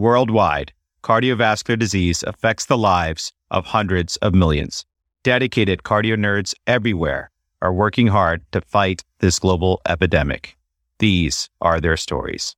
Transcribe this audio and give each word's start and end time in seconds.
Worldwide, 0.00 0.72
cardiovascular 1.02 1.78
disease 1.78 2.24
affects 2.26 2.64
the 2.64 2.78
lives 2.78 3.34
of 3.50 3.66
hundreds 3.66 4.16
of 4.16 4.32
millions. 4.32 4.86
Dedicated 5.24 5.82
cardio 5.82 6.16
nerds 6.16 6.54
everywhere 6.66 7.30
are 7.60 7.74
working 7.74 8.06
hard 8.06 8.40
to 8.52 8.62
fight 8.62 9.04
this 9.18 9.38
global 9.38 9.82
epidemic. 9.86 10.56
These 11.00 11.50
are 11.60 11.82
their 11.82 11.98
stories. 11.98 12.54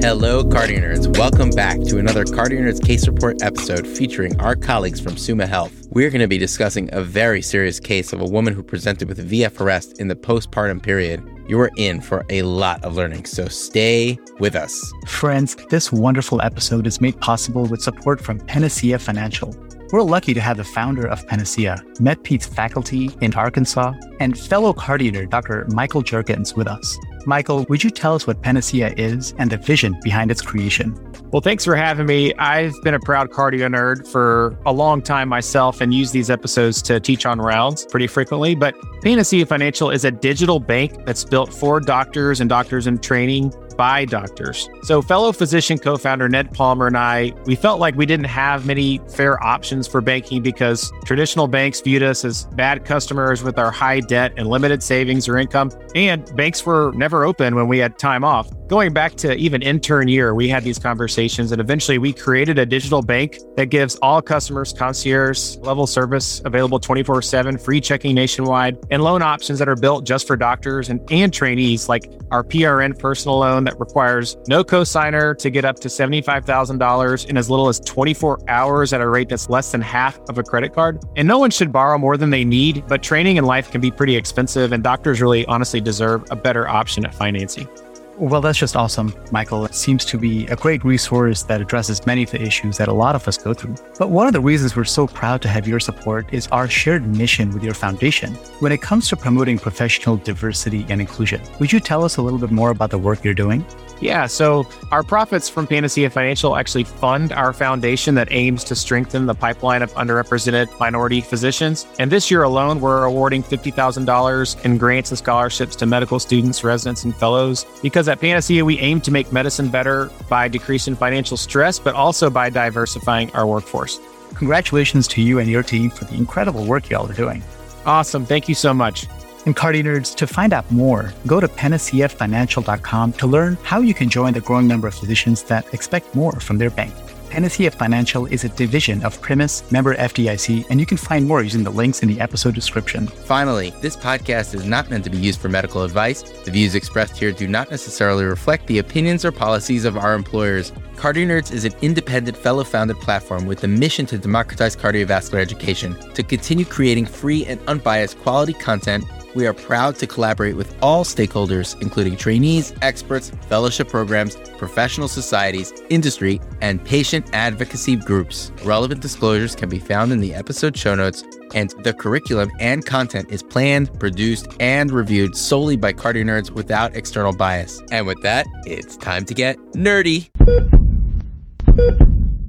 Hello, 0.00 0.44
Cardio 0.44 0.78
Nerds. 0.78 1.18
Welcome 1.18 1.50
back 1.50 1.80
to 1.80 1.98
another 1.98 2.24
Cardio 2.24 2.60
Nerds 2.60 2.84
Case 2.84 3.08
Report 3.08 3.42
episode 3.42 3.84
featuring 3.84 4.40
our 4.40 4.54
colleagues 4.54 5.00
from 5.00 5.16
Summa 5.16 5.48
Health. 5.48 5.88
We're 5.90 6.10
going 6.10 6.20
to 6.20 6.28
be 6.28 6.38
discussing 6.38 6.88
a 6.92 7.02
very 7.02 7.42
serious 7.42 7.80
case 7.80 8.12
of 8.12 8.20
a 8.20 8.26
woman 8.26 8.54
who 8.54 8.62
presented 8.62 9.08
with 9.08 9.28
VF 9.28 9.60
arrest 9.60 9.98
in 9.98 10.06
the 10.06 10.14
postpartum 10.14 10.80
period. 10.80 11.20
You 11.48 11.60
are 11.60 11.70
in 11.76 12.00
for 12.00 12.24
a 12.30 12.42
lot 12.42 12.82
of 12.84 12.94
learning, 12.94 13.24
so 13.24 13.48
stay 13.48 14.18
with 14.38 14.54
us. 14.54 14.92
Friends, 15.06 15.56
this 15.70 15.92
wonderful 15.92 16.40
episode 16.42 16.86
is 16.86 17.00
made 17.00 17.20
possible 17.20 17.66
with 17.66 17.82
support 17.82 18.20
from 18.20 18.38
Panacea 18.38 18.98
Financial. 18.98 19.54
We're 19.92 20.00
lucky 20.00 20.32
to 20.32 20.40
have 20.40 20.56
the 20.56 20.64
founder 20.64 21.06
of 21.06 21.26
Panacea, 21.26 21.76
MedPeds 21.96 22.48
faculty 22.48 23.10
in 23.20 23.34
Arkansas, 23.34 23.92
and 24.20 24.38
fellow 24.38 24.72
cardio 24.72 25.28
Dr. 25.28 25.66
Michael 25.68 26.00
Jergens 26.00 26.54
with 26.54 26.66
us. 26.66 26.96
Michael, 27.26 27.66
would 27.68 27.84
you 27.84 27.90
tell 27.90 28.14
us 28.14 28.26
what 28.26 28.40
Panacea 28.40 28.94
is 28.96 29.34
and 29.36 29.50
the 29.50 29.58
vision 29.58 29.94
behind 30.02 30.30
its 30.30 30.40
creation? 30.40 30.98
Well, 31.30 31.42
thanks 31.42 31.64
for 31.64 31.76
having 31.76 32.06
me. 32.06 32.34
I've 32.34 32.74
been 32.82 32.94
a 32.94 33.00
proud 33.00 33.30
cardio 33.30 33.68
nerd 33.68 34.08
for 34.08 34.58
a 34.66 34.72
long 34.72 35.02
time 35.02 35.28
myself 35.28 35.80
and 35.80 35.92
use 35.92 36.10
these 36.10 36.30
episodes 36.30 36.80
to 36.82 36.98
teach 36.98 37.26
on 37.26 37.38
rounds 37.38 37.84
pretty 37.84 38.06
frequently. 38.06 38.54
But 38.54 38.74
Panacea 39.02 39.46
Financial 39.46 39.90
is 39.90 40.04
a 40.04 40.10
digital 40.10 40.58
bank 40.58 41.04
that's 41.04 41.24
built 41.24 41.52
for 41.52 41.80
doctors 41.80 42.40
and 42.40 42.48
doctors 42.48 42.86
in 42.86 42.98
training 42.98 43.52
by 43.76 44.04
doctors. 44.04 44.68
So, 44.82 45.02
fellow 45.02 45.32
physician 45.32 45.78
co 45.78 45.96
founder 45.96 46.28
Ned 46.28 46.52
Palmer 46.54 46.86
and 46.86 46.96
I, 46.96 47.32
we 47.46 47.54
felt 47.54 47.80
like 47.80 47.94
we 47.96 48.06
didn't 48.06 48.26
have 48.26 48.66
many 48.66 49.00
fair 49.08 49.42
options 49.42 49.86
for 49.86 50.00
banking 50.00 50.42
because 50.42 50.92
traditional 51.04 51.48
banks 51.48 51.80
viewed 51.80 52.02
us 52.02 52.24
as 52.24 52.44
bad 52.54 52.84
customers 52.84 53.42
with 53.42 53.58
our 53.58 53.70
high 53.70 54.00
debt 54.00 54.32
and 54.36 54.48
limited 54.48 54.82
savings 54.82 55.28
or 55.28 55.38
income. 55.38 55.70
And 55.94 56.34
banks 56.36 56.64
were 56.64 56.92
never 56.92 57.24
open 57.24 57.54
when 57.54 57.68
we 57.68 57.78
had 57.78 57.98
time 57.98 58.24
off. 58.24 58.50
Going 58.68 58.92
back 58.92 59.16
to 59.16 59.34
even 59.34 59.60
intern 59.60 60.08
year, 60.08 60.34
we 60.34 60.48
had 60.48 60.64
these 60.64 60.78
conversations 60.78 61.52
and 61.52 61.60
eventually 61.60 61.98
we 61.98 62.12
created 62.12 62.58
a 62.58 62.64
digital 62.64 63.02
bank 63.02 63.38
that 63.56 63.66
gives 63.66 63.96
all 63.96 64.22
customers 64.22 64.72
concierge 64.72 65.56
level 65.58 65.86
service 65.86 66.40
available 66.44 66.80
24 66.80 67.22
7, 67.22 67.58
free 67.58 67.80
checking 67.80 68.14
nationwide, 68.14 68.78
and 68.90 69.02
loan 69.02 69.20
options 69.22 69.58
that 69.58 69.68
are 69.68 69.76
built 69.76 70.06
just 70.06 70.26
for 70.26 70.36
doctors 70.36 70.88
and, 70.88 71.00
and 71.10 71.32
trainees 71.32 71.88
like 71.88 72.10
our 72.30 72.42
PRN 72.42 72.98
personal 72.98 73.38
loan 73.38 73.61
that 73.64 73.78
requires 73.78 74.36
no 74.48 74.62
cosigner 74.64 75.36
to 75.38 75.50
get 75.50 75.64
up 75.64 75.78
to 75.80 75.88
$75,000 75.88 77.26
in 77.26 77.36
as 77.36 77.50
little 77.50 77.68
as 77.68 77.80
24 77.80 78.40
hours 78.48 78.92
at 78.92 79.00
a 79.00 79.08
rate 79.08 79.28
that's 79.28 79.48
less 79.48 79.72
than 79.72 79.80
half 79.80 80.18
of 80.28 80.38
a 80.38 80.42
credit 80.42 80.74
card. 80.74 81.02
And 81.16 81.26
no 81.26 81.38
one 81.38 81.50
should 81.50 81.72
borrow 81.72 81.98
more 81.98 82.16
than 82.16 82.30
they 82.30 82.44
need, 82.44 82.86
but 82.86 83.02
training 83.02 83.36
in 83.36 83.44
life 83.44 83.70
can 83.70 83.80
be 83.80 83.90
pretty 83.90 84.16
expensive, 84.16 84.72
and 84.72 84.82
doctors 84.82 85.20
really 85.20 85.46
honestly 85.46 85.80
deserve 85.80 86.24
a 86.30 86.36
better 86.36 86.68
option 86.68 87.04
at 87.04 87.14
financing. 87.14 87.68
Well, 88.18 88.42
that's 88.42 88.58
just 88.58 88.76
awesome, 88.76 89.14
Michael. 89.30 89.64
It 89.64 89.74
seems 89.74 90.04
to 90.04 90.18
be 90.18 90.46
a 90.48 90.56
great 90.56 90.84
resource 90.84 91.44
that 91.44 91.62
addresses 91.62 92.04
many 92.06 92.22
of 92.22 92.30
the 92.30 92.42
issues 92.42 92.76
that 92.76 92.88
a 92.88 92.92
lot 92.92 93.14
of 93.14 93.26
us 93.26 93.38
go 93.38 93.54
through. 93.54 93.74
But 93.98 94.10
one 94.10 94.26
of 94.26 94.34
the 94.34 94.40
reasons 94.40 94.76
we're 94.76 94.84
so 94.84 95.06
proud 95.06 95.40
to 95.42 95.48
have 95.48 95.66
your 95.66 95.80
support 95.80 96.32
is 96.32 96.46
our 96.48 96.68
shared 96.68 97.06
mission 97.16 97.50
with 97.52 97.64
your 97.64 97.74
foundation 97.74 98.34
when 98.60 98.70
it 98.70 98.82
comes 98.82 99.08
to 99.08 99.16
promoting 99.16 99.58
professional 99.58 100.18
diversity 100.18 100.84
and 100.90 101.00
inclusion. 101.00 101.40
Would 101.58 101.72
you 101.72 101.80
tell 101.80 102.04
us 102.04 102.18
a 102.18 102.22
little 102.22 102.38
bit 102.38 102.50
more 102.50 102.70
about 102.70 102.90
the 102.90 102.98
work 102.98 103.24
you're 103.24 103.34
doing? 103.34 103.64
Yeah, 104.02 104.26
so 104.26 104.66
our 104.90 105.04
profits 105.04 105.48
from 105.48 105.68
Panacea 105.68 106.10
Financial 106.10 106.56
actually 106.56 106.82
fund 106.82 107.32
our 107.32 107.52
foundation 107.52 108.16
that 108.16 108.26
aims 108.32 108.64
to 108.64 108.74
strengthen 108.74 109.26
the 109.26 109.34
pipeline 109.34 109.80
of 109.80 109.92
underrepresented 109.94 110.76
minority 110.80 111.20
physicians. 111.20 111.86
And 112.00 112.10
this 112.10 112.28
year 112.28 112.42
alone, 112.42 112.80
we're 112.80 113.04
awarding 113.04 113.44
$50,000 113.44 114.64
in 114.64 114.76
grants 114.76 115.12
and 115.12 115.18
scholarships 115.18 115.76
to 115.76 115.86
medical 115.86 116.18
students, 116.18 116.64
residents, 116.64 117.04
and 117.04 117.14
fellows. 117.14 117.64
Because 117.80 118.08
at 118.12 118.20
Panacea, 118.20 118.64
we 118.64 118.78
aim 118.78 119.00
to 119.00 119.10
make 119.10 119.32
medicine 119.32 119.68
better 119.68 120.10
by 120.28 120.46
decreasing 120.46 120.94
financial 120.94 121.36
stress, 121.36 121.78
but 121.78 121.94
also 121.94 122.30
by 122.30 122.50
diversifying 122.50 123.30
our 123.32 123.46
workforce. 123.46 123.98
Congratulations 124.34 125.08
to 125.08 125.22
you 125.22 125.38
and 125.38 125.50
your 125.50 125.62
team 125.62 125.90
for 125.90 126.04
the 126.04 126.14
incredible 126.14 126.64
work 126.64 126.88
y'all 126.90 127.10
are 127.10 127.14
doing. 127.14 127.42
Awesome. 127.86 128.24
Thank 128.24 128.48
you 128.48 128.54
so 128.54 128.72
much. 128.72 129.06
And 129.44 129.56
Cardio 129.56 129.82
Nerds, 129.82 130.14
to 130.16 130.26
find 130.26 130.52
out 130.52 130.70
more, 130.70 131.12
go 131.26 131.40
to 131.40 131.48
panaceafinancial.com 131.48 133.12
to 133.14 133.26
learn 133.26 133.58
how 133.62 133.80
you 133.80 133.94
can 133.94 134.08
join 134.08 134.32
the 134.34 134.40
growing 134.40 134.68
number 134.68 134.86
of 134.86 134.94
physicians 134.94 135.42
that 135.44 135.72
expect 135.74 136.14
more 136.14 136.32
from 136.32 136.58
their 136.58 136.70
bank. 136.70 136.94
Panacea 137.32 137.70
Financial 137.70 138.26
is 138.26 138.44
a 138.44 138.50
division 138.50 139.02
of 139.06 139.18
Primis, 139.22 139.62
member 139.72 139.94
FDIC, 139.94 140.66
and 140.68 140.78
you 140.78 140.84
can 140.84 140.98
find 140.98 141.26
more 141.26 141.42
using 141.42 141.64
the 141.64 141.70
links 141.70 142.02
in 142.02 142.08
the 142.10 142.20
episode 142.20 142.54
description. 142.54 143.06
Finally, 143.06 143.72
this 143.80 143.96
podcast 143.96 144.54
is 144.54 144.66
not 144.66 144.90
meant 144.90 145.02
to 145.04 145.08
be 145.08 145.16
used 145.16 145.40
for 145.40 145.48
medical 145.48 145.82
advice. 145.82 146.20
The 146.44 146.50
views 146.50 146.74
expressed 146.74 147.16
here 147.16 147.32
do 147.32 147.48
not 147.48 147.70
necessarily 147.70 148.26
reflect 148.26 148.66
the 148.66 148.80
opinions 148.80 149.24
or 149.24 149.32
policies 149.32 149.86
of 149.86 149.96
our 149.96 150.12
employers. 150.12 150.72
Cardio 150.96 151.26
Nerds 151.26 151.50
is 151.50 151.64
an 151.64 151.72
independent, 151.80 152.36
fellow 152.36 152.64
founded 152.64 152.98
platform 152.98 153.46
with 153.46 153.64
a 153.64 153.68
mission 153.68 154.04
to 154.06 154.18
democratize 154.18 154.76
cardiovascular 154.76 155.40
education, 155.40 155.98
to 156.12 156.22
continue 156.22 156.66
creating 156.66 157.06
free 157.06 157.46
and 157.46 157.58
unbiased 157.66 158.18
quality 158.18 158.52
content 158.52 159.06
we 159.34 159.46
are 159.46 159.54
proud 159.54 159.96
to 159.96 160.06
collaborate 160.06 160.56
with 160.56 160.74
all 160.82 161.04
stakeholders, 161.04 161.80
including 161.80 162.16
trainees, 162.16 162.72
experts, 162.82 163.30
fellowship 163.48 163.88
programs, 163.88 164.36
professional 164.58 165.08
societies, 165.08 165.72
industry, 165.90 166.40
and 166.60 166.84
patient 166.84 167.28
advocacy 167.32 167.96
groups. 167.96 168.52
Relevant 168.64 169.00
disclosures 169.00 169.54
can 169.54 169.68
be 169.68 169.78
found 169.78 170.12
in 170.12 170.20
the 170.20 170.34
episode 170.34 170.76
show 170.76 170.94
notes, 170.94 171.24
and 171.54 171.70
the 171.82 171.92
curriculum 171.92 172.50
and 172.60 172.86
content 172.86 173.30
is 173.30 173.42
planned, 173.42 173.98
produced, 173.98 174.48
and 174.60 174.90
reviewed 174.90 175.36
solely 175.36 175.76
by 175.76 175.92
Cardio 175.92 176.24
Nerds 176.24 176.50
without 176.50 176.94
external 176.94 177.32
bias. 177.32 177.82
And 177.90 178.06
with 178.06 178.22
that, 178.22 178.46
it's 178.64 178.96
time 178.96 179.24
to 179.26 179.34
get 179.34 179.58
nerdy. 179.72 180.28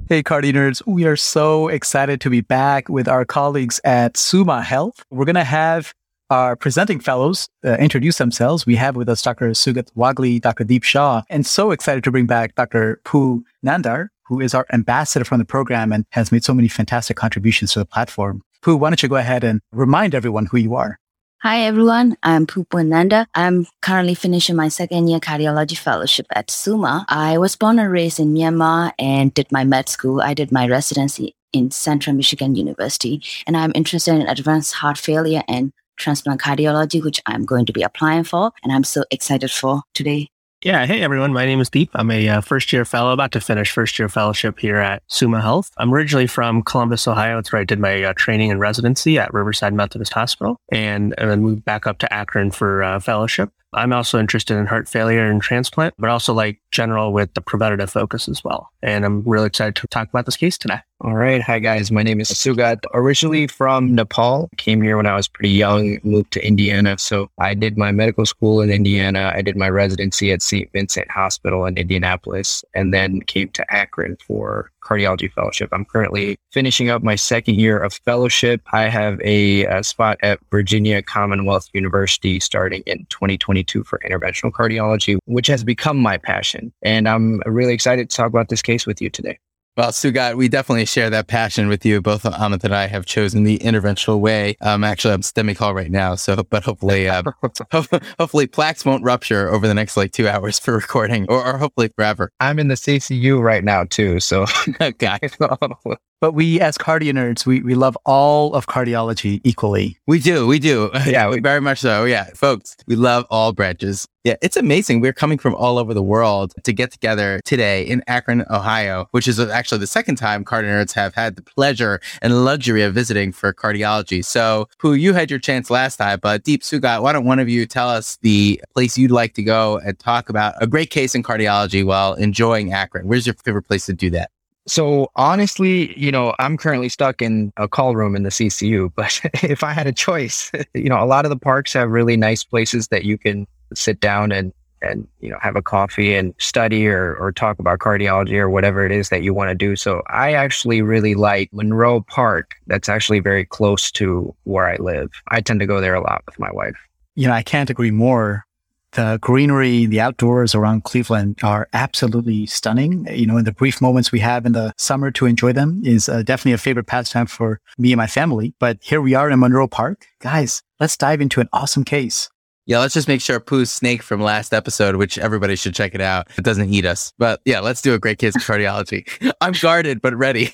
Hey, 0.10 0.22
Cardio 0.22 0.52
Nerds, 0.52 0.86
we 0.86 1.06
are 1.06 1.16
so 1.16 1.70
excited 1.70 2.22
to 2.22 2.30
be 2.30 2.42
back 2.42 2.90
with 2.90 3.08
our 3.08 3.26
colleagues 3.26 3.80
at 3.84 4.18
Summa 4.18 4.62
Health. 4.62 5.04
We're 5.10 5.26
going 5.26 5.36
to 5.36 5.44
have 5.44 5.94
our 6.34 6.56
presenting 6.56 7.00
fellows 7.00 7.48
uh, 7.64 7.78
introduce 7.78 8.18
themselves. 8.18 8.66
We 8.66 8.76
have 8.78 8.96
with 8.96 9.08
us 9.08 9.22
Dr. 9.22 9.50
Sugat 9.50 9.94
Wagli, 9.96 10.42
Dr. 10.42 10.64
Deep 10.64 10.84
Shah, 10.84 11.22
and 11.30 11.46
so 11.46 11.70
excited 11.70 12.04
to 12.06 12.12
bring 12.12 12.26
back 12.26 12.56
Dr. 12.56 13.00
Poo 13.06 13.44
Nandar, 13.64 14.08
who 14.26 14.40
is 14.40 14.56
our 14.56 14.66
ambassador 14.74 15.26
from 15.26 15.38
the 15.38 15.46
program 15.46 15.92
and 15.94 16.06
has 16.10 16.32
made 16.32 16.44
so 16.44 16.56
many 16.56 16.68
fantastic 16.68 17.18
contributions 17.18 17.74
to 17.74 17.80
the 17.80 17.86
platform. 17.86 18.42
Poo, 18.64 18.76
why 18.76 18.90
don't 18.90 19.04
you 19.04 19.10
go 19.10 19.18
ahead 19.18 19.44
and 19.44 19.62
remind 19.72 20.16
everyone 20.16 20.48
who 20.48 20.58
you 20.58 20.74
are? 20.74 20.98
Hi, 21.44 21.60
everyone. 21.60 22.18
I'm 22.24 22.48
Pupu 22.48 22.84
Nanda. 22.84 23.28
I'm 23.36 23.68
currently 23.84 24.16
finishing 24.16 24.56
my 24.56 24.70
second 24.70 25.10
year 25.10 25.20
cardiology 25.20 25.78
fellowship 25.78 26.26
at 26.34 26.50
Summa. 26.50 27.06
I 27.10 27.38
was 27.38 27.56
born 27.56 27.78
and 27.78 27.92
raised 27.92 28.20
in 28.20 28.34
Myanmar 28.34 28.94
and 28.98 29.32
did 29.32 29.52
my 29.52 29.64
med 29.66 29.88
school. 29.88 30.20
I 30.22 30.34
did 30.34 30.52
my 30.52 30.68
residency 30.68 31.36
in 31.52 31.70
Central 31.70 32.16
Michigan 32.16 32.56
University, 32.56 33.22
and 33.46 33.56
I'm 33.56 33.72
interested 33.76 34.16
in 34.16 34.28
advanced 34.28 34.74
heart 34.74 34.98
failure 34.98 35.44
and 35.48 35.72
transplant 35.98 36.42
cardiology, 36.42 37.04
which 37.04 37.22
I'm 37.26 37.46
going 37.46 37.66
to 37.66 37.74
be 37.74 37.84
applying 37.84 38.24
for. 38.24 38.52
And 38.64 38.72
I'm 38.72 38.84
so 38.84 39.04
excited 39.12 39.52
for 39.52 39.82
today. 39.94 40.30
Yeah. 40.64 40.86
Hey, 40.86 41.02
everyone. 41.02 41.34
My 41.34 41.46
name 41.46 41.60
is 41.60 41.70
Deep. 41.70 41.90
I'm 41.94 42.10
a 42.10 42.30
uh, 42.30 42.42
first 42.42 42.72
year 42.72 42.86
fellow, 42.86 43.12
about 43.12 43.34
to 43.34 43.42
finish 43.42 43.70
first 43.70 44.00
year 44.00 44.08
fellowship 44.08 44.60
here 44.60 44.78
at 44.78 45.04
Summa 45.08 45.42
Health. 45.42 45.70
I'm 45.78 45.94
originally 45.94 46.26
from 46.26 46.64
Columbus, 46.64 47.06
Ohio. 47.06 47.38
It's 47.38 47.52
where 47.52 47.60
I 47.60 47.66
did 47.66 47.80
my 47.80 48.02
uh, 48.02 48.14
training 48.16 48.50
and 48.50 48.62
residency 48.62 49.20
at 49.20 49.34
Riverside 49.34 49.74
Methodist 49.74 50.14
Hospital 50.14 50.56
and, 50.72 51.14
and 51.18 51.30
then 51.30 51.42
moved 51.42 51.66
back 51.66 51.86
up 51.86 51.98
to 51.98 52.14
Akron 52.14 52.50
for 52.50 52.82
uh, 52.82 53.02
fellowship. 53.02 53.52
I'm 53.74 53.92
also 53.92 54.20
interested 54.20 54.56
in 54.56 54.66
heart 54.66 54.88
failure 54.88 55.26
and 55.30 55.42
transplant, 55.42 55.96
but 55.98 56.10
also 56.10 56.34
like 56.34 56.62
general 56.72 57.12
with 57.12 57.34
the 57.34 57.42
preventative 57.42 57.90
focus 57.90 58.30
as 58.30 58.44
well. 58.44 58.70
And 58.82 59.04
I'm 59.04 59.24
really 59.24 59.48
excited 59.48 59.76
to 59.76 59.88
talk 59.88 60.08
about 60.10 60.26
this 60.26 60.38
case 60.38 60.58
today. 60.58 60.80
All 61.04 61.16
right. 61.16 61.42
Hi, 61.42 61.60
guys. 61.60 61.92
My 61.92 62.02
name 62.02 62.22
is 62.22 62.30
Sugat. 62.30 62.86
Originally 62.94 63.46
from 63.46 63.94
Nepal. 63.94 64.50
Came 64.56 64.82
here 64.82 64.96
when 64.96 65.06
I 65.06 65.18
was 65.18 65.28
pretty 65.28 65.50
young, 65.50 66.00
moved 66.04 66.32
to 66.32 66.48
Indiana. 66.48 66.98
So 66.98 67.30
I 67.40 67.56
did 67.56 67.78
my 67.78 67.92
medical 67.92 68.26
school 68.26 68.62
in 68.62 68.70
Indiana. 68.70 69.34
I 69.36 69.42
did 69.42 69.58
my 69.58 69.70
residency 69.70 70.32
at 70.32 70.42
St. 70.42 70.72
Vincent 70.72 71.12
Hospital 71.12 71.66
in 71.66 71.78
Indianapolis, 71.78 72.64
and 72.74 72.94
then 72.94 73.20
came 73.20 73.50
to 73.50 73.66
Akron 73.70 74.16
for 74.26 74.72
cardiology 74.82 75.30
fellowship. 75.30 75.68
I'm 75.74 75.84
currently 75.84 76.38
finishing 76.54 76.90
up 76.90 77.04
my 77.04 77.16
second 77.16 77.56
year 77.56 77.78
of 77.78 77.92
fellowship. 78.06 78.62
I 78.72 78.84
have 78.84 79.20
a, 79.20 79.66
a 79.66 79.84
spot 79.84 80.20
at 80.24 80.40
Virginia 80.52 81.02
Commonwealth 81.02 81.68
University 81.74 82.40
starting 82.40 82.82
in 82.86 83.06
2022 83.10 83.84
for 83.84 84.00
interventional 84.10 84.54
cardiology, 84.54 85.18
which 85.26 85.48
has 85.48 85.66
become 85.66 85.98
my 85.98 86.16
passion. 86.16 86.72
And 86.82 87.10
I'm 87.10 87.42
really 87.46 87.74
excited 87.74 88.10
to 88.10 88.16
talk 88.16 88.28
about 88.28 88.48
this 88.48 88.62
case 88.62 88.88
with 88.88 89.02
you 89.02 89.10
today. 89.10 89.38
Well, 89.76 89.90
Sugat, 89.90 90.36
we 90.36 90.50
definitely 90.50 90.86
share 90.86 91.10
that 91.10 91.26
passion 91.26 91.68
with 91.68 91.84
you. 91.84 92.00
Both 92.00 92.24
Amit 92.24 92.64
and 92.64 92.76
I 92.76 92.86
have 92.86 93.08
chosen 93.08 93.44
the 93.44 93.58
interventional 93.58 94.20
way. 94.20 94.56
Um, 94.62 94.84
actually, 94.84 95.16
I'm 95.16 95.22
STEMI 95.22 95.56
call 95.56 95.74
right 95.74 95.90
now, 95.90 96.14
so 96.14 96.44
but 96.44 96.64
hopefully, 96.64 97.10
uh, 97.10 97.24
hopefully 97.72 98.46
plaques 98.46 98.86
won't 98.86 99.04
rupture 99.04 99.50
over 99.50 99.68
the 99.68 99.74
next 99.74 99.98
like 99.98 100.12
two 100.12 100.28
hours 100.28 100.60
for 100.60 100.76
recording, 100.76 101.26
or, 101.28 101.44
or 101.44 101.58
hopefully 101.58 101.90
forever. 101.96 102.32
I'm 102.40 102.60
in 102.60 102.68
the 102.68 102.76
CCU 102.76 103.42
right 103.42 103.64
now 103.64 103.86
too, 103.86 104.20
so 104.20 104.46
okay. 104.82 105.18
But 106.24 106.36
we, 106.36 106.62
as 106.62 106.78
cardio 106.78 107.12
nerds, 107.12 107.46
we, 107.46 107.62
we 107.64 107.76
love 107.76 107.98
all 108.06 108.54
of 108.54 108.68
cardiology 108.68 109.42
equally. 109.44 109.98
We 110.08 110.20
do. 110.20 110.48
We 110.48 110.58
do. 110.58 110.90
Yeah, 111.06 111.30
we 111.30 111.42
very 111.42 111.60
much 111.60 111.80
so. 111.80 112.06
Yeah, 112.06 112.28
folks, 112.34 112.78
we 112.88 112.96
love 112.96 113.26
all 113.30 113.52
branches. 113.52 114.08
Yeah, 114.24 114.36
it's 114.42 114.56
amazing. 114.56 115.02
We're 115.02 115.12
coming 115.12 115.38
from 115.38 115.54
all 115.54 115.78
over 115.78 115.94
the 115.94 116.02
world 116.02 116.54
to 116.64 116.72
get 116.72 116.92
together 116.92 117.42
today 117.44 117.84
in 117.84 118.02
Akron, 118.08 118.46
Ohio, 118.50 119.10
which 119.12 119.28
is 119.28 119.38
actually 119.38 119.80
the 119.80 119.88
second 119.88 120.16
time 120.16 120.46
cardio 120.46 120.70
nerds 120.70 120.94
have 120.94 121.14
had 121.14 121.36
the 121.36 121.42
pleasure 121.42 122.00
and 122.22 122.46
luxury 122.46 122.84
of 122.84 122.94
visiting 122.94 123.34
for 123.34 123.52
cardiology. 123.54 124.24
So, 124.24 124.70
Pooh 124.80 124.94
you 124.94 125.14
had 125.14 125.30
your 125.30 125.42
chance 125.42 125.70
last 125.70 125.98
time, 125.98 126.20
but 126.22 126.46
Deep 126.46 126.62
Sugat, 126.62 127.02
why 127.02 127.12
don't 127.12 127.26
one 127.26 127.40
of 127.40 127.50
you 127.50 127.66
tell 127.66 127.90
us 127.90 128.18
the 128.22 128.62
place 128.74 128.98
you'd 128.98 129.12
like 129.12 129.34
to 129.34 129.44
go 129.44 129.78
and 129.80 130.00
talk 130.00 130.30
about 130.30 130.54
a 130.62 130.68
great 130.68 130.90
case 130.90 131.16
in 131.16 131.22
cardiology 131.22 131.86
while 131.86 132.14
enjoying 132.14 132.72
Akron? 132.72 133.08
Where's 133.08 133.28
your 133.28 133.36
favorite 133.36 133.64
place 133.64 133.86
to 133.88 133.94
do 133.94 134.10
that? 134.12 134.32
So 134.68 135.12
honestly, 135.16 135.98
you 136.00 136.12
know, 136.12 136.34
I'm 136.40 136.58
currently 136.58 136.90
stuck 136.90 137.22
in 137.22 137.52
a 137.58 137.68
call 137.68 137.96
room 137.96 138.16
in 138.16 138.24
the 138.24 138.30
CCU, 138.30 138.92
but 138.96 139.20
if 139.44 139.64
I 139.64 139.72
had 139.72 139.88
a 139.88 139.92
choice, 139.92 140.52
you 140.74 140.90
know, 140.90 141.02
a 141.02 141.06
lot 141.06 141.26
of 141.26 141.30
the 141.30 141.38
parks 141.38 141.74
have 141.74 141.90
really 141.90 142.18
nice 142.18 142.44
places 142.44 142.88
that 142.90 143.04
you 143.04 143.18
can 143.18 143.48
sit 143.74 144.00
down 144.00 144.32
and 144.32 144.54
and 144.84 145.08
you 145.22 145.30
know 145.30 145.38
have 145.42 145.56
a 145.56 145.62
coffee 145.62 146.14
and 146.14 146.36
study 146.40 146.88
or 146.88 147.16
or 147.16 147.32
talk 147.32 147.58
about 147.58 147.80
cardiology 147.80 148.34
or 148.34 148.50
whatever 148.50 148.86
it 148.86 148.92
is 148.92 149.10
that 149.10 149.24
you 149.24 149.34
want 149.34 149.50
to 149.50 149.56
do. 149.56 149.76
So 149.76 150.04
I 150.08 150.34
actually 150.34 150.82
really 150.82 151.16
like 151.16 151.50
Monroe 151.54 152.02
Park. 152.02 152.56
That's 152.68 152.90
actually 152.90 153.20
very 153.20 153.46
close 153.46 153.90
to 153.92 154.36
where 154.44 154.68
I 154.68 154.76
live. 154.76 155.10
I 155.30 155.40
tend 155.42 155.62
to 155.62 155.66
go 155.66 155.80
there 155.80 155.96
a 155.96 156.02
lot 156.02 156.24
with 156.26 156.38
my 156.38 156.52
wife. 156.52 156.76
You 157.16 157.28
know, 157.28 157.34
I 157.34 157.44
can't 157.44 157.70
agree 157.70 157.92
more 157.92 158.46
the 158.94 159.18
greenery, 159.22 159.86
the 159.86 160.00
outdoors 160.00 160.56
around 160.56 160.84
Cleveland 160.84 161.40
are 161.44 161.68
absolutely 161.74 162.46
stunning. 162.46 163.08
You 163.12 163.26
know, 163.26 163.38
in 163.38 163.46
the 163.46 163.52
brief 163.52 163.82
moments 163.82 164.12
we 164.12 164.20
have 164.20 164.46
in 164.46 164.54
the 164.54 164.74
summer 164.78 165.12
to 165.12 165.26
enjoy 165.26 165.54
them 165.54 165.82
is 165.84 166.08
uh, 166.08 166.24
definitely 166.24 166.54
a 166.54 166.58
favorite 166.58 166.88
pastime 166.88 167.26
for 167.26 167.60
me 167.78 167.92
and 167.92 167.98
my 167.98 168.08
family. 168.08 168.54
But 168.60 168.78
here 168.82 169.02
we 169.02 169.16
are 169.16 169.30
in 169.30 169.40
Monroe 169.40 169.68
Park. 169.68 170.06
Guys, 170.20 170.62
let's 170.80 170.98
dive 170.98 171.22
into 171.22 171.42
an 171.42 171.50
awesome 171.54 171.84
case. 171.84 172.30
Yeah, 172.66 172.80
let's 172.80 172.94
just 172.94 173.10
make 173.10 173.20
sure 173.20 173.40
Pooh's 173.42 173.72
snake 173.72 174.02
from 174.02 174.22
last 174.22 174.54
episode, 174.54 174.96
which 174.96 175.18
everybody 175.18 175.58
should 175.58 175.76
check 175.76 175.94
it 175.94 176.02
out, 176.02 176.30
it 176.38 176.46
doesn't 176.46 176.70
eat 176.70 176.86
us. 176.86 177.12
But 177.18 177.42
yeah, 177.44 177.60
let's 177.60 177.82
do 177.82 177.94
a 177.94 178.00
great 178.00 178.20
case 178.20 178.36
of 178.36 178.42
cardiology. 178.42 179.06
I'm 179.42 179.54
guarded, 179.54 180.02
but 180.02 180.16
ready. 180.16 180.54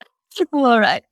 All 0.52 0.80
right. 0.80 1.04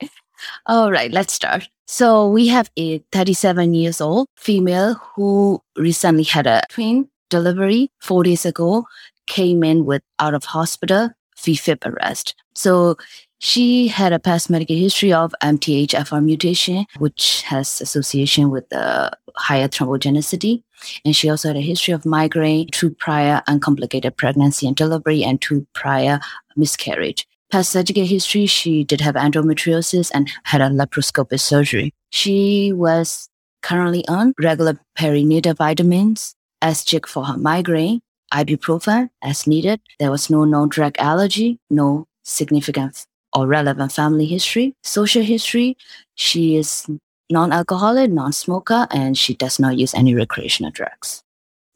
All 0.67 0.91
right, 0.91 1.11
let's 1.11 1.33
start. 1.33 1.69
So 1.87 2.29
we 2.29 2.49
have 2.49 2.71
a 2.77 2.99
37 3.13 3.75
years 3.75 4.01
old 4.01 4.29
female 4.37 4.95
who 4.95 5.63
recently 5.77 6.25
had 6.25 6.47
a 6.47 6.63
twin 6.69 7.09
delivery 7.31 7.91
four 8.01 8.23
days 8.23 8.45
ago, 8.45 8.87
came 9.27 9.63
in 9.63 9.85
with 9.85 10.03
out 10.19 10.35
of 10.35 10.45
hospital 10.45 11.11
VFib 11.39 11.87
arrest. 11.87 12.35
So 12.55 12.97
she 13.41 13.87
had 13.87 14.13
a 14.13 14.19
past 14.19 14.51
medical 14.51 14.77
history 14.77 15.13
of 15.13 15.35
MTHFR 15.43 16.25
mutation, 16.25 16.87
which 16.99 17.43
has 17.43 17.81
association 17.81 18.51
with 18.51 18.69
the 18.71 19.13
higher 19.37 19.69
thrombogenicity. 19.69 20.65
And 21.05 21.15
she 21.15 21.31
also 21.31 21.49
had 21.49 21.57
a 21.57 21.61
history 21.61 21.95
of 21.95 22.05
migraine, 22.05 22.69
two 22.73 22.91
prior 22.91 23.43
uncomplicated 23.47 24.17
pregnancy 24.17 24.67
and 24.67 24.77
delivery, 24.77 25.23
and 25.23 25.41
two 25.41 25.67
prior 25.73 26.21
miscarriage. 26.57 27.27
Past 27.51 27.71
surgical 27.73 28.05
history, 28.05 28.45
she 28.45 28.85
did 28.85 29.01
have 29.01 29.15
endometriosis 29.15 30.11
and 30.13 30.31
had 30.45 30.61
a 30.61 30.69
laparoscopic 30.69 31.41
surgery. 31.41 31.95
She 32.11 32.75
was 32.75 33.31
currently 33.63 34.07
on 34.07 34.35
regular 34.39 34.79
perinatal 34.99 35.57
vitamins, 35.57 36.35
Aschic 36.63 37.07
for 37.07 37.25
her 37.25 37.39
migraine, 37.39 38.03
ibuprofen 38.35 39.09
as 39.23 39.47
needed. 39.47 39.81
There 39.99 40.11
was 40.11 40.29
no 40.29 40.45
known 40.45 40.69
drug 40.69 40.97
allergy, 40.99 41.59
no 41.71 42.07
significant 42.23 43.07
or 43.33 43.47
relevant 43.47 43.93
family 43.93 44.27
history. 44.27 44.75
Social 44.83 45.23
history, 45.23 45.79
she 46.17 46.57
is 46.57 46.87
non-alcoholic, 47.31 48.11
non-smoker, 48.11 48.87
and 48.91 49.17
she 49.17 49.35
does 49.35 49.59
not 49.59 49.79
use 49.79 49.95
any 49.95 50.15
recreational 50.15 50.71
drugs. 50.71 51.23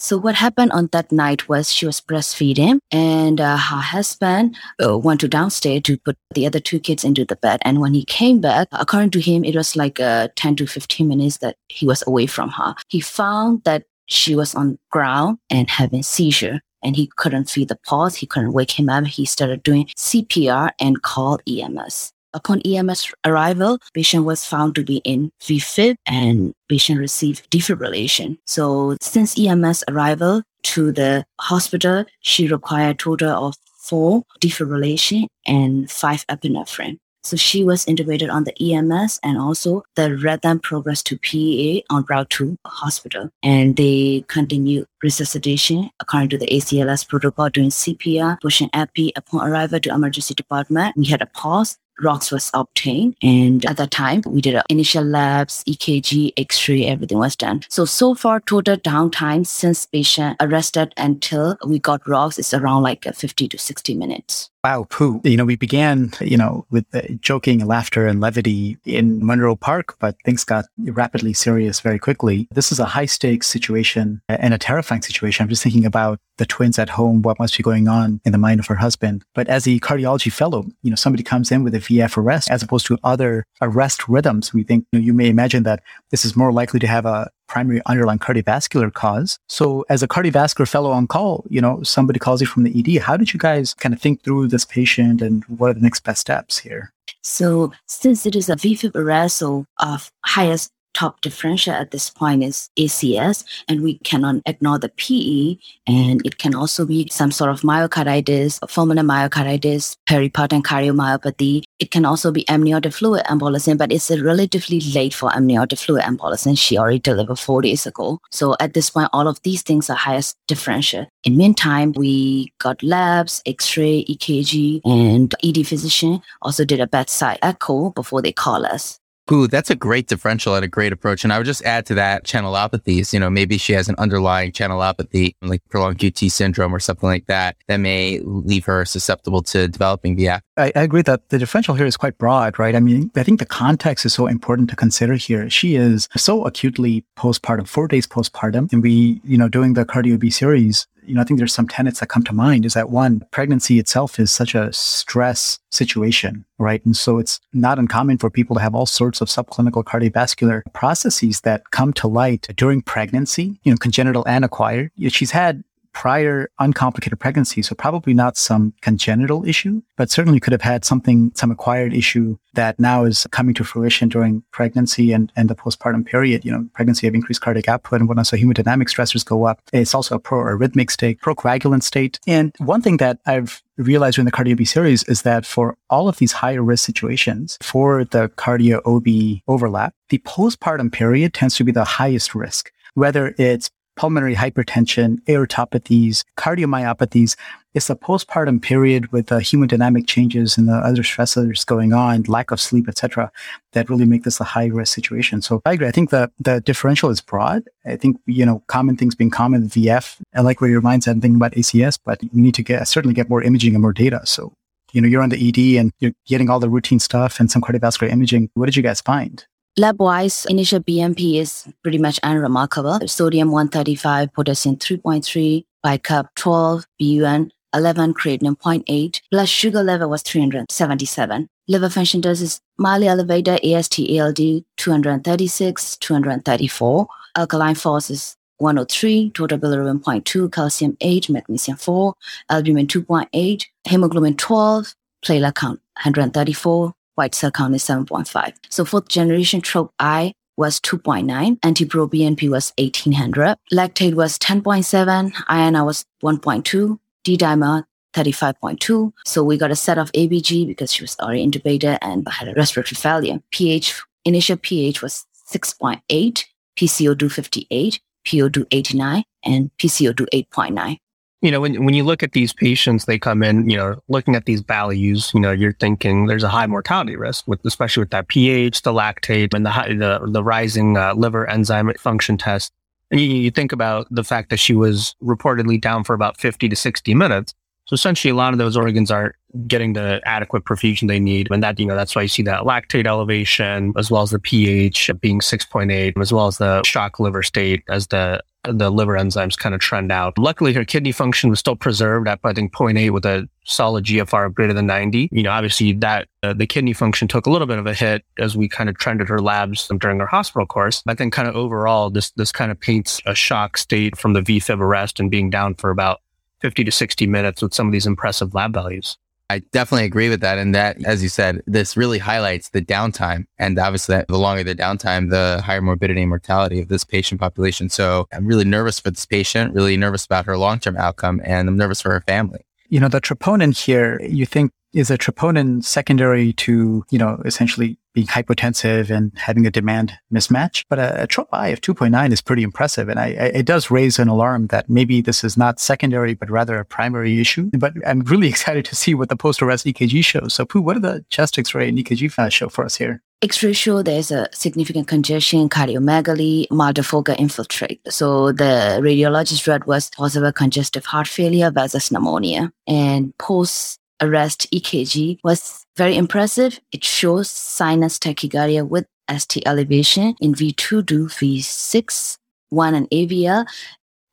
So 0.02 0.19
what 0.19 0.34
happened 0.34 0.72
on 0.72 0.88
that 0.90 1.12
night 1.12 1.49
was 1.49 1.72
she 1.72 1.87
was 1.87 2.00
breastfeeding 2.00 2.81
and 2.90 3.40
uh, 3.40 3.56
her 3.56 3.76
husband 3.76 4.56
uh, 4.84 4.99
went 4.99 5.20
to 5.20 5.28
downstairs 5.28 5.82
to 5.82 5.96
put 5.96 6.16
the 6.34 6.44
other 6.44 6.58
two 6.58 6.81
kids 6.81 7.04
into 7.04 7.25
the 7.25 7.37
bed. 7.37 7.60
And 7.64 7.81
when 7.81 7.94
he 7.94 8.04
came 8.04 8.40
back, 8.40 8.66
according 8.72 9.10
to 9.10 9.20
him, 9.20 9.44
it 9.44 9.54
was 9.54 9.76
like 9.76 10.00
uh, 10.00 10.26
10 10.34 10.56
to 10.56 10.66
15 10.66 11.06
minutes 11.06 11.38
that 11.38 11.54
he 11.69 11.87
was 11.87 12.02
away 12.04 12.26
from 12.26 12.49
her. 12.49 12.75
He 12.88 12.99
found 12.99 13.62
that 13.62 13.84
she 14.06 14.34
was 14.34 14.56
on 14.56 14.76
ground 14.90 15.38
and 15.50 15.70
having 15.70 16.02
seizure 16.02 16.60
and 16.82 16.96
he 16.96 17.08
couldn't 17.16 17.49
feel 17.49 17.66
the 17.66 17.78
pulse. 17.87 18.16
He 18.16 18.26
couldn't 18.26 18.54
wake 18.54 18.72
him 18.72 18.88
up. 18.88 19.06
He 19.06 19.25
started 19.25 19.62
doing 19.62 19.88
CPR 19.96 20.70
and 20.81 21.00
called 21.02 21.43
EMS. 21.49 22.12
Upon 22.34 22.61
EMS 22.62 23.12
arrival, 23.26 23.79
patient 23.93 24.25
was 24.25 24.44
found 24.44 24.75
to 24.76 24.84
be 24.84 24.96
in 25.05 25.31
VFib 25.43 25.96
and 26.06 26.55
patient 26.69 26.99
received 26.99 27.50
defibrillation. 27.50 28.38
So 28.46 28.96
since 29.00 29.38
EMS 29.38 29.84
arrival 29.88 30.43
to 30.62 30.93
the 30.93 31.25
hospital, 31.40 32.05
she 32.20 32.49
required 32.49 32.99
total 32.99 33.31
of 33.31 33.56
four 33.82 34.23
defibrillation 34.40 35.26
and 35.46 35.90
five 35.90 36.26
epinephrine. 36.29 36.99
So 37.25 37.37
she 37.37 37.62
was 37.62 37.87
intubated 37.87 38.32
on 38.32 38.44
the 38.44 38.55
EMS 38.61 39.20
and 39.23 39.38
also 39.38 39.85
the 39.94 40.17
rhythm 40.17 40.58
progressed 40.58 41.06
to 41.06 41.19
PEA 41.19 41.85
on 41.88 42.05
route 42.08 42.31
to 42.31 42.56
hospital. 42.67 43.31
And 43.44 43.76
they 43.76 44.25
continued 44.26 44.87
resuscitation 45.02 45.90
according 46.00 46.31
to 46.31 46.38
the 46.38 46.46
ACLS 46.46 47.06
protocol 47.06 47.49
doing 47.49 47.70
CPR, 47.70 48.40
pushing 48.40 48.70
epi 48.73 49.12
upon 49.14 49.49
arrival 49.49 49.78
to 49.81 49.90
emergency 49.90 50.35
department. 50.35 50.96
We 50.96 51.06
had 51.06 51.23
a 51.23 51.26
pause 51.26 51.78
ROSC 52.00 52.32
was 52.32 52.50
obtained. 52.54 53.16
And 53.22 53.64
at 53.66 53.76
that 53.76 53.90
time, 53.90 54.22
we 54.26 54.40
did 54.40 54.60
initial 54.68 55.04
labs, 55.04 55.64
EKG, 55.64 56.32
X-ray, 56.36 56.86
everything 56.86 57.18
was 57.18 57.36
done. 57.36 57.62
So, 57.68 57.84
so 57.84 58.14
far, 58.14 58.40
total 58.40 58.76
downtime 58.76 59.46
since 59.46 59.86
patient 59.86 60.36
arrested 60.40 60.94
until 60.96 61.56
we 61.66 61.78
got 61.78 62.02
ROSC 62.04 62.38
is 62.38 62.54
around 62.54 62.82
like 62.82 63.06
uh, 63.06 63.12
50 63.12 63.48
to 63.48 63.58
60 63.58 63.94
minutes. 63.94 64.51
Wow, 64.64 64.87
Pooh. 64.88 65.20
You 65.25 65.37
know, 65.37 65.44
we 65.44 65.56
began, 65.56 66.12
you 66.20 66.37
know, 66.37 66.67
with 66.70 66.87
uh, 66.94 67.00
joking, 67.20 67.67
laughter, 67.67 68.06
and 68.06 68.20
levity 68.20 68.79
in 68.85 69.26
Monroe 69.26 69.56
Park, 69.56 69.97
but 69.99 70.14
things 70.25 70.44
got 70.44 70.67
rapidly 70.79 71.32
serious 71.32 71.81
very 71.81 71.99
quickly. 71.99 72.47
This 72.53 72.70
is 72.70 72.79
a 72.79 72.85
high 72.85 73.06
stakes 73.06 73.49
situation 73.49 74.23
and 74.29 74.55
a 74.55 74.59
terrifying 74.59 75.03
situation. 75.03 75.43
I'm 75.43 75.49
just 75.49 75.64
thinking 75.64 75.85
about 75.85 76.20
the 76.38 76.47
twins 76.47 76.79
at 76.79 76.91
home, 76.91 77.23
what 77.23 77.41
must 77.41 77.56
be 77.56 77.64
going 77.64 77.88
on 77.88 78.20
in 78.25 78.31
the 78.31 78.38
mind 78.38 78.61
of 78.61 78.66
her 78.66 78.76
husband. 78.76 79.25
But 79.35 79.49
as 79.49 79.66
a 79.66 79.81
cardiology 79.81 80.33
fellow, 80.33 80.64
you 80.83 80.90
know, 80.90 80.97
somebody 80.97 81.25
comes 81.25 81.50
in 81.50 81.64
with 81.64 81.75
a 81.75 81.78
VF 81.78 82.16
arrest 82.16 82.49
as 82.49 82.62
opposed 82.62 82.87
to 82.87 82.99
other 83.02 83.45
arrest 83.61 84.09
rhythms. 84.09 84.54
We 84.54 84.62
think, 84.62 84.87
you, 84.92 85.00
know, 85.00 85.04
you 85.04 85.12
may 85.12 85.28
imagine 85.28 85.64
that 85.64 85.83
this 86.12 86.25
is 86.25 86.37
more 86.37 86.52
likely 86.52 86.78
to 86.78 86.87
have 86.87 87.04
a 87.04 87.31
primary 87.52 87.82
underlying 87.85 88.18
cardiovascular 88.18 88.90
cause. 88.90 89.38
So 89.47 89.85
as 89.90 90.02
a 90.02 90.09
cardiovascular 90.09 90.66
fellow 90.66 90.90
on 90.90 91.06
call, 91.06 91.44
you 91.50 91.61
know, 91.61 91.82
somebody 91.82 92.18
calls 92.18 92.40
you 92.40 92.47
from 92.47 92.62
the 92.64 92.73
ED. 92.78 93.02
How 93.02 93.18
did 93.18 93.35
you 93.35 93.38
guys 93.38 93.75
kind 93.75 93.94
of 93.94 94.00
think 94.00 94.23
through 94.23 94.49
this 94.49 94.64
patient 94.64 95.21
and 95.21 95.44
what 95.44 95.68
are 95.71 95.75
the 95.75 95.80
next 95.80 96.00
best 96.00 96.23
steps 96.23 96.56
here? 96.56 96.94
So 97.23 97.71
since 97.87 98.25
it 98.25 98.35
is 98.35 98.49
a 98.49 98.56
VFib 98.56 98.97
arrest 98.97 99.42
of 99.42 100.11
highest 100.25 100.73
top 100.94 101.20
differential 101.20 101.72
at 101.72 101.90
this 101.90 102.11
point 102.11 102.42
is 102.42 102.68
ACS, 102.78 103.44
and 103.68 103.82
we 103.82 103.99
cannot 103.99 104.37
ignore 104.46 104.78
the 104.78 104.88
PE. 104.90 105.56
And 105.87 106.25
it 106.25 106.38
can 106.38 106.54
also 106.54 106.87
be 106.87 107.08
some 107.11 107.30
sort 107.30 107.50
of 107.50 107.62
myocarditis, 107.62 108.58
fulminant 108.61 109.06
myocarditis, 109.06 109.96
peripartum 110.08 110.62
cardiomyopathy. 110.62 111.62
It 111.78 111.90
can 111.90 112.04
also 112.04 112.30
be 112.30 112.49
amniotic 112.49 112.92
fluid 112.92 113.25
embolism, 113.26 113.78
but 113.78 113.92
it's 113.92 114.11
relatively 114.11 114.80
late 114.94 115.14
for 115.14 115.34
amniotic 115.34 115.78
fluid 115.78 116.02
embolism. 116.02 116.56
She 116.58 116.78
already 116.78 116.99
delivered 116.99 117.38
four 117.38 117.62
days 117.62 117.87
ago. 117.87 118.20
So 118.30 118.56
at 118.61 118.75
this 118.75 118.90
point, 118.90 119.11
all 119.12 119.28
of 119.28 119.42
these 119.42 119.62
things 119.62 119.90
are 119.90 119.96
highest 119.96 120.37
differential. 120.46 121.06
In 121.25 121.37
meantime, 121.37 121.92
we 121.92 122.52
got 122.58 122.82
labs, 122.82 123.42
X-ray, 123.46 124.04
EKG, 124.04 124.80
and 124.84 125.34
ED 125.42 125.66
physician 125.66 126.20
also 126.42 126.64
did 126.64 126.80
a 126.80 126.87
bedside 126.87 127.38
echo 127.42 127.90
before 127.90 128.22
they 128.22 128.32
call 128.32 128.64
us. 128.66 128.99
Ooh, 129.32 129.48
that's 129.48 129.70
a 129.70 129.74
great 129.74 130.08
differential 130.08 130.54
and 130.54 130.64
a 130.64 130.68
great 130.68 130.92
approach. 130.92 131.24
And 131.24 131.32
I 131.32 131.38
would 131.38 131.46
just 131.46 131.64
add 131.64 131.86
to 131.86 131.94
that 131.94 132.24
channelopathies. 132.24 133.14
You 133.14 133.20
know, 133.20 133.30
maybe 133.30 133.56
she 133.56 133.72
has 133.72 133.88
an 133.88 133.94
underlying 133.96 134.52
channelopathy, 134.52 135.36
like 135.40 135.62
prolonged 135.70 135.98
QT 135.98 136.30
syndrome 136.30 136.74
or 136.74 136.80
something 136.80 137.08
like 137.08 137.26
that, 137.26 137.56
that 137.66 137.78
may 137.78 138.20
leave 138.22 138.66
her 138.66 138.84
susceptible 138.84 139.42
to 139.44 139.68
developing 139.68 140.16
VF. 140.18 140.40
I, 140.58 140.72
I 140.76 140.82
agree 140.82 141.02
that 141.02 141.30
the 141.30 141.38
differential 141.38 141.74
here 141.74 141.86
is 141.86 141.96
quite 141.96 142.18
broad, 142.18 142.58
right? 142.58 142.74
I 142.74 142.80
mean, 142.80 143.10
I 143.16 143.22
think 143.22 143.38
the 143.38 143.46
context 143.46 144.04
is 144.04 144.12
so 144.12 144.26
important 144.26 144.68
to 144.70 144.76
consider 144.76 145.14
here. 145.14 145.48
She 145.48 145.76
is 145.76 146.08
so 146.14 146.44
acutely 146.44 147.04
postpartum, 147.16 147.66
four 147.66 147.88
days 147.88 148.06
postpartum. 148.06 148.70
And 148.70 148.82
we, 148.82 149.22
you 149.24 149.38
know, 149.38 149.48
doing 149.48 149.72
the 149.72 149.86
cardio 149.86 150.14
OB 150.14 150.30
series, 150.30 150.86
you 151.04 151.14
know, 151.14 151.21
I 151.21 151.25
think 151.25 151.38
there's 151.38 151.54
some 151.54 151.68
tenets 151.68 152.00
that 152.00 152.09
come 152.09 152.23
to 152.25 152.32
mind 152.32 152.64
is 152.64 152.75
that 152.75 152.90
one, 152.90 153.23
pregnancy 153.30 153.78
itself 153.78 154.18
is 154.18 154.30
such 154.30 154.54
a 154.54 154.73
stress 154.73 155.59
situation, 155.71 156.44
right? 156.59 156.85
And 156.85 156.97
so 156.97 157.18
it's 157.18 157.40
not 157.52 157.78
uncommon 157.78 158.18
for 158.18 158.30
people 158.30 158.56
to 158.56 158.62
have 158.62 158.75
all 158.75 158.87
sorts 158.87 159.21
of 159.21 159.28
subclinical 159.28 159.85
cardiovascular 159.85 160.62
processes 160.73 161.40
that 161.42 161.71
come 161.71 161.92
to 161.94 162.06
light 162.06 162.49
during 162.56 162.82
pregnancy, 162.82 163.59
you 163.62 163.73
know, 163.73 163.76
congenital 163.76 164.26
and 164.26 164.44
acquired. 164.44 164.90
She's 165.09 165.30
had 165.30 165.64
prior 165.92 166.50
uncomplicated 166.58 167.18
pregnancy. 167.20 167.62
So 167.62 167.75
probably 167.75 168.14
not 168.14 168.37
some 168.37 168.75
congenital 168.80 169.46
issue, 169.46 169.82
but 169.96 170.11
certainly 170.11 170.40
could 170.40 170.52
have 170.52 170.62
had 170.62 170.84
something, 170.84 171.32
some 171.34 171.50
acquired 171.50 171.94
issue 171.94 172.38
that 172.54 172.78
now 172.78 173.04
is 173.04 173.26
coming 173.30 173.54
to 173.54 173.64
fruition 173.64 174.08
during 174.08 174.42
pregnancy 174.52 175.12
and, 175.12 175.32
and 175.37 175.49
the 175.49 175.54
postpartum 175.54 176.04
period. 176.04 176.44
You 176.44 176.52
know, 176.52 176.68
pregnancy 176.75 177.06
have 177.06 177.14
increased 177.14 177.40
cardiac 177.40 177.68
output 177.68 178.00
and 178.00 178.08
whatnot. 178.08 178.26
So 178.26 178.37
hemodynamic 178.37 178.88
stressors 178.88 179.25
go 179.25 179.44
up. 179.44 179.61
It's 179.72 179.94
also 179.94 180.16
a 180.16 180.18
pro-arrhythmic 180.18 180.90
state, 180.90 181.20
procoagulant 181.20 181.82
state. 181.82 182.18
And 182.26 182.54
one 182.58 182.82
thing 182.82 182.99
that 182.99 183.20
I've 183.26 183.62
realized 183.76 184.18
in 184.18 184.25
the 184.25 184.32
cardio 184.32 184.58
OB 184.58 184.66
series 184.66 185.02
is 185.04 185.22
that 185.22 185.46
for 185.46 185.76
all 185.88 186.08
of 186.08 186.18
these 186.18 186.32
higher 186.32 186.62
risk 186.62 186.84
situations 186.84 187.58
for 187.62 188.04
the 188.04 188.28
cardio 188.37 188.80
OB 188.84 189.42
overlap, 189.49 189.94
the 190.11 190.18
postpartum 190.18 190.92
period 190.92 191.32
tends 191.32 191.56
to 191.56 191.64
be 191.64 191.72
the 191.72 191.84
highest 191.84 192.34
risk 192.34 192.70
whether 192.94 193.34
it's 193.38 193.70
pulmonary 193.96 194.34
hypertension, 194.34 195.20
aortopathies, 195.25 196.25
cardiomyopathies. 196.37 197.37
It's 197.75 197.87
the 197.87 197.96
postpartum 197.96 198.61
period 198.61 199.11
with 199.12 199.28
the 199.28 199.37
hemodynamic 199.37 200.06
changes 200.06 200.58
and 200.58 200.68
the 200.68 200.75
other 200.75 201.02
stressors 201.02 201.64
going 201.64 201.94
on, 201.94 202.22
lack 202.25 202.50
of 202.50 202.61
sleep, 202.61 202.87
etc., 202.87 203.32
that 203.72 203.88
really 203.88 204.04
make 204.04 204.25
this 204.25 204.40
a 204.40 204.44
high 204.44 204.66
risk 204.66 204.94
situation. 204.94 205.40
So 205.40 205.62
I 205.64 205.72
agree. 205.72 205.87
I 205.87 205.90
think 205.90 206.11
the 206.11 206.30
the 206.38 206.61
differential 206.61 207.08
is 207.08 207.22
broad. 207.22 207.64
I 207.87 207.96
think 207.96 208.20
you 208.26 208.44
know 208.44 208.62
common 208.66 208.96
things 208.96 209.14
being 209.14 209.30
common 209.30 209.68
VF. 209.68 210.18
I 210.34 210.42
like 210.42 210.61
where 210.61 210.70
your 210.70 210.82
mind's 210.82 211.08
at 211.08 211.14
thinking 211.14 211.37
about 211.37 211.52
ACS, 211.52 211.99
but 212.04 212.22
you 212.22 212.28
need 212.32 212.54
to 212.54 212.62
get 212.62 212.87
certainly 212.88 213.14
get 213.14 213.30
more 213.30 213.42
imaging 213.42 213.75
and 213.75 213.82
more 213.82 213.94
data. 213.94 214.20
So 214.25 214.52
you 214.92 215.00
know 215.00 215.08
you're 215.08 215.22
on 215.22 215.30
the 215.30 215.49
ED 215.49 215.80
and 215.80 215.92
you're 215.99 216.12
getting 216.26 216.50
all 216.50 216.61
the 216.61 216.68
routine 216.68 216.99
stuff 216.99 217.40
and 217.40 217.50
some 217.50 217.62
cardiovascular 217.62 218.11
imaging. 218.11 218.50
What 218.52 218.66
did 218.66 218.76
you 218.76 218.82
guys 218.82 219.00
find? 219.00 219.46
Lab-wise, 219.79 220.45
initial 220.50 220.81
BMP 220.81 221.41
is 221.41 221.67
pretty 221.83 221.97
much 221.97 222.21
unremarkable. 222.23 223.00
Sodium 223.09 223.50
135, 223.50 224.31
potassium 224.35 224.76
3.3, 224.76 225.64
bicarb 225.83 226.29
12, 226.35 226.85
BUN 227.00 227.50
11, 227.75 228.12
creatinine 228.12 228.59
0.8. 228.59 229.21
Blood 229.31 229.49
sugar 229.49 229.83
level 229.83 230.11
was 230.11 230.21
377. 230.23 231.49
Liver 231.69 231.88
function 231.88 232.21
dose 232.21 232.43
is 232.43 232.61
mildly 232.76 233.09
elevated, 233.09 233.64
AST 233.64 233.99
ALT 234.00 234.37
236, 234.76 235.97
234. 235.97 237.07
Alkaline 237.35 237.75
phos 237.75 238.11
is 238.11 238.37
103, 238.59 239.31
total 239.31 239.59
bilirubin 239.59 240.02
0.2, 240.02 240.52
calcium 240.52 240.99
8, 241.00 241.31
magnesium 241.31 241.79
4, 241.79 242.12
albumin 242.50 242.87
2.8, 242.87 243.64
hemoglobin 243.88 244.37
12, 244.37 244.95
platelet 245.25 245.55
count 245.55 245.81
134, 246.05 246.93
white 247.14 247.38
count 247.54 247.75
is 247.75 247.85
7.5. 247.85 248.54
So 248.69 248.85
fourth 248.85 249.09
generation 249.09 249.61
TROP-I 249.61 250.33
was 250.57 250.81
2.9, 250.81 251.52
NT-proBNP 251.66 252.50
was 252.50 252.73
1800, 252.78 253.57
lactate 253.73 254.14
was 254.14 254.38
10.7, 254.38 255.33
INR 255.33 255.87
was 255.87 256.04
1.2, 256.23 256.99
D-dimer 257.25 257.85
35.2. 258.14 259.12
So 259.25 259.42
we 259.42 259.57
got 259.57 259.71
a 259.71 259.76
set 259.76 259.99
of 259.99 260.12
ABG 260.12 260.66
because 260.66 260.92
she 260.92 261.02
was 261.02 261.16
already 261.21 261.47
intubated 261.47 261.99
and 262.02 262.26
had 262.28 262.49
a 262.49 262.54
respiratory 262.54 262.97
failure. 262.97 263.40
pH, 263.50 264.02
initial 264.25 264.57
pH 264.57 265.02
was 265.02 265.25
6.8, 265.50 266.45
PCO2 266.76 267.33
58, 267.33 268.00
PO2 268.26 268.66
89, 268.71 269.25
and 269.45 269.71
PCO2 269.78 270.26
8.9 270.52 270.99
you 271.42 271.50
know, 271.50 271.61
when, 271.61 271.84
when 271.84 271.92
you 271.92 272.04
look 272.04 272.22
at 272.22 272.32
these 272.32 272.52
patients, 272.52 273.04
they 273.04 273.18
come 273.18 273.42
in, 273.42 273.68
you 273.68 273.76
know, 273.76 274.00
looking 274.08 274.37
at 274.37 274.46
these 274.46 274.61
values, 274.61 275.32
you 275.34 275.40
know, 275.40 275.50
you're 275.50 275.72
thinking 275.72 276.26
there's 276.26 276.44
a 276.44 276.49
high 276.49 276.68
mortality 276.68 277.16
risk 277.16 277.49
with, 277.49 277.61
especially 277.64 278.02
with 278.02 278.11
that 278.11 278.28
pH, 278.28 278.82
the 278.82 278.92
lactate 278.92 279.52
and 279.52 279.66
the, 279.66 279.70
high, 279.70 279.92
the, 279.92 280.20
the 280.30 280.44
rising 280.44 280.96
uh, 280.96 281.14
liver 281.14 281.50
enzyme 281.50 281.92
function 281.99 282.38
test. 282.38 282.72
And 283.11 283.20
you, 283.20 283.26
you 283.26 283.50
think 283.50 283.72
about 283.72 284.06
the 284.08 284.22
fact 284.22 284.50
that 284.50 284.58
she 284.58 284.72
was 284.72 285.16
reportedly 285.20 285.80
down 285.80 286.04
for 286.04 286.14
about 286.14 286.38
50 286.38 286.68
to 286.68 286.76
60 286.76 287.12
minutes. 287.12 287.54
So 287.87 287.94
essentially 287.94 288.30
a 288.30 288.37
lot 288.37 288.52
of 288.52 288.58
those 288.58 288.76
organs 288.76 289.11
aren't 289.11 289.34
getting 289.66 289.94
the 289.94 290.20
adequate 290.25 290.64
perfusion 290.64 291.08
they 291.08 291.18
need. 291.18 291.49
And 291.50 291.61
that, 291.64 291.78
you 291.80 291.87
know, 291.87 291.96
that's 291.96 292.14
why 292.14 292.22
you 292.22 292.28
see 292.28 292.44
that 292.44 292.61
lactate 292.61 293.06
elevation 293.06 293.92
as 293.96 294.12
well 294.12 294.22
as 294.22 294.30
the 294.30 294.38
pH 294.38 295.11
being 295.20 295.40
6.8, 295.40 296.20
as 296.20 296.32
well 296.32 296.46
as 296.46 296.58
the 296.58 296.84
shock 296.84 297.18
liver 297.18 297.42
state 297.42 297.82
as 297.88 298.06
the 298.06 298.40
the 298.64 298.90
liver 298.90 299.14
enzymes 299.14 299.59
kind 299.59 299.75
of 299.75 299.81
trend 299.81 300.12
out. 300.12 300.38
Luckily, 300.38 300.73
her 300.73 300.85
kidney 300.85 301.12
function 301.12 301.50
was 301.50 301.59
still 301.59 301.76
preserved 301.76 302.28
at, 302.28 302.38
I 302.45 302.52
think, 302.52 302.73
0.8 302.73 303.11
with 303.11 303.26
a 303.26 303.49
solid 303.64 304.04
GFR 304.04 304.47
of 304.47 304.54
greater 304.54 304.73
than 304.73 304.87
90. 304.87 305.28
You 305.33 305.42
know, 305.42 305.50
obviously 305.50 305.92
that 305.95 306.28
uh, 306.42 306.52
the 306.52 306.66
kidney 306.66 306.92
function 306.92 307.28
took 307.28 307.47
a 307.47 307.50
little 307.50 307.66
bit 307.66 307.78
of 307.78 307.87
a 307.87 307.95
hit 307.95 308.25
as 308.38 308.57
we 308.57 308.69
kind 308.69 308.88
of 308.88 308.99
trended 308.99 309.28
her 309.28 309.40
labs 309.40 309.90
during 309.99 310.21
her 310.21 310.26
hospital 310.26 310.66
course. 310.66 311.02
But 311.04 311.19
then 311.19 311.31
kind 311.31 311.49
of 311.49 311.57
overall, 311.57 312.11
this, 312.11 312.31
this 312.33 312.52
kind 312.52 312.71
of 312.71 312.78
paints 312.78 313.21
a 313.26 313.35
shock 313.35 313.76
state 313.76 314.16
from 314.16 314.33
the 314.33 314.40
VFib 314.40 314.78
arrest 314.78 315.19
and 315.19 315.31
being 315.31 315.50
down 315.50 315.75
for 315.75 315.90
about 315.90 316.21
50 316.61 316.85
to 316.85 316.92
60 316.92 317.26
minutes 317.26 317.62
with 317.62 317.75
some 317.75 317.88
of 317.88 317.92
these 317.92 318.07
impressive 318.07 318.54
lab 318.54 318.73
values. 318.73 319.19
I 319.52 319.59
definitely 319.71 320.06
agree 320.06 320.30
with 320.30 320.40
that. 320.40 320.56
And 320.56 320.75
that, 320.75 321.04
as 321.04 321.23
you 321.23 321.28
said, 321.28 321.62
this 321.66 321.94
really 321.94 322.18
highlights 322.18 322.71
the 322.71 322.80
downtime. 322.80 323.44
And 323.59 323.78
obviously, 323.78 324.25
the 324.26 324.38
longer 324.38 324.64
the 324.64 324.75
downtime, 324.75 325.28
the 325.28 325.61
higher 325.62 325.82
morbidity 325.82 326.23
and 326.23 326.30
mortality 326.30 326.80
of 326.80 326.88
this 326.88 327.04
patient 327.04 327.38
population. 327.38 327.90
So 327.90 328.26
I'm 328.32 328.47
really 328.47 328.64
nervous 328.64 328.99
for 328.99 329.11
this 329.11 329.26
patient, 329.26 329.75
really 329.75 329.99
nervous 329.99 330.25
about 330.25 330.47
her 330.47 330.56
long 330.56 330.78
term 330.78 330.97
outcome, 330.97 331.42
and 331.44 331.68
I'm 331.68 331.76
nervous 331.76 332.00
for 332.00 332.12
her 332.12 332.23
family. 332.23 332.61
You 332.88 333.00
know, 333.00 333.09
the 333.09 333.21
troponin 333.21 333.78
here, 333.78 334.18
you 334.23 334.47
think 334.47 334.73
is 334.94 335.11
a 335.11 335.18
troponin 335.18 335.85
secondary 335.85 336.54
to, 336.54 337.04
you 337.11 337.18
know, 337.18 337.42
essentially 337.44 337.99
being 338.12 338.26
hypotensive 338.26 339.11
and 339.11 339.33
having 339.37 339.66
a 339.66 339.71
demand 339.71 340.14
mismatch. 340.33 340.85
But 340.88 340.99
a, 340.99 341.23
a 341.23 341.26
TROP-I 341.26 341.69
of 341.69 341.81
2.9 341.81 342.33
is 342.33 342.40
pretty 342.40 342.62
impressive. 342.62 343.09
And 343.09 343.19
I, 343.19 343.26
I, 343.26 343.50
it 343.61 343.66
does 343.66 343.90
raise 343.90 344.19
an 344.19 344.28
alarm 344.28 344.69
that 344.69 344.88
maybe 344.88 345.21
this 345.21 345.45
is 345.45 345.57
not 345.57 345.81
secondary, 345.81 346.35
but 346.35 346.50
rather 346.50 346.78
a 346.78 346.85
primary 346.85 347.40
issue. 347.40 347.71
But 347.73 347.95
I'm 348.07 348.21
really 348.21 348.49
excited 348.54 348.85
to 348.87 348.97
see 348.97 349.14
what 349.14 349.28
the 349.28 349.37
post-arrest 349.37 349.87
EKG 349.87 350.25
shows. 350.25 350.54
So 350.54 350.64
Pooh, 350.64 350.83
what 350.83 350.97
are 350.97 351.00
the 351.00 351.25
chest 351.31 351.59
x-ray 351.59 351.88
and 351.88 351.99
EKG 351.99 352.38
uh, 352.38 352.49
show 352.49 352.69
for 352.69 352.85
us 352.85 352.97
here? 352.97 353.23
X-ray 353.42 353.73
show 353.73 354.02
there's 354.02 354.31
a 354.31 354.49
significant 354.52 355.09
congestion, 355.09 355.69
cardiomegaly, 355.69 356.69
multifocal 356.69 357.37
infiltrate. 357.40 358.00
So 358.09 358.52
the 358.52 359.00
radiologist 359.02 359.66
read 359.66 359.85
was 359.85 360.11
possible 360.11 360.52
congestive 360.52 361.04
heart 361.04 361.26
failure 361.26 361.73
versus 361.73 362.12
pneumonia. 362.12 362.73
And 362.87 363.37
post 363.38 363.99
arrest 364.23 364.71
EKG 364.73 365.38
was 365.45 365.85
very 365.97 366.17
impressive. 366.17 366.81
It 366.93 367.05
shows 367.05 367.50
sinus 367.50 368.19
tachycardia 368.19 368.88
with 368.88 369.07
ST 369.31 369.67
elevation 369.67 370.35
in 370.41 370.55
V2 370.55 371.07
to 371.07 371.26
V6, 371.26 372.38
one 372.71 372.95
and 372.95 373.11
AVL, 373.11 373.67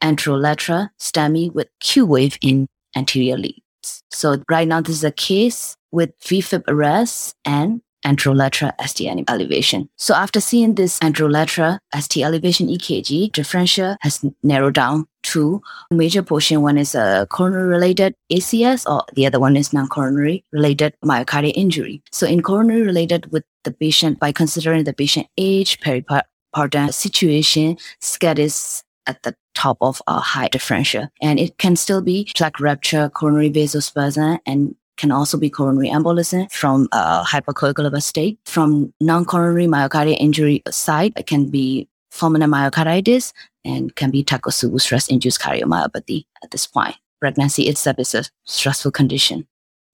anterolateral 0.02 0.90
STEMI 1.00 1.54
with 1.54 1.68
Q 1.82 2.06
wave 2.06 2.38
in 2.42 2.68
anterior 2.96 3.38
leads. 3.38 4.04
So 4.12 4.42
right 4.50 4.68
now 4.68 4.82
this 4.82 4.96
is 4.96 5.04
a 5.04 5.12
case 5.12 5.76
with 5.92 6.18
VFib 6.20 6.64
arrest 6.68 7.36
and 7.46 7.82
anterolateral 8.06 8.72
ST 8.86 9.26
elevation. 9.28 9.90
So 9.98 10.14
after 10.14 10.40
seeing 10.40 10.76
this 10.76 11.00
anterolateral 11.00 11.80
ST 11.98 12.24
elevation 12.24 12.68
EKG, 12.68 13.32
differential 13.32 13.98
has 14.02 14.24
narrowed 14.42 14.76
down 14.76 15.06
to 15.30 15.62
major 15.92 16.24
portion. 16.24 16.62
One 16.62 16.78
is 16.78 16.96
a 16.96 17.28
coronary 17.30 17.68
related 17.68 18.16
ACS 18.32 18.90
or 18.90 19.04
the 19.14 19.26
other 19.26 19.40
one 19.40 19.56
is 19.56 19.74
non-coronary 19.74 20.44
related 20.52 20.96
myocardial 21.04 21.54
injury. 21.56 22.02
So 22.12 22.26
in 22.28 22.42
coronary 22.42 22.82
related 22.82 23.32
with 23.32 23.44
the 23.64 23.72
patient, 23.72 24.20
by 24.20 24.32
considering 24.32 24.84
the 24.84 24.94
patient 24.94 25.28
age, 25.38 25.80
peripartum 25.80 26.94
situation, 26.94 27.78
SCAD 28.02 28.40
is 28.40 28.84
at 29.08 29.24
the 29.24 29.36
top 29.56 29.78
of 29.82 30.02
a 30.08 30.20
high 30.20 30.48
differential. 30.48 31.10
And 31.22 31.40
it 31.40 31.58
can 31.58 31.76
still 31.76 32.02
be 32.02 32.30
plaque 32.36 32.60
rupture, 32.60 33.10
coronary 33.10 33.50
vasospasm, 33.50 34.40
and 34.46 34.76
can 34.98 35.12
also 35.12 35.38
be 35.38 35.50
coronary 35.50 35.90
embolism 35.90 36.52
from 36.52 36.88
a 36.92 37.24
hypercoagulable 37.24 38.04
state. 38.04 38.38
From 38.46 38.94
non-coronary 39.00 39.66
myocardial 39.66 40.18
injury 40.20 40.62
side, 40.70 41.14
it 41.16 41.26
can 41.26 41.50
be 41.50 41.88
fulminant 42.12 42.54
myocarditis 42.54 43.34
and 43.66 43.96
can 43.96 44.12
be 44.12 44.24
Takotsubo 44.24 44.80
stress-induced 44.80 45.40
cardiomyopathy 45.40 46.26
at 46.44 46.52
this 46.52 46.66
point. 46.66 46.96
Pregnancy 47.20 47.64
itself 47.64 48.00
is 48.00 48.16
a 48.16 48.24
stressful 48.46 48.92
condition 48.92 49.48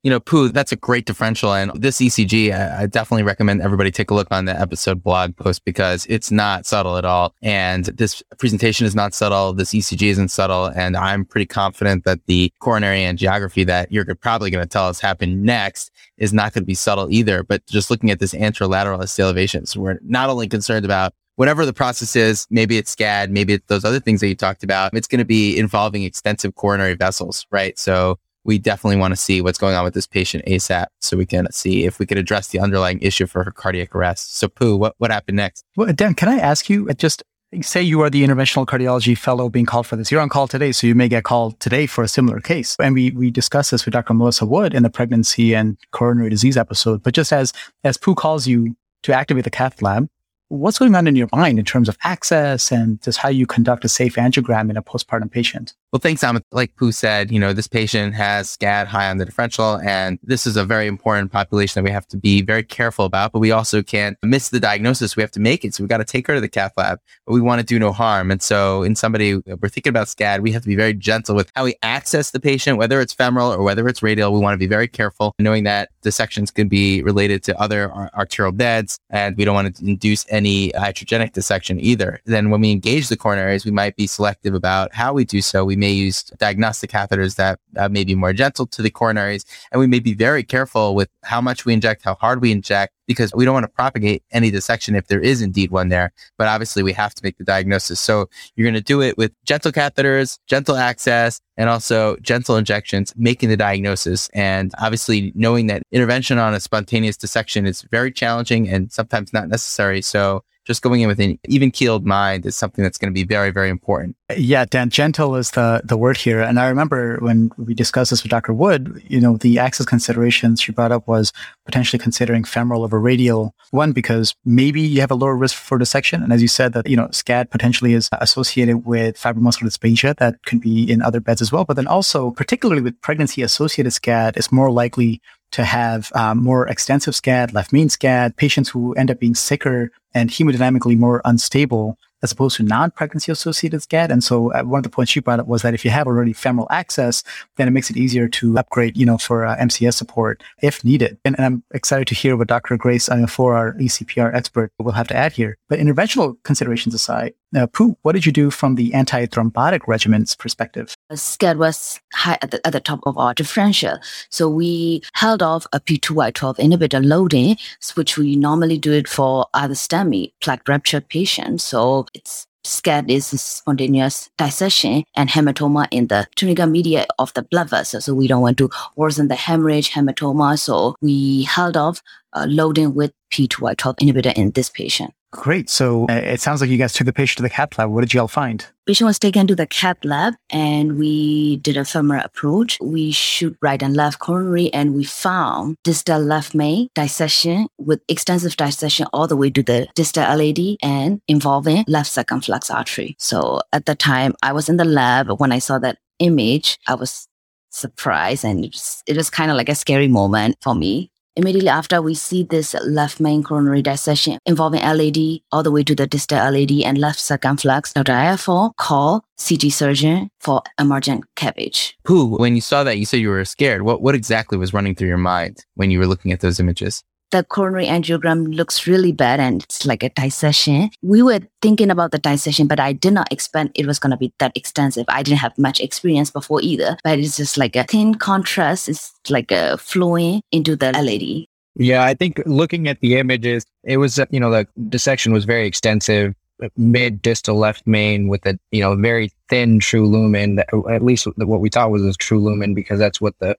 you 0.06 0.12
know, 0.12 0.20
Pooh, 0.20 0.50
that's 0.50 0.72
a 0.72 0.76
great 0.76 1.08
differential. 1.08 1.52
And 1.52 1.72
this 1.74 1.98
ECG, 1.98 2.54
I, 2.54 2.84
I, 2.84 2.86
definitely 2.86 3.24
recommend 3.24 3.64
everybody 3.64 3.90
take 3.90 4.12
a 4.12 4.14
look 4.14 4.28
on 4.30 4.46
the 4.46 4.52
episode 4.52 5.02
blog 5.02 5.36
post 5.36 5.66
because 5.66 6.06
it's 6.06 6.30
not 6.30 6.68
subtle 6.68 6.98
at 6.98 7.06
all. 7.06 7.34
And 7.42 7.86
this 7.86 8.22
presentation 8.38 8.86
is 8.86 8.94
not 8.94 9.16
subtle. 9.16 9.54
This 9.54 9.72
ECG 9.72 10.10
isn't 10.10 10.28
subtle. 10.28 10.68
And 10.68 10.96
I'm 10.96 11.26
pretty 11.26 11.48
confident 11.48 12.04
that 12.04 12.24
the 12.28 12.54
coronary 12.60 13.00
angiography 13.00 13.66
that 13.66 13.92
you're 13.92 14.06
probably 14.14 14.52
going 14.52 14.64
to 14.64 14.70
tell 14.70 14.88
us 14.88 15.00
happened 15.00 15.42
next 15.42 15.90
is 16.20 16.32
not 16.32 16.54
going 16.54 16.62
to 16.62 16.68
be 16.68 16.76
subtle 16.76 17.10
either. 17.10 17.42
But 17.42 17.66
just 17.66 17.90
looking 17.90 18.12
at 18.12 18.20
this 18.20 18.36
anterolateral 18.36 19.10
ST 19.10 19.24
elevation, 19.24 19.66
so 19.66 19.80
we're 19.80 19.98
not 20.04 20.30
only 20.30 20.48
concerned 20.48 20.86
about 20.86 21.16
whatever 21.36 21.66
the 21.66 21.74
process 21.74 22.16
is, 22.16 22.48
maybe 22.50 22.78
it's 22.78 22.96
SCAD, 22.96 23.30
maybe 23.30 23.54
it's 23.54 23.66
those 23.68 23.86
other 23.86 24.00
things 24.00 24.22
that 24.22 24.28
you 24.28 24.36
talked 24.36 24.64
about. 24.64 24.94
It's 24.94 25.08
going 25.08 25.20
to 25.20 25.26
be 25.26 25.58
involving 25.58 26.04
extensive 26.04 26.56
coronary 26.56 26.96
vessels, 26.96 27.46
right? 27.52 27.78
So 27.78 28.20
we 28.44 28.60
definitely 28.60 28.98
want 28.98 29.12
to 29.12 29.16
see 29.16 29.42
what's 29.42 29.58
going 29.58 29.76
on 29.76 29.84
with 29.84 29.96
this 29.96 30.08
patient 30.08 30.46
ASAP 30.46 30.86
so 31.00 31.18
we 31.18 31.26
can 31.26 31.52
see 31.52 31.86
if 31.86 32.00
we 32.00 32.06
could 32.06 32.18
address 32.18 32.50
the 32.50 32.60
underlying 32.60 33.00
issue 33.02 33.26
for 33.26 33.44
her 33.44 33.52
cardiac 33.52 33.96
arrest. 33.96 34.38
So 34.38 34.48
Pooh, 34.48 34.78
what, 34.78 34.96
what 35.00 35.12
happened 35.12 35.38
next? 35.38 35.66
Well, 35.76 35.92
Dan, 35.92 36.14
can 36.14 36.30
I 36.30 36.38
ask 36.38 36.70
you 36.70 36.88
uh, 36.90 36.94
just 36.94 37.24
say 37.62 37.82
you 37.82 38.02
are 38.02 38.10
the 38.10 38.24
interventional 38.24 38.66
cardiology 38.66 39.18
fellow 39.18 39.50
being 39.50 39.66
called 39.66 39.88
for 39.88 39.96
this. 39.96 40.12
You're 40.12 40.22
on 40.22 40.30
call 40.30 40.48
today, 40.48 40.72
so 40.72 40.88
you 40.88 40.96
may 40.96 41.08
get 41.08 41.24
called 41.24 41.60
today 41.60 41.86
for 41.86 42.04
a 42.04 42.08
similar 42.08 42.40
case. 42.40 42.76
And 42.80 42.94
we 42.94 43.12
we 43.12 43.32
discussed 43.32 43.72
this 43.72 43.86
with 43.86 43.94
Dr. 43.94 44.14
Malissa 44.14 44.48
Wood 44.48 44.74
in 44.74 44.84
the 44.84 44.90
pregnancy 44.90 45.56
and 45.56 45.78
coronary 45.92 46.30
disease 46.30 46.58
episode. 46.58 47.04
But 47.04 47.14
just 47.14 47.32
as 47.32 47.54
as 47.84 47.98
Pooh 47.98 48.16
calls 48.16 48.48
you 48.48 48.76
to 49.04 49.14
activate 49.14 49.44
the 49.44 49.50
cath 49.50 49.82
lab, 49.82 50.10
what's 50.50 50.80
going 50.80 50.96
on 50.96 51.08
in 51.08 51.16
your 51.16 51.30
mind 51.34 51.60
in 51.60 51.66
terms 51.66 51.90
of 51.90 51.98
access 52.04 52.72
and 52.72 53.02
just 53.02 53.18
how 53.18 53.30
you 53.30 53.46
conduct 53.46 53.86
a 53.86 53.90
safe 53.90 54.16
angiogram 54.16 54.70
in 54.70 54.78
a 54.78 54.84
postpartum 54.84 55.32
patient? 55.32 55.74
Well, 55.96 56.02
thanks, 56.02 56.24
Amit. 56.24 56.42
Like 56.52 56.76
Pooh 56.76 56.92
said, 56.92 57.32
you 57.32 57.40
know, 57.40 57.54
this 57.54 57.70
patient 57.70 58.16
has 58.16 58.58
SCAD 58.58 58.88
high 58.88 59.10
on 59.10 59.16
the 59.16 59.24
differential, 59.24 59.78
and 59.78 60.20
this 60.22 60.46
is 60.46 60.58
a 60.58 60.66
very 60.66 60.88
important 60.88 61.32
population 61.32 61.82
that 61.82 61.88
we 61.88 61.94
have 61.94 62.06
to 62.10 62.18
be 62.18 62.42
very 62.42 62.64
careful 62.64 63.06
about, 63.06 63.32
but 63.32 63.40
we 63.40 63.52
also 63.52 63.82
can't 63.82 64.18
miss 64.22 64.50
the 64.50 64.60
diagnosis. 64.60 65.16
We 65.16 65.24
have 65.24 65.32
to 65.32 65.40
make 65.40 65.64
it. 65.64 65.74
So 65.74 65.84
we've 65.84 65.90
got 65.90 66.00
to 66.00 66.04
take 66.04 66.28
her 66.28 66.36
to 66.36 66.42
the 66.42 66.50
cath 66.50 66.74
lab, 66.76 67.00
but 67.26 67.32
we 67.32 67.40
want 67.40 67.62
to 67.62 67.66
do 67.66 67.80
no 67.80 67.94
harm. 67.94 68.30
And 68.30 68.44
so 68.44 68.84
in 68.84 68.98
somebody, 68.98 69.36
we're 69.36 69.70
thinking 69.70 69.90
about 69.90 70.08
SCAD, 70.08 70.42
we 70.42 70.52
have 70.52 70.64
to 70.64 70.68
be 70.68 70.76
very 70.76 70.94
gentle 70.94 71.34
with 71.34 71.50
how 71.56 71.64
we 71.64 71.76
access 71.82 72.32
the 72.32 72.42
patient, 72.42 72.78
whether 72.78 73.00
it's 73.00 73.14
femoral 73.14 73.54
or 73.54 73.64
whether 73.64 73.88
it's 73.88 74.04
radial. 74.04 74.34
We 74.34 74.40
want 74.42 74.54
to 74.56 74.60
be 74.60 74.68
very 74.68 74.90
careful 74.90 75.34
knowing 75.40 75.64
that 75.64 75.92
dissections 76.02 76.52
can 76.52 76.68
be 76.68 77.04
related 77.04 77.42
to 77.44 77.58
other 77.58 77.90
arterial 78.14 78.52
beds, 78.52 79.00
and 79.12 79.38
we 79.38 79.46
don't 79.46 79.56
want 79.56 79.74
to 79.74 79.86
induce 79.86 80.26
any 80.30 80.72
iatrogenic 80.72 81.32
dissection 81.32 81.80
either. 81.80 82.20
Then 82.26 82.50
when 82.50 82.60
we 82.60 82.74
engage 82.74 83.08
the 83.08 83.16
coronaries, 83.16 83.64
we 83.64 83.72
might 83.72 83.96
be 83.96 84.08
selective 84.08 84.54
about 84.54 84.94
how 84.94 85.14
we 85.14 85.24
do 85.24 85.42
so. 85.42 85.64
We 85.64 85.85
may 85.86 85.92
use 85.92 86.24
diagnostic 86.46 86.90
catheters 86.90 87.36
that 87.36 87.60
uh, 87.78 87.88
may 87.90 88.04
be 88.04 88.16
more 88.16 88.34
gentle 88.34 88.66
to 88.66 88.82
the 88.82 88.90
coronaries. 88.90 89.44
And 89.72 89.80
we 89.80 89.86
may 89.86 90.00
be 90.00 90.16
very 90.28 90.44
careful 90.44 90.96
with 90.96 91.10
how 91.24 91.42
much 91.42 91.64
we 91.66 91.74
inject, 91.74 92.04
how 92.04 92.16
hard 92.16 92.42
we 92.42 92.52
inject, 92.52 92.92
because 93.06 93.32
we 93.36 93.46
don't 93.46 93.54
want 93.54 93.66
to 93.66 93.76
propagate 93.84 94.24
any 94.32 94.50
dissection 94.50 94.96
if 94.96 95.06
there 95.08 95.20
is 95.20 95.44
indeed 95.44 95.70
one 95.70 95.90
there. 95.90 96.12
But 96.40 96.48
obviously 96.48 96.82
we 96.82 96.94
have 96.94 97.14
to 97.14 97.22
make 97.24 97.38
the 97.38 97.44
diagnosis. 97.44 98.00
So 98.00 98.30
you're 98.56 98.66
going 98.66 98.82
to 98.84 98.94
do 98.94 99.00
it 99.04 99.16
with 99.16 99.32
gentle 99.44 99.72
catheters, 99.72 100.40
gentle 100.48 100.76
access, 100.76 101.40
and 101.56 101.70
also 101.70 102.16
gentle 102.18 102.56
injections, 102.58 103.14
making 103.16 103.50
the 103.50 103.58
diagnosis. 103.58 104.28
And 104.34 104.74
obviously 104.80 105.32
knowing 105.36 105.68
that 105.68 105.84
intervention 105.92 106.40
on 106.40 106.56
a 106.56 106.60
spontaneous 106.60 107.16
dissection 107.16 107.68
is 107.68 107.84
very 107.92 108.12
challenging 108.12 108.68
and 108.68 108.92
sometimes 108.92 109.34
not 109.34 109.50
necessary. 109.50 110.02
So 110.02 110.44
just 110.66 110.82
going 110.82 111.02
in 111.02 111.08
with 111.08 111.20
an 111.20 111.40
even 111.48 111.72
keeled 111.72 112.06
mind 112.06 112.46
is 112.46 112.56
something 112.56 112.84
that's 112.84 112.98
going 112.98 113.12
to 113.12 113.14
be 113.14 113.24
very, 113.24 113.52
very 113.52 113.70
important. 113.70 114.16
Yeah, 114.36 114.66
Dan, 114.66 114.90
gentle 114.90 115.36
is 115.36 115.52
the, 115.52 115.82
the 115.84 115.96
word 115.96 116.18
here. 116.18 116.42
And 116.42 116.60
I 116.60 116.68
remember 116.68 117.18
when 117.20 117.52
we 117.58 117.76
discussed 117.76 118.10
this 118.10 118.24
with 118.24 118.32
Dr. 118.32 118.54
Wood, 118.54 119.02
you 119.08 119.22
know, 119.22 119.38
the 119.38 119.60
access 119.60 119.86
considerations 119.86 120.60
she 120.60 120.72
brought 120.72 120.92
up 120.92 121.08
was 121.08 121.32
potentially 121.66 122.00
considering 122.00 122.44
femoral 122.44 122.84
over 122.84 123.00
radial. 123.00 123.54
One, 123.70 123.92
because 123.92 124.36
maybe 124.44 124.82
you 124.82 125.02
have 125.02 125.12
a 125.12 125.16
lower 125.16 125.36
risk 125.36 125.56
for 125.56 125.78
dissection. 125.78 126.24
And 126.24 126.34
as 126.34 126.42
you 126.42 126.48
said 126.48 126.74
that, 126.74 126.88
you 126.90 126.98
know, 126.98 127.08
SCAD 127.08 127.52
potentially 127.52 127.94
is 127.94 128.10
associated 128.14 128.86
with 128.86 129.18
fibromuscular 129.18 129.70
dysplasia 129.70 130.18
that 130.18 130.44
could 130.46 130.62
be 130.62 130.92
in 130.92 131.04
other 131.04 131.20
beds 131.20 131.42
as 131.42 131.52
well. 131.52 131.66
But 131.66 131.76
then 131.76 131.88
also, 131.88 132.32
particularly 132.32 132.82
with 132.82 133.00
pregnancy 133.02 133.44
associated 133.44 133.94
SCAD, 133.94 134.38
is 134.38 134.52
more 134.52 134.72
likely 134.72 135.22
to 135.52 135.64
have 135.64 136.12
um, 136.16 136.44
more 136.44 136.68
extensive 136.68 137.14
SCAD, 137.14 137.54
left 137.54 137.72
main 137.72 137.88
SCAD, 137.88 138.36
patients 138.36 138.70
who 138.70 138.94
end 138.94 139.12
up 139.12 139.20
being 139.20 139.36
sicker 139.36 139.92
and 140.14 140.30
hemodynamically 140.30 140.98
more 140.98 141.22
unstable 141.26 141.98
as 142.26 142.32
opposed 142.32 142.58
to 142.58 142.64
non-pregnancy 142.64 143.32
associated 143.32 143.82
SCAD. 143.82 144.10
And 144.10 144.24
so 144.24 144.52
uh, 144.52 144.64
one 144.64 144.80
of 144.80 144.84
the 144.84 144.90
points 144.90 145.16
you 145.16 145.22
brought 145.22 145.40
up 145.40 145.48
was 145.48 145.62
that 145.62 145.76
if 145.76 145.86
you 145.86 145.92
have 145.92 146.08
already 146.08 146.34
femoral 146.34 146.68
access, 146.72 147.24
then 147.58 147.68
it 147.68 147.72
makes 147.72 147.92
it 147.92 147.98
easier 147.98 148.28
to 148.30 148.58
upgrade, 148.58 148.98
you 148.98 149.06
know, 149.06 149.18
for 149.18 149.46
uh, 149.46 149.56
MCS 149.58 149.94
support 149.94 150.44
if 150.62 150.84
needed. 150.84 151.18
And, 151.24 151.36
and, 151.38 151.46
I'm 151.46 151.64
excited 151.72 152.08
to 152.08 152.16
hear 152.16 152.36
what 152.36 152.48
Dr. 152.48 152.78
Grace 152.78 153.10
I 153.10 153.22
uh, 153.22 153.28
for 153.28 153.56
our 153.56 153.74
ECPR 153.74 154.34
expert 154.34 154.72
will 154.80 154.94
have 154.94 155.08
to 155.10 155.16
add 155.16 155.34
here. 155.34 155.58
But 155.70 155.80
interventional 155.80 156.38
considerations 156.44 156.96
aside, 156.96 157.36
uh, 157.56 157.68
Pooh, 157.68 157.98
what 158.02 158.14
did 158.14 158.26
you 158.26 158.32
do 158.32 158.52
from 158.52 158.76
the 158.76 158.94
anti-thrombotic 158.94 159.88
regimen's 159.88 160.36
perspective? 160.36 160.96
SCAD 161.12 161.58
was 161.58 162.00
high 162.14 162.38
at 162.42 162.52
the, 162.52 162.66
at 162.68 162.74
the 162.74 162.80
top 162.80 163.00
of 163.06 163.18
our 163.18 163.34
differential. 163.34 163.98
So 164.30 164.50
we 164.50 165.02
held 165.14 165.42
off 165.42 165.66
a 165.74 165.80
P2Y12 165.80 166.58
inhibitor 166.58 167.04
loading, 167.04 167.58
which 167.96 168.18
we 168.18 168.36
normally 168.36 168.78
do 168.78 168.92
it 168.92 169.08
for 169.08 169.48
other 169.54 169.76
STEMI 169.76 170.34
plaque 170.42 170.68
rupture 170.68 171.02
patients. 171.02 171.64
So 171.64 172.08
it's 172.14 172.48
SCAD 172.66 173.12
is 173.12 173.28
spontaneous 173.28 174.30
dissection 174.38 175.04
and 175.16 175.30
hematoma 175.30 175.88
in 175.92 176.08
the 176.08 176.28
tunica 176.36 176.66
media 176.66 177.06
of 177.20 177.32
the 177.34 177.44
blood 177.44 177.70
vessel. 177.70 178.02
So 178.02 178.16
we 178.16 178.28
don't 178.28 178.42
want 178.42 178.58
to 178.58 178.70
worsen 178.96 179.28
the 179.28 179.36
hemorrhage 179.36 179.92
hematoma. 179.92 180.58
So 180.58 180.96
we 181.00 181.44
held 181.44 181.78
off 181.78 182.02
uh, 182.34 182.48
loading 182.50 182.96
with 182.96 183.14
P2Y12 183.32 183.98
inhibitor 183.98 184.34
in 184.34 184.52
this 184.52 184.70
patient. 184.70 185.14
Great. 185.36 185.70
So 185.70 186.06
uh, 186.10 186.14
it 186.14 186.40
sounds 186.40 186.62
like 186.62 186.70
you 186.70 186.78
guys 186.78 186.94
took 186.94 187.06
the 187.06 187.14
patient 187.14 187.38
to 187.38 187.44
the 187.44 187.50
cath 187.50 187.78
lab. 187.78 187.90
What 187.90 188.02
did 188.02 188.14
y'all 188.14 188.28
find? 188.28 188.66
Patient 188.86 189.08
was 189.08 189.20
taken 189.20 189.48
to 189.48 189.56
the 189.56 189.68
cath 189.68 189.98
lab 190.04 190.36
and 190.50 190.98
we 190.98 191.58
did 191.58 191.76
a 191.76 191.84
femoral 191.84 192.24
approach. 192.24 192.78
We 192.82 193.12
shoot 193.12 193.58
right 193.62 193.82
and 193.82 193.96
left 193.96 194.20
coronary 194.20 194.74
and 194.74 194.96
we 194.96 195.04
found 195.04 195.78
distal 195.84 196.22
left 196.22 196.56
main 196.56 196.90
dissection 196.96 197.68
with 197.78 198.02
extensive 198.08 198.56
dissection 198.56 199.08
all 199.12 199.28
the 199.28 199.36
way 199.36 199.50
to 199.50 199.62
the 199.62 199.88
distal 199.94 200.24
LAD 200.24 200.78
and 200.82 201.22
involving 201.28 201.84
left 201.88 202.12
circumflex 202.12 202.70
artery. 202.70 203.16
So 203.20 203.62
at 203.74 203.86
the 203.86 203.96
time 203.96 204.36
I 204.42 204.54
was 204.54 204.70
in 204.70 204.78
the 204.78 204.86
lab 204.86 205.30
when 205.40 205.52
I 205.52 205.60
saw 205.60 205.80
that 205.80 205.98
image, 206.20 206.80
I 206.88 206.96
was 206.96 207.28
surprised 207.72 208.46
and 208.46 208.64
it 208.64 208.74
was, 208.74 209.04
it 209.06 209.18
was 209.18 209.30
kind 209.30 209.52
of 209.52 209.58
like 209.58 209.70
a 209.70 209.76
scary 209.76 210.08
moment 210.08 210.58
for 210.62 210.74
me 210.74 211.12
Immediately 211.38 211.70
after, 211.70 212.02
we 212.02 212.14
see 212.14 212.44
this 212.44 212.74
left 212.86 213.20
main 213.20 213.44
coronary 213.44 213.82
dissection 213.82 214.40
involving 214.46 214.82
LAD 214.82 215.42
all 215.52 215.64
the 215.64 215.72
way 215.72 215.84
to 215.84 215.94
the 215.94 216.08
distal 216.08 216.38
LAD 216.38 216.72
and 216.86 216.98
left 216.98 217.20
circumflex. 217.20 217.92
Dr. 217.92 218.14
Iafor 218.14 218.72
call 218.78 219.26
CT 219.38 219.72
surgeon 219.72 220.30
for 220.40 220.62
emergent 220.80 221.26
CABG. 221.36 221.94
Pooh, 222.06 222.38
when 222.38 222.56
you 222.56 222.62
saw 222.62 222.86
that, 222.86 222.98
you 222.98 223.06
said 223.06 223.20
you 223.20 223.30
were 223.30 223.44
scared. 223.44 223.82
What, 223.82 224.02
what 224.02 224.16
exactly 224.16 224.58
was 224.58 224.74
running 224.74 224.96
through 224.96 225.10
your 225.10 225.18
mind 225.18 225.66
when 225.74 225.92
you 225.92 226.00
were 226.00 226.08
looking 226.08 226.32
at 226.32 226.40
those 226.40 226.60
images? 226.60 227.04
The 227.36 227.44
coronary 227.44 227.86
angiogram 227.86 228.56
looks 228.56 228.88
really 228.88 229.12
bad 229.12 229.42
and 229.42 229.64
it's 229.64 229.86
like 229.86 230.04
a 230.04 230.10
dissection. 230.10 230.90
We 231.02 231.22
were 231.22 231.42
thinking 231.62 231.92
about 231.92 232.12
the 232.12 232.18
dissection, 232.18 232.66
but 232.66 232.80
I 232.80 232.94
did 232.94 233.12
not 233.12 233.30
expect 233.32 233.72
it 233.76 233.86
was 233.86 234.00
going 234.00 234.12
to 234.12 234.18
be 234.18 234.32
that 234.40 234.54
extensive. 234.56 235.06
I 235.10 235.22
didn't 235.22 235.40
have 235.40 235.58
much 235.58 235.82
experience 235.82 236.32
before 236.32 236.62
either, 236.62 236.98
but 237.04 237.20
it's 237.20 237.36
just 237.36 237.58
like 237.58 237.76
a 237.76 237.84
thin 237.84 238.16
contrast. 238.16 238.88
It's 238.88 239.12
like 239.30 239.52
a 239.52 239.78
flowing 239.78 240.42
into 240.54 240.78
the 240.78 240.94
LAD. 240.94 241.46
Yeah, 241.76 242.06
I 242.06 242.14
think 242.14 242.42
looking 242.46 242.88
at 242.88 243.02
the 243.02 243.18
images, 243.18 243.66
it 243.84 243.98
was, 243.98 244.18
you 244.32 244.40
know, 244.40 244.50
the 244.50 244.66
dissection 244.88 245.34
was 245.34 245.44
very 245.44 245.68
extensive, 245.68 246.34
mid 246.78 247.22
distal 247.22 247.58
left 247.58 247.86
main 247.86 248.30
with 248.30 248.46
a, 248.46 248.58
you 248.72 248.80
know, 248.80 248.96
very 248.96 249.30
thin 249.50 249.80
true 249.80 250.08
lumen, 250.08 250.60
at 250.90 251.04
least 251.04 251.28
what 251.36 251.60
we 251.60 251.68
thought 251.68 251.92
was 251.92 252.06
a 252.06 252.14
true 252.14 252.40
lumen 252.40 252.74
because 252.74 252.98
that's 252.98 253.20
what 253.20 253.38
the 253.40 253.58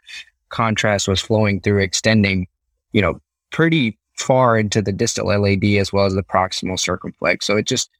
contrast 0.49 1.09
was 1.09 1.21
flowing 1.21 1.61
through, 1.61 1.81
extending, 1.81 2.47
you 2.93 3.03
know, 3.03 3.21
pretty 3.51 3.99
far 4.17 4.59
into 4.59 4.81
the 4.81 4.93
distal 4.93 5.27
LAD 5.27 5.65
as 5.65 5.93
well 5.93 6.07
as 6.07 6.15
the 6.15 6.23
proximal 6.23 6.79
circumflex. 6.79 7.47
So 7.47 7.57
it 7.57 7.67
just 7.67 7.91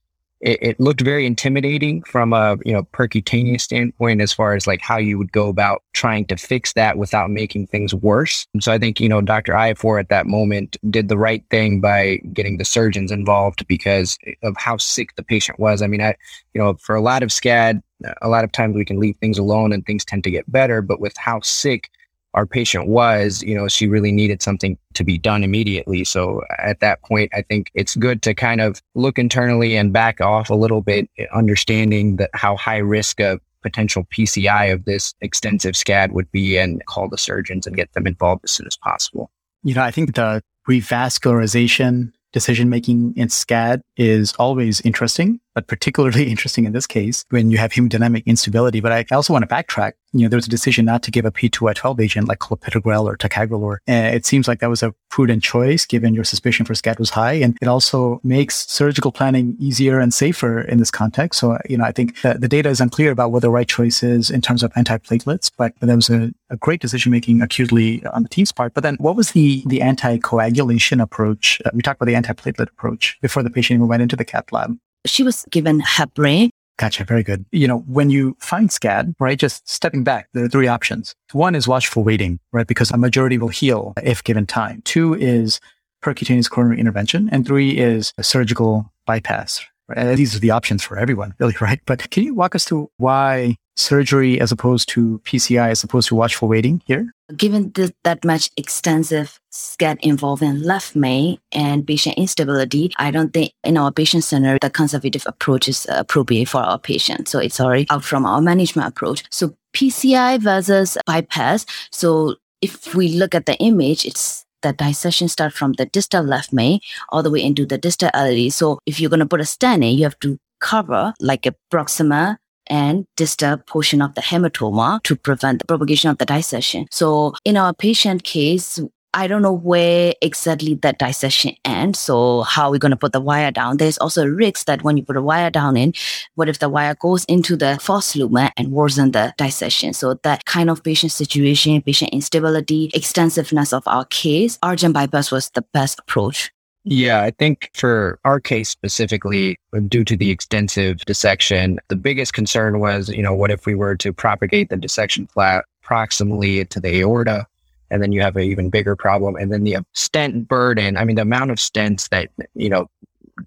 it, 0.41 0.59
it, 0.61 0.81
looked 0.81 1.01
very 1.01 1.25
intimidating 1.25 2.03
from 2.03 2.33
a 2.33 2.59
you 2.65 2.73
know 2.73 2.83
percutaneous 2.93 3.63
standpoint 3.63 4.21
as 4.21 4.33
far 4.33 4.55
as 4.55 4.67
like 4.67 4.83
how 4.83 4.99
you 4.99 5.17
would 5.17 5.33
go 5.33 5.49
about 5.49 5.83
trying 5.95 6.27
to 6.27 6.37
fix 6.37 6.75
that 6.75 6.99
without 6.99 7.31
making 7.31 7.67
things 7.67 7.95
worse. 7.95 8.47
And 8.53 8.63
so 8.63 8.71
I 8.73 8.79
think 8.79 9.01
you 9.01 9.09
know 9.09 9.23
Dr. 9.23 9.55
Iafor 9.55 9.99
at 9.99 10.11
that 10.11 10.27
moment 10.27 10.77
did 10.91 11.09
the 11.09 11.17
right 11.17 11.43
thing 11.51 11.81
by 11.81 12.19
getting 12.33 12.59
the 12.59 12.65
surgeons 12.65 13.11
involved 13.11 13.67
because 13.67 14.19
of 14.43 14.55
how 14.59 14.77
sick 14.77 15.15
the 15.17 15.23
patient 15.23 15.59
was. 15.59 15.81
I 15.81 15.87
mean, 15.87 16.03
I 16.03 16.15
you 16.53 16.61
know 16.61 16.75
for 16.75 16.95
a 16.95 17.01
lot 17.01 17.23
of 17.23 17.31
SCAD, 17.31 17.83
a 18.21 18.29
lot 18.29 18.45
of 18.45 18.53
times 18.53 18.77
we 18.77 18.85
can 18.85 19.01
leave 19.01 19.17
things 19.17 19.39
alone 19.39 19.73
and 19.73 19.87
things 19.87 20.05
tend 20.05 20.23
to 20.25 20.31
get 20.31 20.51
better, 20.53 20.83
but 20.83 21.01
with 21.01 21.17
how 21.17 21.41
sick 21.41 21.89
our 22.37 22.47
patient 22.47 22.87
was, 22.87 23.43
you 23.43 23.55
know, 23.55 23.67
she 23.67 23.89
really 23.89 24.13
needed 24.13 24.43
something 24.43 24.79
to 24.95 25.03
be 25.03 25.17
done 25.17 25.43
immediately. 25.43 26.05
So 26.05 26.43
at 26.59 26.81
that 26.81 27.03
point, 27.03 27.33
I 27.35 27.43
think 27.43 27.71
it's 27.75 27.97
good 27.97 28.23
to 28.23 28.35
kind 28.35 28.61
of 28.61 28.81
look 28.95 29.19
internally 29.19 29.75
and 29.75 29.93
back 29.93 30.21
off 30.21 30.51
a 30.51 30.55
little 30.55 30.83
bit, 30.83 31.09
understanding 31.35 32.17
that 32.17 32.31
how 32.35 32.57
high 32.57 32.77
risk 32.77 33.21
a 33.21 33.41
potential 33.63 34.07
PCI 34.15 34.73
of 34.73 34.85
this 34.85 35.15
extensive 35.23 35.75
SCAD 35.75 36.13
would 36.13 36.31
be 36.31 36.57
and 36.59 36.85
call 36.87 37.09
the 37.09 37.19
surgeons 37.19 37.67
and 37.67 37.75
get 37.75 37.93
them 37.95 38.07
involved 38.07 38.45
as 38.45 38.53
soon 38.53 38.67
as 38.67 38.77
possible. 38.77 39.31
You 39.65 39.75
know, 39.75 39.83
I 39.83 39.91
think 39.91 40.15
the 40.15 40.43
revascularization 40.69 42.13
decision 42.33 42.69
making 42.69 43.15
in 43.17 43.29
SCAD 43.29 43.81
is 43.97 44.35
always 44.35 44.83
interesting 44.83 45.41
but 45.57 45.67
particularly 45.67 46.25
interesting 46.31 46.67
in 46.67 46.73
this 46.73 46.87
case 46.87 47.25
when 47.31 47.51
you 47.51 47.59
have 47.59 47.73
hemodynamic 47.73 48.25
instability. 48.27 48.81
But 48.81 48.93
I 48.93 49.05
also 49.11 49.33
want 49.33 49.49
to 49.49 49.53
backtrack. 49.53 49.93
You 50.13 50.23
know, 50.23 50.29
there 50.29 50.37
was 50.37 50.47
a 50.47 50.51
decision 50.51 50.85
not 50.85 51.03
to 51.03 51.11
give 51.11 51.25
a 51.25 51.33
P2Y12 51.33 52.01
agent 52.01 52.29
like 52.29 52.39
clopidogrel 52.39 53.05
or 53.05 53.17
ticagrelor. 53.17 53.79
And 53.87 54.15
it 54.15 54.25
seems 54.25 54.49
like 54.49 54.61
that 54.61 54.71
was 54.71 54.83
a 54.83 54.95
prudent 55.11 55.43
choice 55.43 55.85
given 55.85 56.15
your 56.15 56.25
suspicion 56.25 56.65
for 56.65 56.75
SCAD 56.75 56.99
was 56.99 57.11
high. 57.11 57.35
And 57.35 57.57
it 57.61 57.69
also 57.69 58.21
makes 58.23 58.67
surgical 58.67 59.13
planning 59.13 59.57
easier 59.59 59.99
and 59.99 60.15
safer 60.15 60.61
in 60.61 60.79
this 60.79 60.91
context. 60.91 61.41
So, 61.41 61.59
you 61.69 61.77
know, 61.77 61.85
I 61.85 61.93
think 61.93 62.21
the 62.23 62.49
data 62.49 62.69
is 62.69 62.81
unclear 62.81 63.11
about 63.11 63.33
what 63.33 63.43
the 63.43 63.51
right 63.51 63.69
choice 63.69 64.03
is 64.03 64.31
in 64.31 64.41
terms 64.41 64.63
of 64.63 64.73
antiplatelets, 64.75 65.51
but 65.57 65.73
that 65.81 65.95
was 65.95 66.11
a, 66.11 66.33
a 66.51 66.57
great 66.57 66.81
decision 66.81 67.13
making 67.13 67.43
acutely 67.43 68.05
on 68.07 68.23
the 68.23 68.29
team's 68.29 68.53
part. 68.53 68.75
But 68.75 68.83
then 68.83 68.97
what 68.97 69.17
was 69.17 69.33
the, 69.33 69.63
the 69.67 69.81
anticoagulation 69.81 71.03
approach? 71.03 71.61
Uh, 71.65 71.71
we 71.73 71.83
talked 71.83 72.01
about 72.01 72.07
the 72.07 72.15
antiplatelet 72.15 72.69
approach 72.69 73.19
before 73.21 73.43
the 73.43 73.51
patient 73.51 73.79
even 73.79 73.89
went 73.89 74.03
into 74.03 74.17
the 74.17 74.25
cath 74.25 74.53
lab. 74.53 74.79
She 75.07 75.23
was 75.23 75.45
given 75.51 75.81
heparin. 75.81 76.51
Gotcha. 76.79 77.05
Very 77.05 77.23
good. 77.23 77.47
You 77.53 77.67
know, 77.67 77.79
when 77.81 78.11
you 78.11 78.37
find 78.39 78.69
SCAD, 78.69 79.15
right, 79.19 79.39
just 79.39 79.67
stepping 79.69 80.05
back, 80.05 80.29
there 80.35 80.45
are 80.45 80.49
three 80.49 80.69
options. 80.69 81.15
One 81.33 81.55
is 81.55 81.67
watchful 81.67 82.05
waiting, 82.05 82.39
right? 82.53 82.67
Because 82.67 82.91
a 82.91 82.99
majority 82.99 83.39
will 83.39 83.49
heal 83.49 83.95
if 84.03 84.23
given 84.23 84.45
time. 84.45 84.83
Two 84.85 85.15
is 85.15 85.59
percutaneous 86.05 86.51
coronary 86.51 86.79
intervention. 86.79 87.31
And 87.33 87.47
three 87.47 87.79
is 87.79 88.13
a 88.19 88.23
surgical 88.23 88.93
bypass. 89.07 89.65
Right? 89.89 90.17
These 90.17 90.35
are 90.35 90.41
the 90.41 90.51
options 90.51 90.83
for 90.83 90.99
everyone, 90.99 91.35
really, 91.39 91.55
right? 91.61 91.81
But 91.87 92.11
can 92.11 92.25
you 92.25 92.35
walk 92.35 92.55
us 92.55 92.65
through 92.65 92.91
why 92.97 93.57
surgery 93.77 94.41
as 94.41 94.51
opposed 94.51 94.89
to 94.89 95.21
PCI 95.25 95.71
as 95.71 95.85
opposed 95.85 96.09
to 96.09 96.15
watchful 96.15 96.49
waiting 96.49 96.83
here? 96.87 97.13
Given 97.37 97.73
that 98.05 98.25
much 98.25 98.51
extensive 98.57 99.39
SCAD 99.53 99.99
involving 100.01 100.63
left 100.63 100.97
main 100.97 101.39
and 101.53 101.87
patient 101.87 102.17
instability, 102.17 102.93
I 102.97 103.11
don't 103.11 103.33
think 103.33 103.53
in 103.65 103.77
our 103.77 103.93
patient 103.93 104.25
center, 104.25 104.59
the 104.61 104.71
conservative 104.71 105.25
approach 105.27 105.69
is 105.69 105.87
appropriate 105.91 106.49
for 106.49 106.61
our 106.61 106.79
patient. 106.79 107.29
So 107.29 107.39
it's 107.39 107.61
already 107.61 107.87
out 107.91 108.05
from 108.05 108.25
our 108.25 108.41
management 108.41 108.89
approach. 108.89 109.25
So 109.31 109.55
PCI 109.75 110.41
versus 110.41 110.97
bypass. 111.07 111.67
So 111.93 112.37
if 112.63 112.95
we 112.95 113.09
look 113.09 113.35
at 113.35 113.47
the 113.47 113.57
image, 113.57 114.07
it's 114.07 114.46
the 114.67 114.73
dissection 114.73 115.29
start 115.29 115.53
from 115.53 115.75
the 115.75 115.87
distal 115.87 116.25
left 116.25 116.53
main 116.53 116.81
all 117.11 117.23
the 117.23 117.31
way 117.31 117.43
into 117.43 117.65
the 117.65 117.79
distal 117.79 118.11
LAD. 118.15 118.53
So 118.53 118.81
if 118.87 118.99
you're 118.99 119.11
going 119.11 119.21
to 119.21 119.27
put 119.27 119.41
a 119.41 119.45
stent 119.45 119.85
you 119.85 120.05
have 120.05 120.19
to 120.21 120.39
cover 120.61 121.15
like 121.21 121.47
a 121.47 121.55
proxima 121.71 122.39
and 122.69 123.07
distal 123.17 123.57
portion 123.59 124.03
of 124.03 124.15
the 124.15 124.21
hematoma 124.21 125.01
to 125.05 125.15
prevent 125.15 125.61
the 125.61 125.67
propagation 125.67 126.11
of 126.11 126.19
the 126.19 126.27
dissection. 126.27 126.87
So 126.91 127.35
in 127.45 127.57
our 127.57 127.73
patient 127.73 128.25
case, 128.25 128.81
I 129.17 129.29
don't 129.29 129.41
know 129.41 129.53
where 129.53 130.13
exactly 130.21 130.75
that 130.75 130.99
dissection 130.99 131.55
ends. 131.65 131.99
So 131.99 132.43
how 132.43 132.67
are 132.67 132.71
we 132.71 132.79
going 132.79 132.91
to 132.91 132.99
put 132.99 133.15
the 133.15 133.21
wire 133.21 133.51
down? 133.51 133.79
There's 133.79 133.97
also 133.97 134.25
a 134.25 134.31
risk 134.31 134.67
that 134.67 134.85
when 134.85 134.99
you 134.99 135.03
put 135.03 135.17
a 135.17 135.23
wire 135.23 135.49
down 135.49 135.75
in, 135.75 135.95
what 136.35 136.51
if 136.51 136.59
the 136.59 136.69
wire 136.69 136.95
goes 136.95 137.25
into 137.25 137.57
the 137.57 137.79
false 137.81 138.15
lumen 138.15 138.51
and 138.59 138.73
worsen 138.73 139.13
the 139.13 139.33
dissection? 139.39 139.95
So 139.95 140.15
that 140.23 140.45
kind 140.45 140.69
of 140.69 140.85
patient 140.85 141.13
situation, 141.13 141.81
patient 141.81 142.11
instability, 142.13 142.91
extensiveness 142.93 143.73
of 143.73 143.85
our 143.87 144.05
case, 144.05 144.59
urgent 144.63 144.93
bypass 144.93 145.31
was 145.31 145.49
the 145.49 145.63
best 145.63 145.99
approach. 146.01 146.53
Yeah, 146.85 147.23
I 147.23 147.31
think 147.31 147.71
for 147.73 148.21
our 148.27 148.39
case 148.39 148.69
specifically, 148.69 149.59
due 149.89 150.05
to 150.05 150.15
the 150.15 150.31
extensive 150.31 150.99
dissection, 151.07 151.81
the 151.89 151.97
biggest 151.97 152.35
concern 152.35 152.81
was, 152.81 153.09
you 153.09 153.23
know, 153.23 153.35
what 153.35 153.51
if 153.51 153.65
we 153.65 153.75
were 153.75 153.97
to 153.97 154.13
propagate 154.13 154.69
the 154.69 154.77
dissection 154.77 155.27
flat 155.27 155.65
proximally 155.83 156.69
to 156.69 156.81
the 156.81 157.01
aorta? 157.01 157.47
And 157.91 158.03
then 158.03 158.13
you 158.13 158.21
have 158.21 158.37
an 158.37 158.43
even 158.43 158.71
bigger 158.71 158.97
problem. 158.97 159.37
And 159.37 159.53
then 159.53 159.65
the 159.65 159.79
stent 159.93 160.49
burden, 160.49 160.97
I 160.97 161.05
mean, 161.05 161.17
the 161.17 161.23
amount 161.23 161.51
of 161.51 161.59
stents 161.59 162.09
that, 162.11 162.31
you 162.55 162.69
know, 162.69 162.89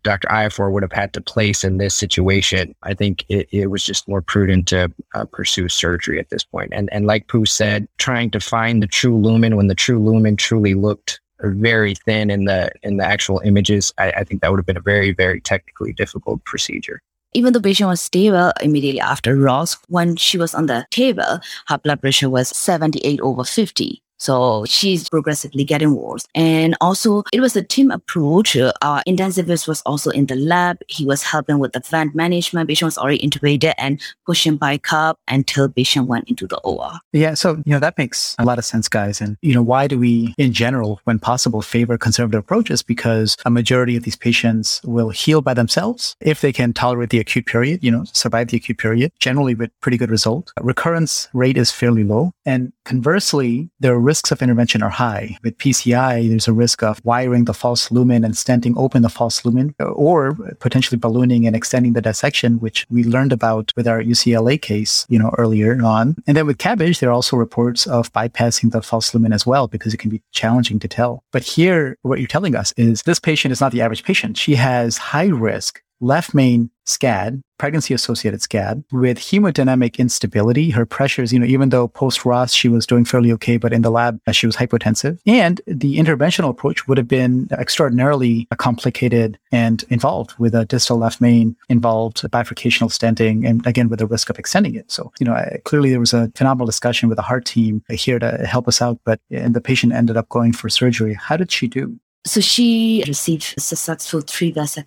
Dr. 0.04 0.28
Iafor 0.28 0.72
would 0.72 0.84
have 0.84 0.92
had 0.92 1.14
to 1.14 1.22
place 1.22 1.64
in 1.64 1.78
this 1.78 1.96
situation, 1.96 2.76
I 2.84 2.94
think 2.94 3.26
it, 3.28 3.50
it 3.52 3.68
was 3.68 3.84
just 3.84 4.08
more 4.08 4.22
prudent 4.22 4.68
to 4.68 4.92
uh, 5.16 5.26
pursue 5.26 5.68
surgery 5.68 6.20
at 6.20 6.30
this 6.30 6.44
point. 6.44 6.72
And, 6.74 6.92
and 6.94 7.08
like 7.08 7.28
Pooh 7.28 7.46
said, 7.46 7.88
trying 7.98 8.30
to 8.32 8.40
find 8.40 8.84
the 8.84 8.88
true 8.88 9.18
lumen 9.18 9.56
when 9.56 9.68
the 9.68 9.76
true 9.76 10.00
lumen 10.00 10.36
truly 10.36 10.76
looked 10.76 11.20
very 11.42 11.96
thin 11.96 12.30
in 12.30 12.46
the 12.46 12.72
in 12.84 12.98
the 12.98 13.06
actual 13.06 13.40
images, 13.40 13.94
I, 13.98 14.12
I 14.12 14.24
think 14.24 14.42
that 14.42 14.52
would 14.52 14.60
have 14.60 14.66
been 14.66 14.78
a 14.78 14.82
very 14.82 15.14
very 15.14 15.40
technically 15.42 15.94
difficult 15.94 16.44
procedure. 16.44 17.02
Even 17.34 17.54
though 17.54 17.62
patient 17.62 17.90
was 17.90 18.02
stable 18.02 18.52
immediately 18.62 19.00
after 19.00 19.36
ROSC, 19.36 19.78
when 19.88 20.16
she 20.16 20.38
was 20.38 20.56
on 20.56 20.66
the 20.66 20.86
table, 20.90 21.40
her 21.68 21.78
blood 21.78 22.02
pressure 22.02 22.30
was 22.30 22.50
78 22.50 23.22
over 23.22 23.44
50. 23.44 24.02
So 24.20 24.66
she's 24.66 25.10
progressively 25.10 25.64
getting 25.64 25.96
worse. 25.96 26.26
And 26.36 26.76
also, 26.82 27.24
it 27.34 27.40
was 27.40 27.56
a 27.56 27.64
team 27.64 27.90
approach. 27.90 28.56
Uh, 28.56 28.74
our 28.82 29.02
intensivist 29.08 29.68
was 29.68 29.82
also 29.82 30.12
in 30.12 30.26
the 30.28 30.36
lab. 30.36 30.78
He 30.88 31.06
was 31.06 31.24
helping 31.24 31.60
with 31.60 31.74
the 31.74 31.80
vent 31.80 32.14
management. 32.16 32.68
Patient 32.68 32.88
was 32.88 32.98
already 32.98 33.20
intubated 33.20 33.74
and 33.78 34.02
pushing 34.26 34.60
bicarb 34.60 35.16
until 35.28 35.70
patient 35.70 36.08
went 36.08 36.30
into 36.30 36.48
the 36.48 36.60
OR. 36.60 37.00
Yeah. 37.14 37.34
So, 37.34 37.56
you 37.66 37.72
know, 37.72 37.80
that 37.80 37.98
makes 37.98 38.36
a 38.40 38.46
lot 38.46 38.58
of 38.58 38.66
sense, 38.66 38.88
guys. 38.90 39.22
And, 39.22 39.38
you 39.42 39.54
know, 39.54 39.62
why 39.62 39.88
do 39.88 39.98
we, 39.98 40.34
in 40.38 40.54
general, 40.54 41.00
when 41.06 41.20
possible, 41.20 41.62
favor 41.62 41.98
conservative 41.98 42.40
approaches? 42.40 42.84
Because 42.84 43.38
a 43.46 43.50
majority 43.50 43.96
of 43.96 44.04
these 44.04 44.16
patients 44.16 44.82
will 44.84 45.10
heal 45.10 45.42
by 45.42 45.54
themselves 45.54 46.16
if 46.22 46.42
they 46.42 46.52
can 46.52 46.74
tolerate 46.74 47.10
the 47.10 47.20
acute 47.20 47.46
period, 47.46 47.84
you 47.84 47.92
know, 47.92 48.04
survive 48.12 48.50
the 48.50 48.58
acute 48.58 48.78
period, 48.78 49.12
generally 49.20 49.56
with 49.56 49.72
pretty 49.82 49.98
good 49.98 50.12
result. 50.12 50.52
Recurrence 50.62 51.30
rate 51.34 51.58
is 51.58 51.72
fairly 51.72 52.04
low. 52.04 52.32
And 52.46 52.74
conversely, 52.86 53.70
there 53.80 53.94
are 53.94 54.00
risks 54.10 54.32
of 54.32 54.42
intervention 54.42 54.82
are 54.82 54.96
high. 55.06 55.38
With 55.44 55.60
PCI, 55.60 56.30
there's 56.30 56.48
a 56.48 56.60
risk 56.66 56.82
of 56.82 57.00
wiring 57.06 57.46
the 57.46 57.54
false 57.54 57.84
lumen 57.96 58.24
and 58.26 58.34
stenting 58.34 58.76
open 58.76 59.04
the 59.04 59.16
false 59.20 59.46
lumen 59.46 59.76
or 59.80 60.20
potentially 60.66 60.98
ballooning 60.98 61.46
and 61.46 61.56
extending 61.56 61.94
the 61.94 62.02
dissection, 62.10 62.60
which 62.66 62.88
we 62.90 63.04
learned 63.04 63.34
about 63.40 63.72
with 63.76 63.88
our 63.88 64.02
UCLA 64.02 64.60
case, 64.60 65.06
you 65.10 65.20
know, 65.20 65.32
earlier 65.38 65.72
on. 65.84 66.16
And 66.26 66.36
then 66.36 66.48
with 66.48 66.58
CABG, 66.58 67.00
there 67.00 67.10
are 67.10 67.20
also 67.20 67.38
reports 67.38 67.86
of 67.86 68.12
bypassing 68.12 68.72
the 68.72 68.82
false 68.82 69.14
lumen 69.14 69.32
as 69.32 69.46
well, 69.46 69.68
because 69.68 69.94
it 69.94 69.98
can 69.98 70.10
be 70.10 70.24
challenging 70.32 70.80
to 70.80 70.88
tell. 70.88 71.24
But 71.32 71.44
here, 71.44 71.96
what 72.02 72.18
you're 72.20 72.28
telling 72.28 72.56
us 72.56 72.74
is 72.78 73.04
this 73.04 73.20
patient 73.20 73.52
is 73.52 73.62
not 73.62 73.72
the 73.72 73.82
average 73.82 74.04
patient. 74.04 74.38
She 74.38 74.56
has 74.56 74.98
high 74.98 75.32
risk 75.50 75.84
left 76.02 76.34
main 76.34 76.70
SCAD, 76.86 77.42
pregnancy 77.58 77.94
associated 77.94 78.40
SCAD, 78.40 78.84
with 78.92 79.20
hemodynamic 79.20 79.98
instability. 80.00 80.72
Her 80.72 80.86
pressures, 80.86 81.32
you 81.32 81.40
know, 81.40 81.46
even 81.46 81.70
though 81.70 81.88
post 81.88 82.22
ROSC 82.22 82.56
she 82.56 82.68
was 82.68 82.88
doing 82.88 83.06
fairly 83.06 83.32
okay, 83.34 83.58
but 83.58 83.72
in 83.72 83.84
the 83.84 83.92
lab 83.92 84.20
uh, 84.26 84.32
she 84.32 84.48
was 84.48 84.56
hypotensive. 84.56 85.20
And 85.26 85.62
the 85.68 85.98
interventional 85.98 86.50
approach 86.50 86.88
would 86.88 86.98
have 86.98 87.08
been 87.08 87.48
extraordinarily 87.52 88.48
complicated 88.58 89.38
and 89.52 89.84
involved 89.90 90.34
with 90.40 90.56
a 90.56 90.66
distal 90.66 90.98
left 90.98 91.22
main 91.22 91.56
involved 91.70 92.24
bifurcational 92.32 92.90
stenting 92.90 93.48
and 93.48 93.66
again 93.68 93.90
with 93.90 94.00
the 94.00 94.08
risk 94.08 94.30
of 94.30 94.40
extending 94.40 94.76
it. 94.76 94.92
So, 94.92 95.12
you 95.20 95.26
know, 95.26 95.38
clearly 95.66 95.92
there 95.92 96.00
was 96.00 96.14
a 96.14 96.32
phenomenal 96.36 96.66
discussion 96.66 97.10
with 97.10 97.18
the 97.18 97.22
heart 97.22 97.46
team 97.46 97.84
here 97.90 98.20
to 98.20 98.46
help 98.48 98.68
us 98.68 98.82
out, 98.82 99.00
but 99.04 99.20
and 99.30 99.54
the 99.54 99.62
patient 99.62 99.94
ended 99.94 100.18
up 100.18 100.30
going 100.30 100.54
for 100.54 100.70
surgery. 100.70 101.14
How 101.14 101.38
did 101.38 101.52
she 101.52 101.68
do? 101.68 102.00
So 102.26 102.42
she 102.42 103.04
received 103.08 103.56
successful 103.58 104.22
three 104.22 104.52
vessel 104.52 104.84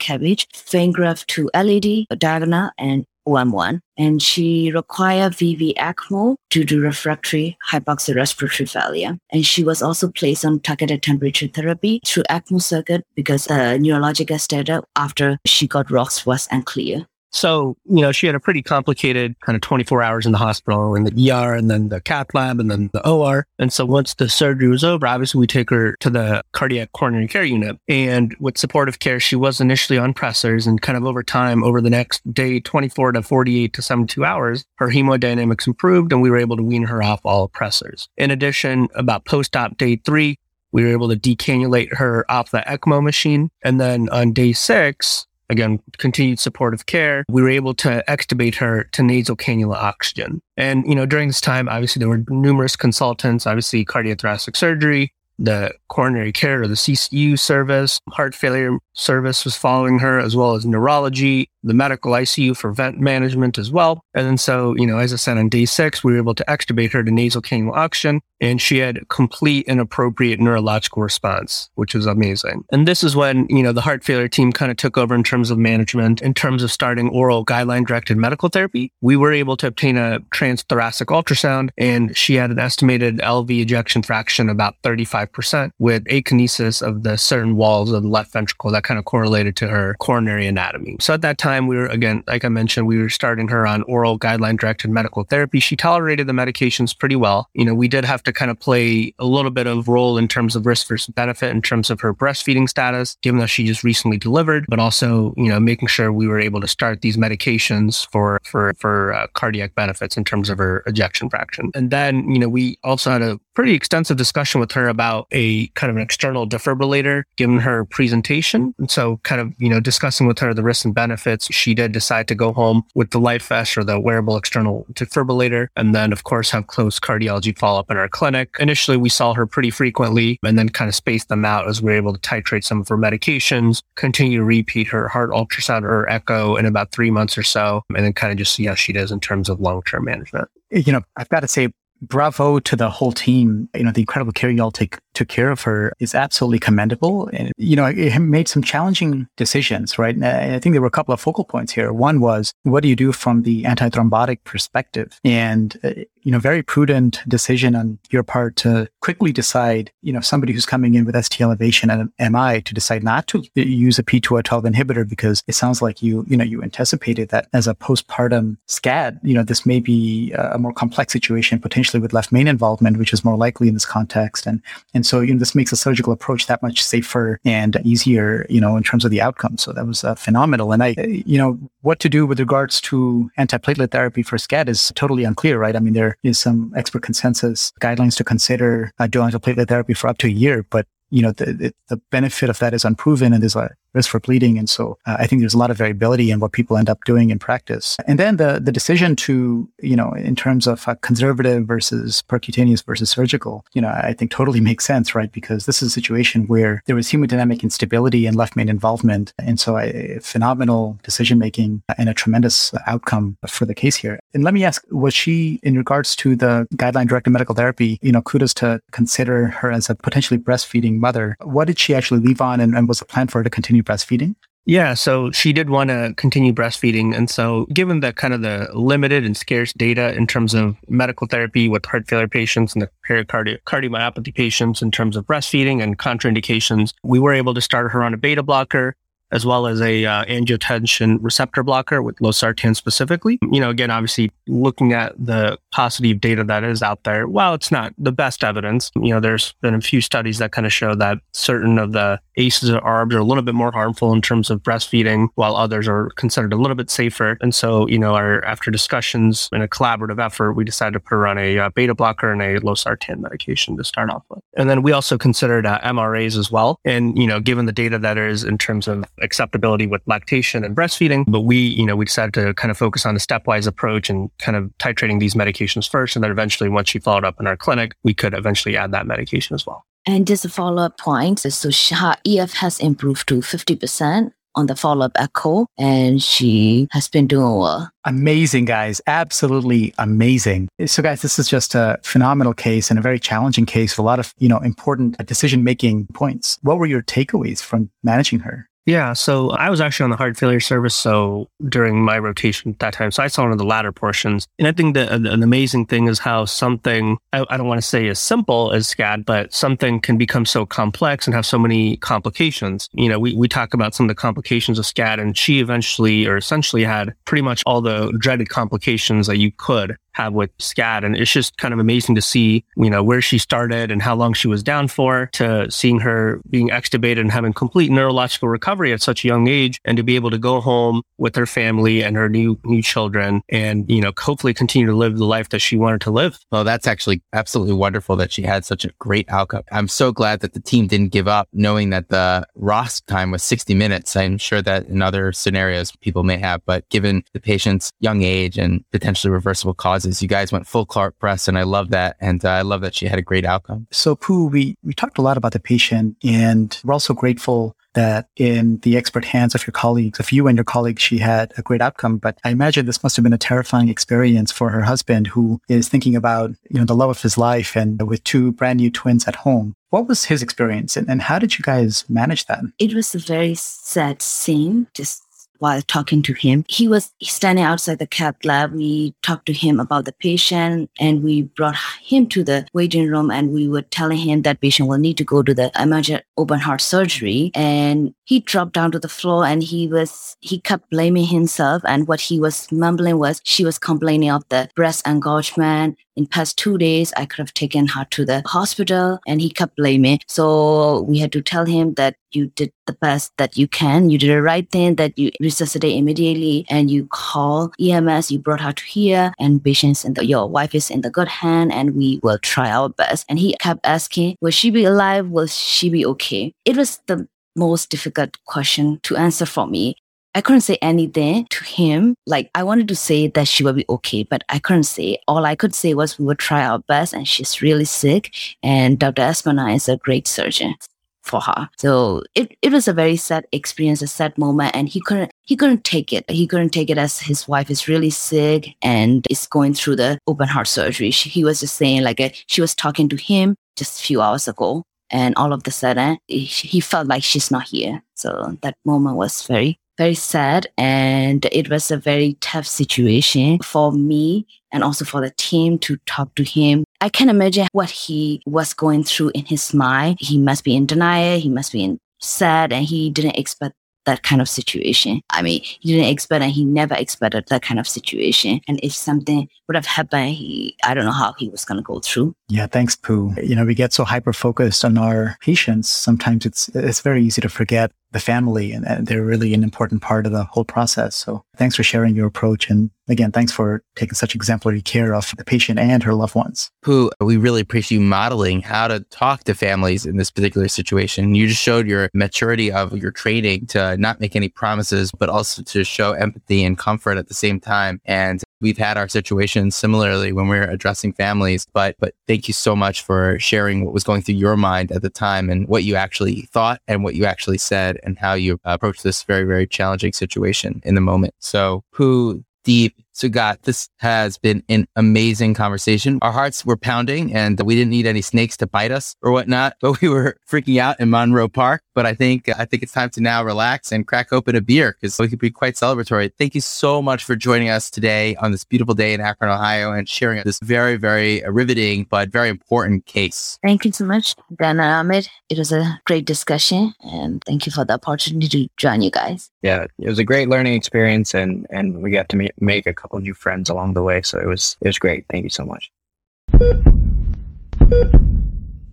graft 0.92 1.29
to 1.29 1.51
LAD, 1.55 2.07
diagonal, 2.18 2.71
and 2.79 3.05
OM1. 3.27 3.81
And 3.97 4.23
she 4.23 4.73
required 4.73 5.33
VV 5.33 5.75
ECMO 5.75 6.37
due 6.51 6.64
to 6.64 6.81
refractory 6.81 7.57
hypoxic 7.71 8.16
respiratory 8.16 8.66
failure. 8.66 9.18
And 9.31 9.47
she 9.47 9.64
was 9.64 9.83
also 9.83 10.09
placed 10.09 10.45
on 10.45 10.61
targeted 10.61 11.03
temperature 11.03 11.47
therapy 11.47 12.01
through 12.05 12.25
ECMO 12.25 12.61
circuit 12.61 13.05
because 13.14 13.47
the 13.47 13.79
neurological 13.79 14.38
status 14.38 14.83
after 14.97 15.38
she 15.47 15.66
got 15.68 15.88
ROSC 15.88 16.27
was 16.27 16.49
unclear. 16.51 17.07
So, 17.33 17.77
you 17.85 18.03
know, 18.03 18.12
she 18.12 18.27
had 18.27 18.35
a 18.35 18.40
pretty 18.40 18.62
complicated 18.62 19.35
kind 19.40 19.57
of 19.57 19.62
24 19.62 20.03
hours 20.03 20.27
in 20.27 20.33
the 20.33 20.38
hospital 20.38 20.95
in 20.95 21.05
the 21.05 21.31
ER 21.31 21.55
and 21.55 21.71
then 21.71 21.88
the 21.88 22.01
cath 22.01 22.35
lab 22.35 22.61
and 22.61 22.71
then 22.71 22.90
the 22.92 23.07
OR. 23.09 23.47
And 23.59 23.73
so 23.73 23.87
once 23.87 24.14
the 24.14 24.29
surgery 24.29 24.68
was 24.68 24.85
over, 24.85 25.07
obviously 25.07 25.40
we 25.40 25.47
take 25.47 25.71
her 25.71 25.97
to 26.01 26.11
the 26.11 26.42
cardiac 26.53 26.92
coronary 26.92 27.29
care 27.29 27.45
unit. 27.45 27.79
And 27.88 28.37
with 28.38 28.59
supportive 28.59 28.99
care, 28.99 29.18
she 29.18 29.35
was 29.35 29.61
initially 29.61 29.99
on 29.99 30.12
pressors 30.14 30.66
and 30.66 30.81
kind 30.81 30.99
of 30.99 31.05
over 31.05 31.23
time, 31.23 31.64
over 31.64 31.81
the 31.81 31.90
next 31.90 32.21
day, 32.33 32.61
24 32.61 33.12
to 33.12 33.23
48 33.23 33.73
to 33.73 33.83
72 33.83 34.25
hours, 34.25 34.64
her 34.77 34.88
hemodynamics 34.88 35.66
improved 35.66 36.12
and 36.12 36.21
we 36.21 36.31
were 36.31 36.38
able 36.38 36.57
to 36.57 36.62
wean 36.62 36.85
her 36.85 37.03
off 37.03 37.21
all 37.25 37.49
pressors. 37.49 38.09
In 38.16 38.31
addition, 38.31 38.88
about 38.95 39.25
post-op 39.25 39.77
day 39.79 39.97
three, 39.97 40.38
we 40.73 40.85
were 40.85 40.90
able 40.90 41.09
to 41.09 41.16
decannulate 41.16 41.95
her 41.95 42.31
off 42.31 42.51
the 42.51 42.64
ECMO 42.66 43.03
machine. 43.03 43.51
And 43.62 43.81
then 43.81 44.09
on 44.09 44.33
day 44.33 44.53
six, 44.53 45.27
again, 45.53 45.79
continued 45.99 46.41
supportive 46.41 46.87
care, 46.87 47.25
we 47.29 47.43
were 47.43 47.51
able 47.51 47.75
to 47.75 48.03
extubate 48.09 48.57
her 48.57 48.85
to 48.93 49.03
nasal 49.03 49.37
cannula 49.37 49.77
oxygen. 49.77 50.41
And, 50.57 50.85
you 50.87 50.95
know, 50.95 51.07
during 51.07 51.29
this 51.29 51.41
time, 51.41 51.69
obviously 51.69 52.01
there 52.01 52.09
were 52.09 52.25
numerous 52.29 52.75
consultants, 52.75 53.47
obviously 53.47 53.85
cardiothoracic 53.85 54.57
surgery, 54.57 55.12
the 55.38 55.73
coronary 55.88 56.33
care 56.33 56.62
or 56.62 56.69
the 56.69 56.75
CCU 56.75 57.38
service, 57.38 58.01
heart 58.11 58.35
failure 58.35 58.79
service 58.95 59.45
was 59.45 59.57
following 59.57 59.99
her, 59.99 60.19
as 60.19 60.35
well 60.35 60.55
as 60.55 60.65
neurology, 60.65 61.49
the 61.62 61.75
medical 61.75 62.12
ICU 62.12 62.57
for 62.57 62.72
vent 62.72 62.98
management 62.98 63.59
as 63.59 63.70
well. 63.70 64.05
And 64.14 64.27
then 64.27 64.38
so, 64.38 64.75
you 64.77 64.87
know, 64.87 64.98
as 64.98 65.12
I 65.12 65.16
said, 65.16 65.38
on 65.38 65.48
day 65.48 65.64
six, 65.64 66.03
we 66.03 66.12
were 66.12 66.18
able 66.18 66.35
to 66.35 66.44
extubate 66.48 66.92
her 66.92 67.03
to 67.03 67.11
nasal 67.11 67.42
cannula 67.42 67.77
oxygen 67.77 68.20
and 68.42 68.61
she 68.61 68.79
had 68.79 69.09
complete 69.09 69.64
and 69.68 69.81
appropriate 69.81 70.40
neurological 70.40 71.01
response, 71.01 71.70
which 71.77 71.94
was 71.94 72.07
amazing. 72.07 72.64
And 72.72 72.88
this 72.88 73.05
is 73.05 73.14
when, 73.14 73.46
you 73.48 73.62
know, 73.62 73.72
the 73.72 73.81
heart 73.81 74.03
failure 74.03 74.27
team 74.27 74.51
kind 74.51 74.72
of 74.72 74.77
took 74.77 74.98
over 74.98 75.14
in 75.14 75.22
terms 75.22 75.51
of 75.51 75.59
management, 75.59 76.20
in 76.20 76.35
terms 76.35 76.64
of 76.64 76.72
starting 76.72 77.09
oral 77.11 77.46
guideline 77.46 77.87
directed 77.87 78.16
medical 78.16 78.48
therapy. 78.48 78.92
We 79.01 79.16
were 79.16 79.33
able 79.33 79.57
to 79.59 79.68
obtain 79.68 79.96
a 79.96 80.18
transthoracic 80.35 81.07
ultrasound 81.07 81.70
and 81.79 82.16
she 82.16 82.35
had 82.35 82.51
an 82.51 82.59
estimated 82.59 83.18
LV 83.18 83.48
ejection 83.48 84.03
fraction 84.03 84.48
about 84.48 84.75
35% 84.83 85.70
with 85.79 86.05
akinesis 86.07 86.83
of 86.83 87.05
the 87.05 87.16
certain 87.16 87.55
walls 87.55 87.92
of 87.92 88.03
the 88.03 88.09
left 88.09 88.33
ventricle 88.33 88.72
that 88.72 88.83
kind 88.83 88.98
of 88.98 89.05
correlated 89.05 89.55
to 89.57 89.68
her 89.68 89.94
coronary 90.01 90.48
anatomy. 90.48 90.96
So 90.98 91.14
at 91.14 91.22
that 91.22 91.38
time, 91.38 91.52
we 91.61 91.77
were, 91.77 91.87
again, 91.87 92.25
like 92.27 92.45
I 92.45 92.49
mentioned, 92.49 92.87
we 92.87 92.99
were 92.99 93.09
starting 93.09 93.49
her 93.49 93.67
on 93.67 93.83
oral 93.85 94.19
guideline 94.19 94.59
directed 94.59 94.91
medical 94.91 95.25
therapy. 95.25 95.61
She 95.61 95.77
tolerated 95.77 96.27
the 96.27 96.33
medications 96.33 96.97
pretty 96.97 97.17
well. 97.17 97.49
You 97.55 97.65
know, 97.65 97.75
we 97.75 97.88
did 97.88 98.05
have 98.05 98.23
to 98.25 98.33
kind 98.33 98.51
of 98.51 98.59
play 98.59 99.15
a 99.19 99.25
little 99.25 99.51
bit 99.51 99.67
of 99.67 99.88
role 99.88 100.19
in 100.19 100.29
terms 100.29 100.57
of 100.57 100.67
risk 100.67 100.88
versus 100.88 101.12
benefit 101.15 101.51
in 101.51 101.62
terms 101.62 101.91
of 101.91 102.01
her 102.01 102.15
breastfeeding 102.15 102.69
status, 102.69 103.17
given 103.23 103.41
that 103.41 103.49
she 103.49 103.65
just 103.65 103.85
recently 103.85 104.19
delivered, 104.19 104.67
but 104.69 104.79
also, 104.79 105.35
you 105.37 105.49
know, 105.49 105.61
making 105.61 105.88
sure 105.88 106.12
we 106.12 106.29
were 106.29 106.41
able 106.41 106.61
to 106.61 106.69
start 106.69 107.03
these 107.03 107.17
medications 107.17 108.07
for, 108.11 108.41
for, 108.45 108.75
for 108.79 109.12
uh, 109.12 109.27
cardiac 109.35 109.75
benefits 109.75 110.17
in 110.17 110.25
terms 110.25 110.51
of 110.51 110.59
her 110.59 110.83
ejection 110.87 111.29
fraction. 111.29 111.71
And 111.75 111.91
then, 111.91 112.31
you 112.31 112.38
know, 112.38 112.49
we 112.49 112.79
also 112.83 113.11
had 113.11 113.23
a 113.23 113.38
pretty 113.55 113.75
extensive 113.75 114.17
discussion 114.17 114.61
with 114.61 114.73
her 114.73 114.88
about 114.88 115.27
a 115.31 115.67
kind 115.69 115.91
of 115.91 115.97
an 115.97 116.03
external 116.03 116.49
defibrillator 116.49 117.25
given 117.37 117.59
her 117.59 117.85
presentation. 117.85 118.75
And 118.79 118.91
so 118.91 119.19
kind 119.25 119.41
of, 119.41 119.53
you 119.59 119.69
know, 119.69 119.81
discussing 119.81 120.27
with 120.27 120.38
her 120.38 120.55
the 120.55 120.62
risks 120.62 120.85
and 120.85 120.95
benefits, 120.95 121.41
she 121.50 121.74
did 121.74 121.92
decide 121.92 122.28
to 122.28 122.35
go 122.35 122.52
home 122.52 122.83
with 122.94 123.11
the 123.11 123.20
LifeVest 123.20 123.76
or 123.76 123.85
the 123.85 123.98
wearable 123.98 124.37
external 124.37 124.87
defibrillator. 124.92 125.68
And 125.76 125.94
then 125.94 126.12
of 126.12 126.24
course 126.24 126.50
have 126.50 126.66
close 126.66 127.00
cardiology 127.00 127.57
follow 127.57 127.81
up 127.81 127.90
in 127.90 127.96
our 127.96 128.09
clinic. 128.09 128.57
Initially, 128.61 128.96
we 128.96 129.09
saw 129.09 129.35
her 129.35 129.46
pretty 129.46 129.70
frequently 129.70 130.38
and 130.44 130.59
then 130.59 130.68
kind 130.68 130.88
of 130.88 130.94
spaced 130.94 131.28
them 131.28 131.44
out 131.44 131.68
as 131.68 131.83
we 131.83 131.90
were 131.90 131.96
able 131.96 132.12
to 132.12 132.20
titrate 132.20 132.64
some 132.64 132.81
of 132.81 132.88
her 132.88 132.96
medications, 132.96 133.83
continue 133.94 134.38
to 134.38 134.44
repeat 134.44 134.88
her 134.88 135.09
heart 135.09 135.31
ultrasound 135.31 135.83
or 135.83 136.09
echo 136.09 136.57
in 136.57 136.66
about 136.66 136.92
three 136.92 137.11
months 137.11 137.37
or 137.37 137.42
so, 137.42 137.83
and 137.94 138.05
then 138.05 138.12
kind 138.12 138.33
of 138.33 138.38
just 138.38 138.55
see 138.55 138.66
how 138.66 138.74
she 138.74 138.92
does 138.92 139.11
in 139.11 139.20
terms 139.20 139.48
of 139.48 139.61
long-term 139.61 140.05
management. 140.05 140.48
You 140.70 140.92
know, 140.92 141.02
I've 141.16 141.28
got 141.28 141.40
to 141.40 141.48
say, 141.48 141.68
bravo 142.02 142.59
to 142.59 142.76
the 142.76 142.90
whole 142.90 143.12
team. 143.12 143.68
You 143.74 143.85
know, 143.85 143.92
the 143.92 144.00
incredible 144.00 144.33
care 144.33 144.50
you 144.50 144.62
all 144.62 144.72
take 144.72 144.98
took 145.14 145.29
care 145.29 145.51
of 145.51 145.62
her 145.62 145.92
is 145.98 146.14
absolutely 146.14 146.59
commendable. 146.59 147.29
And, 147.33 147.53
you 147.57 147.77
know, 147.77 147.87
it 147.87 148.18
made 148.18 148.48
some 148.48 148.62
challenging 148.62 149.29
decisions, 149.37 149.98
right? 149.98 150.14
And 150.14 150.25
I 150.25 150.59
think 150.59 150.75
there 150.75 150.81
were 150.81 150.87
a 150.87 150.90
couple 150.90 151.14
of 151.14 151.20
focal 151.20 151.44
points 151.44 151.72
here. 151.72 151.92
One 151.92 152.20
was, 152.20 152.53
what 152.62 152.83
do 152.83 152.88
you 152.88 152.96
do 152.96 153.12
from 153.12 153.42
the 153.42 153.64
antithrombotic 153.64 154.44
perspective? 154.44 155.18
And, 155.25 155.79
uh, 155.85 155.90
you 156.22 156.31
know, 156.31 156.38
very 156.38 156.62
prudent 156.62 157.20
decision 157.27 157.75
on 157.75 157.98
your 158.11 158.22
part 158.22 158.57
to 158.57 158.88
quickly 159.01 159.33
decide, 159.33 159.90
you 160.03 160.12
know, 160.12 160.20
somebody 160.20 160.53
who's 160.53 160.66
coming 160.66 160.94
in 160.94 161.05
with 161.05 161.16
ST 161.22 161.40
elevation 161.40 161.90
and 161.90 162.11
MI 162.33 162.62
to 162.62 162.75
decide 162.75 163.03
not 163.03 163.27
to 163.29 163.42
use 163.55 163.98
a 163.98 164.03
P2Y12 164.03 164.72
inhibitor 164.72 165.09
because 165.09 165.42
it 165.48 165.55
sounds 165.55 165.83
like 165.83 166.03
you, 166.03 166.25
you 166.29 166.37
know, 166.37 166.44
you 166.44 166.62
anticipated 166.62 167.31
that 167.31 167.48
as 167.53 167.66
a 167.66 167.75
postpartum 167.75 168.57
SCAD, 168.68 169.18
you 169.22 169.35
know, 169.35 169.42
this 169.42 169.66
may 169.66 169.81
be 169.81 170.33
a 170.33 170.59
more 170.59 170.72
complex 170.72 171.12
situation 171.12 171.59
potentially 171.59 172.01
with 172.01 172.12
left 172.12 172.31
main 172.31 172.46
involvement, 172.46 172.98
which 172.98 173.12
is 173.12 173.25
more 173.25 173.37
likely 173.37 173.66
in 173.66 173.75
this 173.75 173.87
context. 173.87 174.46
And, 174.46 174.62
and 174.94 175.02
and 175.03 175.07
so, 175.09 175.19
you 175.19 175.35
know, 175.35 175.41
this 175.41 175.57
makes 175.57 175.73
a 175.73 175.77
surgical 175.77 176.12
approach 176.12 176.47
that 176.47 176.62
much 176.62 176.81
safer 176.81 177.41
and 177.45 177.77
easier, 177.83 178.47
you 178.49 178.61
know, 178.61 178.77
in 178.77 178.85
terms 178.85 179.05
of 179.05 179.11
the 179.11 179.21
outcome. 179.21 179.59
So 179.59 179.73
that 179.73 179.85
was 179.85 180.05
uh, 180.05 180.15
phenomenal. 180.15 180.71
And 180.71 180.81
I, 180.81 180.95
you 181.27 181.38
know, 181.38 181.59
what 181.81 181.99
to 181.99 182.09
do 182.09 182.25
with 182.25 182.38
regards 182.38 182.81
to 182.83 183.29
antiplatelet 183.37 183.91
therapy 183.91 184.23
for 184.23 184.37
SCAD 184.37 184.69
is 184.69 184.93
totally 184.95 185.25
unclear, 185.25 185.59
right? 185.59 185.75
I 185.75 185.81
mean, 185.81 185.95
there 185.95 186.17
is 186.23 186.38
some 186.38 186.73
expert 186.77 187.03
consensus 187.03 187.73
guidelines 187.81 188.17
to 188.19 188.23
consider 188.23 188.93
uh, 189.01 189.09
doing 189.09 189.29
antiplatelet 189.29 189.67
therapy 189.67 189.93
for 189.93 190.07
up 190.07 190.19
to 190.19 190.29
a 190.29 190.31
year, 190.31 190.65
but 190.71 190.87
you 191.11 191.21
know, 191.21 191.33
the, 191.33 191.75
the 191.88 191.97
benefit 192.12 192.49
of 192.49 192.61
that 192.61 192.73
is 192.73 192.85
unproven 192.85 193.33
and 193.33 193.43
there's 193.43 193.57
a 193.57 193.75
risk 193.94 194.11
for 194.11 194.20
bleeding. 194.20 194.59
And 194.59 194.68
so 194.68 194.98
uh, 195.07 195.16
I 195.18 195.26
think 195.26 195.40
there's 195.40 195.55
a 195.55 195.59
lot 195.59 195.70
of 195.70 195.76
variability 195.76 196.31
in 196.31 196.40
what 196.40 196.52
people 196.52 196.76
end 196.76 196.88
up 196.88 197.05
doing 197.05 197.31
in 197.31 197.38
practice. 197.38 197.96
And 198.07 198.18
then 198.18 198.37
the, 198.37 198.61
the 198.62 198.72
decision 198.72 199.16
to, 199.16 199.68
you 199.81 199.96
know, 199.96 200.12
in 200.12 200.37
terms 200.37 200.66
of 200.66 200.87
uh, 200.88 200.94
conservative 201.02 201.66
versus 201.66 202.22
percutaneous 202.28 202.85
versus 202.85 203.11
surgical, 203.11 203.64
you 203.72 203.83
know, 203.83 203.88
I 203.88 204.14
think 204.14 204.31
totally 204.31 204.61
makes 204.70 204.85
sense, 204.85 205.14
right? 205.14 205.31
Because 205.31 205.66
this 205.66 205.83
is 205.83 205.88
a 205.88 205.90
situation 205.90 206.46
where 206.46 206.83
there 206.87 206.96
was 206.96 207.11
hemodynamic 207.11 207.62
instability 207.62 208.26
and 208.26 208.37
left 208.37 208.57
main 208.57 208.68
involvement. 208.68 209.33
And 209.38 209.59
so 209.59 209.78
a 209.78 210.18
phenomenal 210.20 210.98
decision 211.02 211.38
making 211.38 211.83
and 211.98 212.09
a 212.09 212.14
tremendous 212.14 212.72
outcome 212.87 213.37
for 213.46 213.66
the 213.66 213.74
case 213.74 213.96
here. 213.96 214.20
And 214.35 214.44
let 214.44 214.55
me 214.55 214.64
ask, 214.64 214.85
was 214.90 215.14
she, 215.14 215.61
in 215.62 215.76
regards 215.76 216.16
to 216.16 216.37
the 216.37 216.66
guideline 216.76 217.09
directed 217.09 217.31
medical 217.31 217.55
therapy, 217.55 217.98
you 218.02 218.12
know, 218.12 218.22
kudos 218.22 218.55
to 218.55 218.81
consider 218.90 219.48
her 219.48 219.70
as 219.70 219.90
a 219.90 219.94
potentially 219.94 220.38
breastfeeding 220.38 220.98
mother. 220.98 221.37
What 221.42 221.66
did 221.66 221.78
she 221.78 221.94
actually 221.94 222.20
leave 222.20 222.40
on 222.40 222.61
and, 222.61 222.74
and 222.74 222.88
was 222.88 223.00
the 223.00 223.05
plan 223.05 223.28
for 223.28 223.38
her 223.38 223.44
to 223.44 223.50
continue 223.50 223.82
continue 223.83 223.97
breastfeeding? 223.97 224.37
Yeah, 224.64 224.95
so 224.95 225.33
she 225.33 225.53
did 225.53 225.71
want 225.71 225.90
to 225.90 226.14
continue 226.16 226.53
breastfeeding. 226.53 227.16
And 227.16 227.29
so 227.29 227.66
given 227.73 227.99
the 227.99 228.12
kind 228.12 228.33
of 228.33 228.42
the 228.42 228.68
limited 228.73 229.25
and 229.25 229.37
scarce 229.37 229.73
data 229.73 230.14
in 230.14 230.27
terms 230.27 230.55
of 230.55 230.77
medical 230.88 231.27
therapy 231.27 231.68
with 231.68 231.85
heart 231.85 232.07
failure 232.07 232.29
patients 232.29 232.73
and 232.73 232.83
the 232.83 232.90
peripartum 233.09 233.59
cardiomyopathy 233.66 234.33
patients 234.33 234.81
in 234.81 234.92
terms 234.92 235.16
of 235.16 235.27
breastfeeding 235.27 235.83
and 235.83 235.99
contraindications, 235.99 236.92
we 237.03 237.18
were 237.18 237.33
able 237.33 237.55
to 237.55 237.61
start 237.61 237.90
her 237.90 238.05
on 238.05 238.14
a 238.14 238.16
beta 238.16 238.42
blocker 238.42 238.95
as 239.33 239.47
well 239.47 239.66
as 239.66 239.81
a 239.81 240.05
uh, 240.05 240.25
angiotensin 240.27 241.18
receptor 241.21 241.62
blocker 241.62 242.03
with 242.03 242.16
losartan 242.16 242.77
specifically. 242.77 243.38
You 243.51 243.61
know, 243.61 243.71
again, 243.71 243.90
obviously 243.90 244.31
looking 244.47 244.92
at 244.92 245.14
the 245.18 245.59
of 245.77 246.21
data 246.21 246.45
that 246.45 246.65
is 246.65 246.83
out 246.83 247.05
there, 247.05 247.27
while 247.27 247.55
it's 247.55 247.71
not 247.71 247.93
the 247.99 248.13
best 248.13 248.45
evidence, 248.45 248.91
you 248.97 249.11
know, 249.11 249.21
there's 249.21 249.55
been 249.63 249.75
a 249.75 249.81
few 249.81 250.01
studies 250.01 250.39
that 250.39 250.53
kind 250.53 250.67
of 250.67 250.73
show 250.73 250.95
that 250.95 251.19
certain 251.33 251.79
of 251.79 251.93
the 251.93 252.21
ACEs 252.37 252.71
or 252.71 252.81
ARBs 252.81 253.15
are 253.15 253.19
a 253.19 253.25
little 253.25 253.43
bit 253.43 253.55
more 253.55 253.73
harmful 253.73 254.13
in 254.13 254.23
terms 254.23 254.51
of 254.51 254.63
breastfeeding, 254.63 255.29
while 255.35 255.57
others 255.57 255.89
are 255.89 256.11
considered 256.17 256.53
a 256.53 256.57
little 256.57 256.75
bit 256.75 256.91
safer. 256.91 257.37
And 257.41 257.55
so, 257.55 257.87
you 257.89 257.99
know, 257.99 258.15
our 258.15 258.45
after 258.45 258.71
discussions 258.71 259.49
in 259.53 259.63
a 259.63 259.69
collaborative 259.69 260.25
effort, 260.25 260.55
we 260.55 260.65
decided 260.65 260.93
to 260.95 261.01
put 261.01 261.11
her 261.11 261.27
on 261.27 261.39
a 261.39 261.59
uh, 261.59 261.71
beta 261.71 261.95
blocker 261.95 262.31
and 262.33 262.43
a 262.43 262.61
losartan 262.61 263.19
medication 263.21 263.77
to 263.77 263.85
start 263.85 264.11
off 264.11 264.23
with. 264.29 264.41
And 264.57 264.69
then 264.69 264.83
we 264.83 264.93
also 264.93 265.19
considered 265.19 265.67
uh, 265.67 265.79
MRAs 265.81 266.39
as 266.39 266.51
well. 266.51 266.79
And, 266.85 267.19
you 267.19 267.27
know, 267.27 267.41
given 267.41 267.67
the 267.67 267.73
data 267.73 267.99
that 267.99 268.19
is 268.19 268.45
in 268.45 268.59
terms 268.59 268.89
of 268.89 269.05
acceptability 269.21 269.87
with 269.87 270.03
lactation 270.07 270.65
and 270.65 270.77
breastfeeding. 270.77 271.25
But 271.27 271.43
we, 271.43 271.57
you 271.57 271.87
know, 271.87 271.97
we 271.97 272.05
decided 272.05 272.35
to 272.35 272.55
kind 272.55 272.71
of 272.71 272.79
focus 272.79 273.05
on 273.05 273.15
a 273.17 273.19
stepwise 273.19 273.67
approach 273.67 274.11
and 274.11 274.31
kind 274.39 274.57
of 274.57 274.71
titrating 274.79 275.21
these 275.21 275.35
medications 275.35 275.62
first. 275.66 276.16
And 276.16 276.22
then 276.22 276.31
eventually, 276.31 276.68
once 276.68 276.90
she 276.90 276.98
followed 276.98 277.25
up 277.25 277.40
in 277.40 277.46
our 277.46 277.57
clinic, 277.57 277.94
we 278.03 278.14
could 278.14 278.35
eventually 278.35 278.77
add 278.77 278.92
that 278.92 279.07
medication 279.07 279.55
as 279.55 279.66
well. 279.66 279.85
And 280.07 280.27
just 280.27 280.44
a 280.44 280.48
follow 280.48 280.83
up 280.83 280.98
point. 280.98 281.40
So 281.40 281.70
her 281.96 282.16
EF 282.27 282.55
has 282.55 282.81
improved 282.81 283.29
to 283.29 283.37
50% 283.37 284.33
on 284.55 284.66
the 284.66 284.77
follow 284.77 285.07
up 285.07 285.12
echo, 285.16 285.66
and 285.79 286.22
she 286.22 286.88
has 286.90 287.09
been 287.09 287.27
doing 287.27 287.57
well. 287.57 287.90
Amazing, 288.05 288.66
guys. 288.66 289.01
Absolutely 289.07 289.94
amazing. 289.98 290.68
So, 290.87 291.03
guys, 291.03 291.22
this 291.22 291.38
is 291.38 291.48
just 291.48 291.75
a 291.75 291.98
phenomenal 292.03 292.53
case 292.53 292.90
and 292.90 292.98
a 292.98 293.03
very 293.03 293.18
challenging 293.18 293.66
case 293.66 293.92
with 293.92 294.01
a 294.01 294.07
lot 294.07 294.18
of, 294.18 294.35
you 294.38 294.48
know, 294.48 294.59
important 294.59 295.16
decision 295.27 295.64
making 295.64 296.07
points. 296.14 296.59
What 296.62 296.79
were 296.79 296.87
your 296.87 297.03
takeaways 297.03 297.62
from 297.62 297.90
managing 298.03 298.40
her? 298.40 298.68
Yeah, 298.85 299.12
so 299.12 299.51
I 299.51 299.71
was 299.71 299.81
actually 299.81 300.05
on 300.05 300.11
the 300.11 300.16
heart 300.16 300.37
failure 300.37 300.61
service. 300.61 300.97
So 300.97 301.49
during 301.68 302.05
my 302.05 302.18
rotation 302.18 302.73
at 302.73 302.79
that 302.81 302.95
time, 302.95 303.12
so 303.12 303.23
I 303.23 303.29
saw 303.29 303.42
one 303.42 303.53
of 303.53 303.59
the 303.59 303.64
latter 303.64 303.92
portions. 303.92 304.49
And 304.59 304.66
I 304.66 304.73
think 304.73 304.95
that 304.95 305.12
an 305.12 305.42
amazing 305.42 305.87
thing 305.87 306.09
is 306.09 306.18
how 306.18 306.47
something, 306.47 307.18
I, 307.33 307.45
I 307.49 307.57
don't 307.57 307.68
want 307.68 307.81
to 307.81 307.87
say 307.87 308.09
as 308.09 308.18
simple 308.18 308.73
as 308.73 308.88
SCAD, 308.88 309.25
but 309.25 309.53
something 309.53 310.01
can 310.01 310.18
become 310.18 310.45
so 310.45 310.66
complex 310.66 311.27
and 311.27 311.35
have 311.35 311.47
so 311.47 311.59
many 311.59 311.97
complications. 311.99 312.88
You 312.92 313.09
know, 313.09 313.21
we, 313.21 313.35
we 313.35 313.47
talk 313.47 313.73
about 313.73 313.95
some 313.95 314.07
of 314.07 314.09
the 314.09 314.16
complications 314.16 314.81
of 314.81 314.85
SCAD, 314.85 315.21
and 315.21 315.37
she 315.38 315.61
eventually 315.61 316.27
or 316.27 316.37
essentially 316.37 316.83
had 316.83 317.14
pretty 317.25 317.42
much 317.42 317.62
all 317.66 317.81
the 317.83 318.12
dreaded 318.18 318.49
complications 318.49 319.29
that 319.29 319.37
you 319.37 319.53
could 319.53 319.97
have 320.14 320.35
with 320.35 320.57
SCAD. 320.59 321.05
And 321.05 321.16
it's 321.16 321.33
just 321.33 321.57
kind 321.57 321.73
of 321.73 321.81
amazing 321.81 322.16
to 322.16 322.23
see, 322.23 322.64
you 322.77 322.90
know, 322.90 323.03
where 323.03 323.23
she 323.23 323.38
started 323.38 323.90
and 323.90 324.03
how 324.03 324.14
long 324.14 324.35
she 324.35 324.49
was 324.49 324.62
down 324.62 324.88
for 324.88 325.31
to 325.35 325.71
seeing 325.71 326.01
her 326.01 326.40
being 326.51 326.68
extubated 326.68 327.21
and 327.21 327.33
having 327.33 327.53
complete 327.53 327.90
neurological 327.90 328.49
recovery 328.49 328.72
at 328.73 329.03
such 329.03 329.25
a 329.25 329.29
young 329.29 329.49
age 329.49 329.81
and 329.85 329.97
to 329.97 330.03
be 330.03 330.17
able 330.17 330.31
to 330.31 330.39
go 330.39 330.61
home 330.61 331.03
with 331.19 331.37
her 331.37 331.47
family 331.47 332.03
and 332.03 332.17
her 332.17 332.29
new, 332.29 332.59
new 332.65 332.83
children 332.83 333.43
and, 333.49 333.89
you 333.91 334.01
know, 334.01 334.13
hopefully 334.19 334.55
continue 334.55 334.87
to 334.87 334.95
live 334.95 335.19
the 335.19 335.25
life 335.25 335.51
that 335.51 335.61
she 335.61 335.77
wanted 335.77 336.01
to 336.01 336.11
live. 336.11 336.39
Well, 336.51 336.65
that's 336.65 336.87
actually 336.87 337.23
absolutely 337.33 337.75
wonderful 337.75 338.17
that 338.17 338.33
she 338.33 338.43
had 338.43 338.65
such 338.65 338.85
a 338.85 338.91
great 338.99 339.29
outcome. 339.29 339.63
I'm 339.71 339.89
so 339.89 340.13
glad 340.13 340.41
that 340.41 340.55
the 340.55 340.61
team 340.61 340.87
didn't 340.87 341.13
give 341.13 341.29
up 341.29 341.49
knowing 341.53 341.91
that 341.91 342.09
the 342.09 342.47
ROSC 342.59 343.05
time 343.07 343.31
was 343.31 343.43
60 343.43 343.75
minutes. 343.75 344.17
I'm 344.17 344.39
sure 344.39 344.63
that 344.63 344.87
in 344.87 345.03
other 345.03 345.33
scenarios 345.33 345.93
people 346.01 346.23
may 346.23 346.39
have, 346.39 346.65
but 346.65 346.89
given 346.89 347.23
the 347.33 347.41
patient's 347.41 347.93
young 348.01 348.23
age 348.23 348.59
and 348.59 348.85
potentially 348.91 349.31
reversible 349.31 349.75
causes. 349.75 350.23
You 350.23 350.29
guys 350.29 350.53
went 350.53 350.67
full 350.67 350.87
Clark 350.87 351.19
press, 351.19 351.49
and 351.49 351.59
I 351.59 351.63
love 351.65 351.91
that. 351.91 352.17
And 352.21 352.45
uh, 352.45 352.51
I 352.51 352.63
love 352.63 352.81
that 352.83 352.95
she 352.95 353.07
had 353.07 353.19
a 353.19 353.23
great 353.23 353.45
outcome. 353.45 353.87
So, 353.91 354.15
Pooh, 354.15 354.47
we, 354.47 354.77
we 354.83 354.93
talked 354.93 355.19
a 355.19 355.23
lot 355.23 355.37
about 355.37 355.53
the 355.53 355.61
patient, 355.61 356.17
and 356.23 356.79
we're 356.85 356.93
also 356.93 357.15
grateful 357.15 357.77
that 357.94 358.28
in 358.37 358.78
the 358.78 358.96
expert 358.96 359.24
hands 359.24 359.55
of 359.55 359.66
your 359.66 359.72
colleagues, 359.72 360.18
of 360.18 360.33
you 360.33 360.46
and 360.46 360.57
your 360.57 360.64
colleagues, 360.64 361.02
she 361.02 361.18
had 361.18 361.52
a 361.57 361.62
great 361.62 361.81
outcome. 361.81 362.18
But 362.18 362.38
I 362.44 362.50
imagine 362.50 362.87
this 362.87 363.02
must 363.02 363.16
have 363.16 363.22
been 363.22 363.33
a 363.33 363.38
terrifying 363.38 363.88
experience 363.88 364.52
for 364.52 364.70
her 364.70 364.83
husband 364.83 365.28
who 365.28 365.61
is 365.68 365.88
thinking 365.88 366.16
about, 366.16 366.50
you 366.70 366.78
know, 366.78 366.85
the 366.85 366.94
love 366.94 367.11
of 367.11 367.22
his 367.22 367.38
life 367.38 367.76
and 367.76 368.07
with 368.09 368.24
two 368.24 368.52
brand 368.52 368.78
new 368.78 368.90
twins 368.90 369.26
at 369.28 369.37
home. 369.37 369.74
What 369.90 370.09
was 370.09 370.24
his 370.24 370.42
experience 370.42 370.96
and, 370.96 371.09
and 371.09 371.20
how 371.20 371.38
did 371.38 371.59
you 371.59 371.62
guys 371.62 372.05
manage 372.09 372.46
that? 372.46 372.61
It 372.78 372.94
was 372.94 373.14
a 373.14 373.18
very 373.18 373.55
sad 373.55 374.22
scene, 374.22 374.87
just 374.94 375.22
while 375.62 375.81
talking 375.83 376.22
to 376.22 376.33
him. 376.33 376.64
He 376.66 376.88
was 376.88 377.12
standing 377.22 377.64
outside 377.64 378.00
the 378.00 378.07
cath 378.07 378.44
lab. 378.44 378.72
We 378.72 379.14
talked 379.22 379.46
to 379.46 379.52
him 379.52 379.78
about 379.78 380.07
the 380.07 380.12
patient 380.12 380.90
and 380.98 381.22
we 381.22 381.42
brought 381.42 381.76
him 382.02 382.26
to 382.31 382.42
the 382.42 382.66
waiting 382.72 383.07
room 383.07 383.31
and 383.31 383.52
we 383.52 383.68
were 383.68 383.83
telling 383.83 384.18
him 384.18 384.42
that 384.42 384.61
patient 384.61 384.88
will 384.88 384.98
need 384.98 385.18
to 385.18 385.24
go 385.24 385.40
to 385.40 385.55
the 385.55 385.70
emergent 385.81 386.24
open 386.37 386.59
heart 386.59 386.81
surgery. 386.81 387.51
And 387.55 388.14
he 388.25 388.40
dropped 388.40 388.73
down 388.73 388.92
to 388.92 388.99
the 388.99 389.09
floor 389.09 389.45
and 389.45 389.62
he 389.62 389.88
was, 389.88 390.37
he 390.40 390.61
kept 390.61 390.90
blaming 390.90 391.27
himself. 391.27 391.83
And 391.87 392.09
what 392.09 392.21
he 392.21 392.40
was 392.40 392.71
mumbling 392.73 393.18
was 393.18 393.40
she 393.45 393.64
was 393.64 393.79
complaining 393.79 394.31
of 394.31 394.42
the 394.49 394.68
breast 394.75 395.07
engorgement. 395.07 395.99
In 396.14 396.27
past 396.27 396.59
two 396.59 396.77
days, 396.77 397.12
I 397.16 397.25
could 397.25 397.38
have 397.38 397.55
taken 397.55 397.87
her 397.87 398.05
to 398.11 398.25
the 398.27 398.42
hospital 398.47 399.18
and 399.27 399.40
he 399.40 399.49
kept 399.49 399.77
blaming. 399.77 400.18
So 400.29 401.03
we 401.03 401.18
had 401.18 401.33
to 401.33 401.40
tell 401.40 401.64
him 401.64 401.95
that 401.95 402.16
you 402.33 402.47
did 402.49 402.73
the 402.87 402.92
best 402.92 403.33
that 403.38 403.57
you 403.57 403.66
can. 403.68 404.11
You 404.11 404.18
did 404.18 404.31
the 404.31 404.42
right 404.42 404.68
thing 404.71 404.97
that 404.97 405.18
you 405.18 405.31
resuscitate 405.40 405.97
immediately 405.97 406.66
and 406.68 406.90
you 406.90 407.07
call 407.07 407.73
EMS. 407.81 408.31
You 408.31 408.38
brought 408.38 408.61
her 408.61 408.73
to 408.73 408.85
here 408.85 409.33
and 409.38 409.62
patients 409.62 410.05
and 410.05 410.16
your 410.18 410.49
wife 410.49 410.75
is 410.75 410.90
in 410.90 411.01
the 411.01 411.11
good 411.11 411.29
hand 411.29 411.73
and 411.73 411.95
we 411.95 412.21
will 412.23 412.38
try 412.38 412.71
our 412.71 412.88
best. 412.90 413.25
And 413.29 413.38
he 413.38 413.57
kept 413.59 413.81
asking, 413.85 414.37
will 414.40 414.51
she 414.51 414.71
be 414.71 414.85
alive? 414.85 415.29
Will 415.29 415.47
she 415.47 415.88
be 415.88 416.05
okay? 416.07 416.32
It 416.64 416.77
was 416.77 417.01
the 417.07 417.29
most 417.57 417.90
difficult 417.90 418.38
question 418.47 419.01
to 419.03 419.16
answer 419.16 419.47
for 419.47 419.66
me. 419.66 419.97
I 420.35 420.40
couldn't 420.40 420.62
say 420.62 420.79
anything 420.81 421.47
to 421.51 421.64
him. 421.64 422.14
Like 422.27 422.51
I 422.55 422.62
wanted 422.62 422.88
to 422.88 422.97
say 422.97 423.27
that 423.29 423.49
she 423.49 423.62
will 423.62 423.75
be 423.75 423.85
okay, 423.88 424.23
but 424.23 424.42
I 424.49 424.59
couldn't 424.59 424.85
say. 424.85 425.18
All 425.29 425.45
I 425.45 425.55
could 425.55 425.75
say 425.75 425.92
was 425.95 426.18
we 426.18 426.25
will 426.25 426.35
try 426.35 426.64
our 426.64 426.79
best 426.79 427.12
and 427.12 427.29
she's 427.29 427.61
really 427.61 427.85
sick 427.85 428.35
and 428.62 428.99
Dr. 428.99 429.23
Espana 429.23 429.75
is 429.75 429.88
a 429.88 429.99
great 429.99 430.27
surgeon 430.27 430.75
for 431.23 431.40
her. 431.40 431.68
So 431.77 432.23
it, 432.35 432.57
it 432.62 432.73
was 432.73 432.88
a 432.88 432.95
very 432.95 433.16
sad 433.16 433.47
experience, 433.53 434.01
a 434.01 434.07
sad 434.07 434.37
moment 434.38 434.75
and 434.75 434.88
he 434.88 435.03
couldn't 435.03 435.31
he 435.42 435.55
couldn't 435.55 435.85
take 435.85 436.14
it. 436.14 436.29
He 436.31 436.47
couldn't 436.47 436.71
take 436.71 436.88
it 436.88 436.99
as 436.99 437.21
his 437.21 437.47
wife 437.47 437.71
is 437.71 437.87
really 437.87 438.11
sick 438.11 438.75
and 438.81 439.27
is 439.29 439.47
going 439.47 439.75
through 439.75 439.97
the 439.97 440.18
open 440.27 440.49
heart 440.49 440.66
surgery. 440.66 441.11
She, 441.11 441.29
he 441.29 441.45
was 441.45 441.61
just 441.61 441.77
saying 441.77 442.03
like 442.05 442.21
a, 442.21 442.27
uh, 442.27 442.31
she 442.47 442.62
was 442.62 442.75
talking 442.75 443.09
to 443.11 443.16
him 443.16 443.55
just 443.77 444.01
a 444.01 444.03
few 444.03 444.23
hours 444.23 444.49
ago 444.49 444.83
and 445.12 445.35
all 445.37 445.53
of 445.53 445.62
the 445.62 445.70
sudden 445.70 446.18
he 446.27 446.81
felt 446.81 447.07
like 447.07 447.22
she's 447.22 447.51
not 447.51 447.64
here 447.64 448.03
so 448.14 448.57
that 448.62 448.75
moment 448.85 449.16
was 449.16 449.46
very 449.46 449.79
very 449.98 450.14
sad 450.14 450.66
and 450.79 451.46
it 451.53 451.68
was 451.68 451.90
a 451.90 451.96
very 451.96 452.35
tough 452.40 452.66
situation 452.66 453.59
for 453.59 453.92
me 453.92 454.46
and 454.72 454.83
also 454.83 455.05
for 455.05 455.20
the 455.20 455.31
team 455.37 455.79
to 455.79 455.96
talk 456.07 456.35
to 456.35 456.42
him 456.42 456.83
i 457.01 457.09
can 457.09 457.29
imagine 457.29 457.68
what 457.72 457.90
he 457.90 458.42
was 458.46 458.72
going 458.75 459.05
through 459.05 459.31
in 459.35 459.44
his 459.44 459.75
mind 459.75 460.16
he 460.18 460.38
must 460.38 460.64
be 460.64 460.75
in 460.75 460.87
denial 460.87 461.38
he 461.38 461.48
must 461.48 461.72
be 461.72 461.85
in 461.85 461.98
sad 462.20 462.72
and 462.72 462.87
he 462.87 463.11
didn't 463.11 463.37
expect 463.37 463.75
that 464.05 464.22
kind 464.22 464.40
of 464.40 464.48
situation. 464.48 465.20
I 465.31 465.42
mean, 465.42 465.61
he 465.62 465.92
didn't 465.92 466.11
expect 466.11 466.42
and 466.42 466.53
he 466.53 466.64
never 466.64 466.94
expected 466.94 467.44
that 467.48 467.62
kind 467.62 467.79
of 467.79 467.87
situation. 467.87 468.61
And 468.66 468.81
if 468.83 468.92
something 468.92 469.48
would 469.68 469.77
have 469.77 469.87
happened, 469.87 470.31
he 470.31 470.77
I 470.85 470.94
don't 470.94 471.05
know 471.05 471.12
how 471.12 471.35
he 471.35 471.48
was 471.48 471.64
gonna 471.64 471.83
go 471.83 472.01
through. 472.01 472.35
Yeah, 472.53 472.67
thanks, 472.67 472.95
Pooh. 472.95 473.35
You 473.43 473.57
know, 473.57 473.65
we 473.65 473.75
get 473.75 473.95
so 473.95 474.05
hyper 474.05 474.35
focused 474.35 474.85
on 474.85 474.99
our 474.99 475.38
patients. 475.41 475.88
Sometimes 475.88 476.45
it's 476.45 476.69
it's 476.75 477.01
very 477.01 477.25
easy 477.25 477.41
to 477.41 477.49
forget 477.49 477.93
the 478.12 478.21
family 478.21 478.73
and, 478.73 478.87
and, 478.87 479.07
they're 479.07 479.25
really 479.25 479.55
an 479.55 479.65
important 479.65 480.03
part 480.03 480.27
of 480.27 480.33
the 480.33 480.45
whole 480.45 480.65
process. 480.65 481.17
So 481.17 481.43
thanks 481.57 481.77
for 481.77 481.83
sharing 481.83 482.15
your 482.15 482.27
approach. 482.27 482.69
And 482.69 482.91
again, 483.09 483.33
thanks 483.33 483.53
for 483.53 483.83
taking 483.97 484.15
such 484.15 484.35
exemplary 484.35 484.83
care 484.83 485.15
of 485.15 485.33
the 485.37 485.45
patient 485.45 485.79
and 485.79 486.03
her 486.03 486.12
loved 486.12 486.35
ones. 486.35 486.71
Pooh, 486.83 487.11
we 487.21 487.38
really 487.38 487.62
appreciate 487.62 487.99
you 487.99 488.05
modeling 488.05 488.61
how 488.61 488.88
to 488.88 489.01
talk 489.11 489.45
to 489.45 489.55
families 489.55 490.05
in 490.05 490.19
this 490.19 490.31
particular 490.31 490.69
situation. 490.69 491.35
You 491.35 491.49
just 491.49 491.62
showed 491.62 491.87
your 491.87 492.11
maturity 492.12 492.71
of 492.71 492.97
your 492.97 493.12
training 493.12 493.67
to 493.69 493.97
not 493.97 494.21
make 494.21 494.37
any 494.37 494.51
promises, 494.51 495.11
but 495.11 495.29
also 495.31 495.62
to 495.62 495.83
show 495.83 496.12
empathy 496.12 496.65
and 496.65 496.77
comfort 496.77 497.17
at 497.17 497.29
the 497.29 497.35
same 497.35 497.61
time. 497.61 497.99
And 498.05 498.43
we've 498.62 498.79
had 498.79 498.96
our 498.96 499.09
situations 499.09 499.77
similarly 499.77 500.33
when 500.33 500.48
we 500.48 500.57
are 500.57 500.70
addressing 500.70 501.12
families. 501.12 501.66
But 501.75 501.96
but 501.98 502.14
thank 502.27 502.48
you 502.48 502.55
so 502.55 502.75
much 502.75 503.03
for 503.03 503.38
sharing 503.38 503.85
what 503.85 503.92
was 503.92 504.05
going 504.05 504.22
through 504.22 504.37
your 504.37 504.57
mind 504.57 504.90
at 504.92 505.03
the 505.03 505.11
time 505.11 505.51
and 505.51 505.68
what 505.68 505.85
you 505.85 505.96
actually 505.96 506.48
thought 506.53 506.81
and 506.88 507.05
what 507.05 507.14
you 507.14 507.27
actually 507.27 507.59
said 507.59 507.98
and 508.03 508.18
how 508.18 508.33
you 508.33 508.59
approached 508.64 509.03
this 509.03 509.22
very 509.25 509.44
very 509.44 509.66
challenging 509.66 510.12
situation 510.12 510.81
in 510.85 510.94
the 510.94 511.01
moment. 511.01 511.35
So 511.40 511.85
who 511.90 512.44
Deep 512.64 512.94
Sugat, 513.14 513.62
this 513.62 513.88
has 513.98 514.38
been 514.38 514.62
an 514.68 514.87
amazing 514.96 515.55
conversation. 515.55 516.18
Our 516.22 516.33
hearts 516.33 516.64
were 516.64 516.77
pounding 516.77 517.35
and 517.35 517.61
we 517.61 517.75
didn't 517.75 517.90
need 517.90 518.07
any 518.07 518.22
snakes 518.22 518.57
to 518.59 518.66
bite 518.66 518.90
us 518.90 519.16
or 519.20 519.33
whatnot, 519.33 519.77
but 519.81 520.01
we 520.01 520.09
were 520.09 520.37
freaking 520.48 520.79
out 520.79 520.98
in 521.01 521.11
Monroe 521.11 521.48
Park. 521.48 521.83
But 521.94 522.07
I 522.07 522.14
think, 522.14 522.48
I 522.48 522.64
think 522.64 522.83
it's 522.83 522.92
time 522.92 523.11
to 523.11 523.20
now 523.20 523.44
relax 523.44 523.92
and 523.92 524.07
crack 524.07 524.33
open 524.33 524.57
a 524.57 524.61
beer 524.61 524.96
because 525.00 525.18
we 525.18 525.28
could 525.28 525.38
be 525.38 525.50
quite 525.50 525.74
celebratory. 525.74 526.33
Thank 526.38 526.55
you 526.55 526.61
so 526.61 527.02
much 527.02 527.24
for 527.24 527.37
joining 527.37 527.68
us 527.68 527.90
today 527.90 528.35
on 528.37 528.50
this 528.50 528.64
beautiful 528.64 528.94
day 528.94 529.12
in 529.14 529.20
Akron, 529.20 529.50
Ohio 529.50 529.92
and 529.92 530.09
sharing 530.09 530.42
this 530.44 530.59
very, 530.61 530.96
very 530.96 531.42
riveting, 531.46 532.07
but 532.09 532.31
very 532.31 532.48
important 532.48 533.07
case. 533.07 533.59
Thank 533.62 533.85
you 533.85 533.92
so 533.92 534.05
much, 534.05 534.35
Dan 534.57 534.81
Ahmed. 534.81 535.28
It 535.48 535.59
was 535.59 535.72
a 535.72 536.00
great 536.07 536.24
discussion 536.24 536.94
and 537.00 537.42
thank 537.44 537.66
you 537.66 537.72
for 537.72 537.85
the 537.85 537.94
opportunity 537.94 538.48
to 538.48 538.68
join 538.76 539.02
you 539.02 539.11
guys. 539.11 539.50
Yeah, 539.62 539.87
it 539.98 540.09
was 540.09 540.18
a 540.18 540.24
great 540.24 540.48
learning 540.48 540.74
experience 540.74 541.35
and, 541.35 541.66
and 541.70 542.02
we 542.02 542.11
got 542.11 542.28
to 542.31 542.50
make 542.61 542.87
a 542.87 542.94
couple 542.94 543.18
new 543.20 543.35
friends 543.35 543.68
along 543.68 543.94
the 543.94 544.02
way. 544.02 544.22
So 544.22 544.38
it 544.38 544.46
was 544.46 544.76
it 544.81 544.88
was 544.88 544.98
great. 544.98 545.26
Thank 545.28 545.44
you 545.44 545.50
so 545.50 545.64
much. 545.64 545.90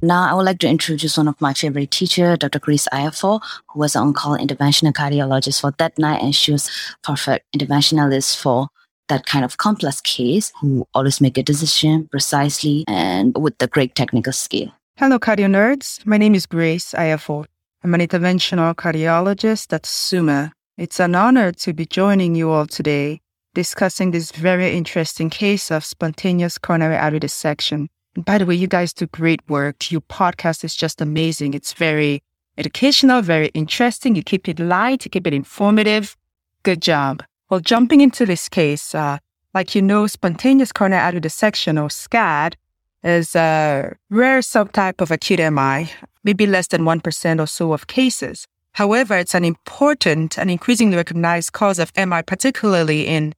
Now 0.01 0.29
I 0.29 0.33
would 0.33 0.45
like 0.45 0.59
to 0.59 0.67
introduce 0.67 1.17
one 1.17 1.27
of 1.27 1.39
my 1.41 1.53
favorite 1.53 1.91
teacher, 1.91 2.37
Dr. 2.37 2.59
Grace 2.59 2.87
Iafor, 2.93 3.41
who 3.67 3.79
was 3.79 3.97
on-call 3.97 4.37
interventional 4.37 4.93
cardiologist 4.93 5.59
for 5.59 5.73
that 5.77 5.97
night, 5.99 6.21
and 6.21 6.33
she 6.33 6.53
was 6.53 6.69
perfect 7.03 7.45
interventionalist 7.53 8.37
for 8.37 8.69
that 9.09 9.25
kind 9.25 9.43
of 9.43 9.57
complex 9.57 9.99
case, 9.99 10.53
who 10.61 10.87
always 10.93 11.19
make 11.19 11.37
a 11.37 11.43
decision 11.43 12.07
precisely 12.07 12.85
and 12.87 13.35
with 13.37 13.57
the 13.57 13.67
great 13.67 13.93
technical 13.95 14.31
skill. 14.31 14.71
Hello, 14.97 15.19
cardio 15.19 15.47
nerds. 15.47 16.05
My 16.05 16.17
name 16.17 16.33
is 16.33 16.45
Grace 16.45 16.93
Iafor. 16.93 17.45
I'm 17.83 17.93
an 17.93 17.99
interventional 17.99 18.73
cardiologist 18.75 19.73
at 19.73 19.85
Summa. 19.85 20.53
It's 20.77 21.01
an 21.01 21.15
honor 21.15 21.51
to 21.51 21.73
be 21.73 21.85
joining 21.85 22.35
you 22.35 22.51
all 22.51 22.67
today 22.67 23.19
discussing 23.53 24.11
this 24.11 24.31
very 24.31 24.77
interesting 24.77 25.29
case 25.29 25.71
of 25.71 25.83
spontaneous 25.83 26.57
coronary 26.57 26.95
artery 26.95 27.19
dissection. 27.19 27.89
By 28.15 28.37
the 28.37 28.45
way, 28.45 28.55
you 28.55 28.67
guys 28.67 28.91
do 28.93 29.05
great 29.07 29.41
work. 29.47 29.91
Your 29.91 30.01
podcast 30.01 30.63
is 30.63 30.75
just 30.75 30.99
amazing. 31.01 31.53
It's 31.53 31.73
very 31.73 32.21
educational, 32.57 33.21
very 33.21 33.47
interesting. 33.49 34.15
You 34.15 34.23
keep 34.23 34.49
it 34.49 34.59
light, 34.59 35.05
you 35.05 35.11
keep 35.11 35.27
it 35.27 35.33
informative. 35.33 36.17
Good 36.63 36.81
job. 36.81 37.23
Well, 37.49 37.59
jumping 37.59 38.01
into 38.01 38.25
this 38.25 38.49
case, 38.49 38.93
uh, 38.93 39.19
like 39.53 39.75
you 39.75 39.81
know, 39.81 40.07
spontaneous 40.07 40.71
coronary 40.71 41.01
artery 41.01 41.21
dissection 41.21 41.77
or 41.77 41.89
SCAD 41.89 42.55
is 43.03 43.35
a 43.35 43.95
rare 44.09 44.39
subtype 44.39 45.01
of 45.01 45.11
acute 45.11 45.39
MI, 45.39 45.89
maybe 46.23 46.45
less 46.45 46.67
than 46.67 46.81
1% 46.81 47.39
or 47.39 47.47
so 47.47 47.73
of 47.73 47.87
cases. 47.87 48.45
However, 48.73 49.17
it's 49.17 49.33
an 49.33 49.45
important 49.45 50.37
and 50.37 50.51
increasingly 50.51 50.95
recognized 50.97 51.53
cause 51.53 51.79
of 51.79 51.91
MI, 51.97 52.21
particularly 52.23 53.07
in 53.07 53.33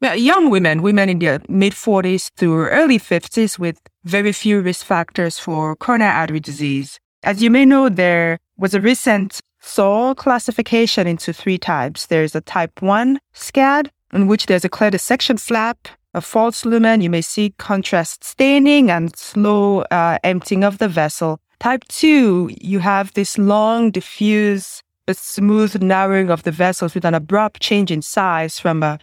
young 0.00 0.50
women, 0.50 0.82
women 0.82 1.08
in 1.08 1.18
their 1.18 1.40
mid 1.48 1.72
40s 1.72 2.30
through 2.36 2.68
early 2.68 2.98
50s 2.98 3.58
with 3.58 3.80
very 4.04 4.32
few 4.32 4.60
risk 4.60 4.84
factors 4.84 5.38
for 5.38 5.76
coronary 5.76 6.12
artery 6.12 6.40
disease. 6.40 6.98
As 7.22 7.42
you 7.42 7.50
may 7.50 7.64
know, 7.64 7.88
there 7.88 8.38
was 8.56 8.74
a 8.74 8.80
recent 8.80 9.40
Saw 9.64 10.12
classification 10.14 11.06
into 11.06 11.32
three 11.32 11.56
types. 11.56 12.06
There's 12.06 12.34
a 12.34 12.40
type 12.40 12.82
1 12.82 13.20
SCAD, 13.32 13.90
in 14.12 14.26
which 14.26 14.46
there's 14.46 14.64
a 14.64 14.68
clear 14.68 14.90
dissection 14.90 15.38
flap, 15.38 15.86
a 16.14 16.20
false 16.20 16.64
lumen. 16.64 17.00
You 17.00 17.08
may 17.08 17.20
see 17.20 17.54
contrast 17.58 18.24
staining 18.24 18.90
and 18.90 19.16
slow 19.16 19.82
uh, 19.82 20.18
emptying 20.24 20.64
of 20.64 20.78
the 20.78 20.88
vessel. 20.88 21.40
Type 21.60 21.84
2, 21.88 22.50
you 22.60 22.80
have 22.80 23.14
this 23.14 23.38
long, 23.38 23.92
diffuse, 23.92 24.82
but 25.06 25.16
smooth 25.16 25.80
narrowing 25.80 26.28
of 26.28 26.42
the 26.42 26.50
vessels 26.50 26.94
with 26.94 27.04
an 27.04 27.14
abrupt 27.14 27.60
change 27.60 27.92
in 27.92 28.02
size 28.02 28.58
from 28.58 28.82
a 28.82 28.98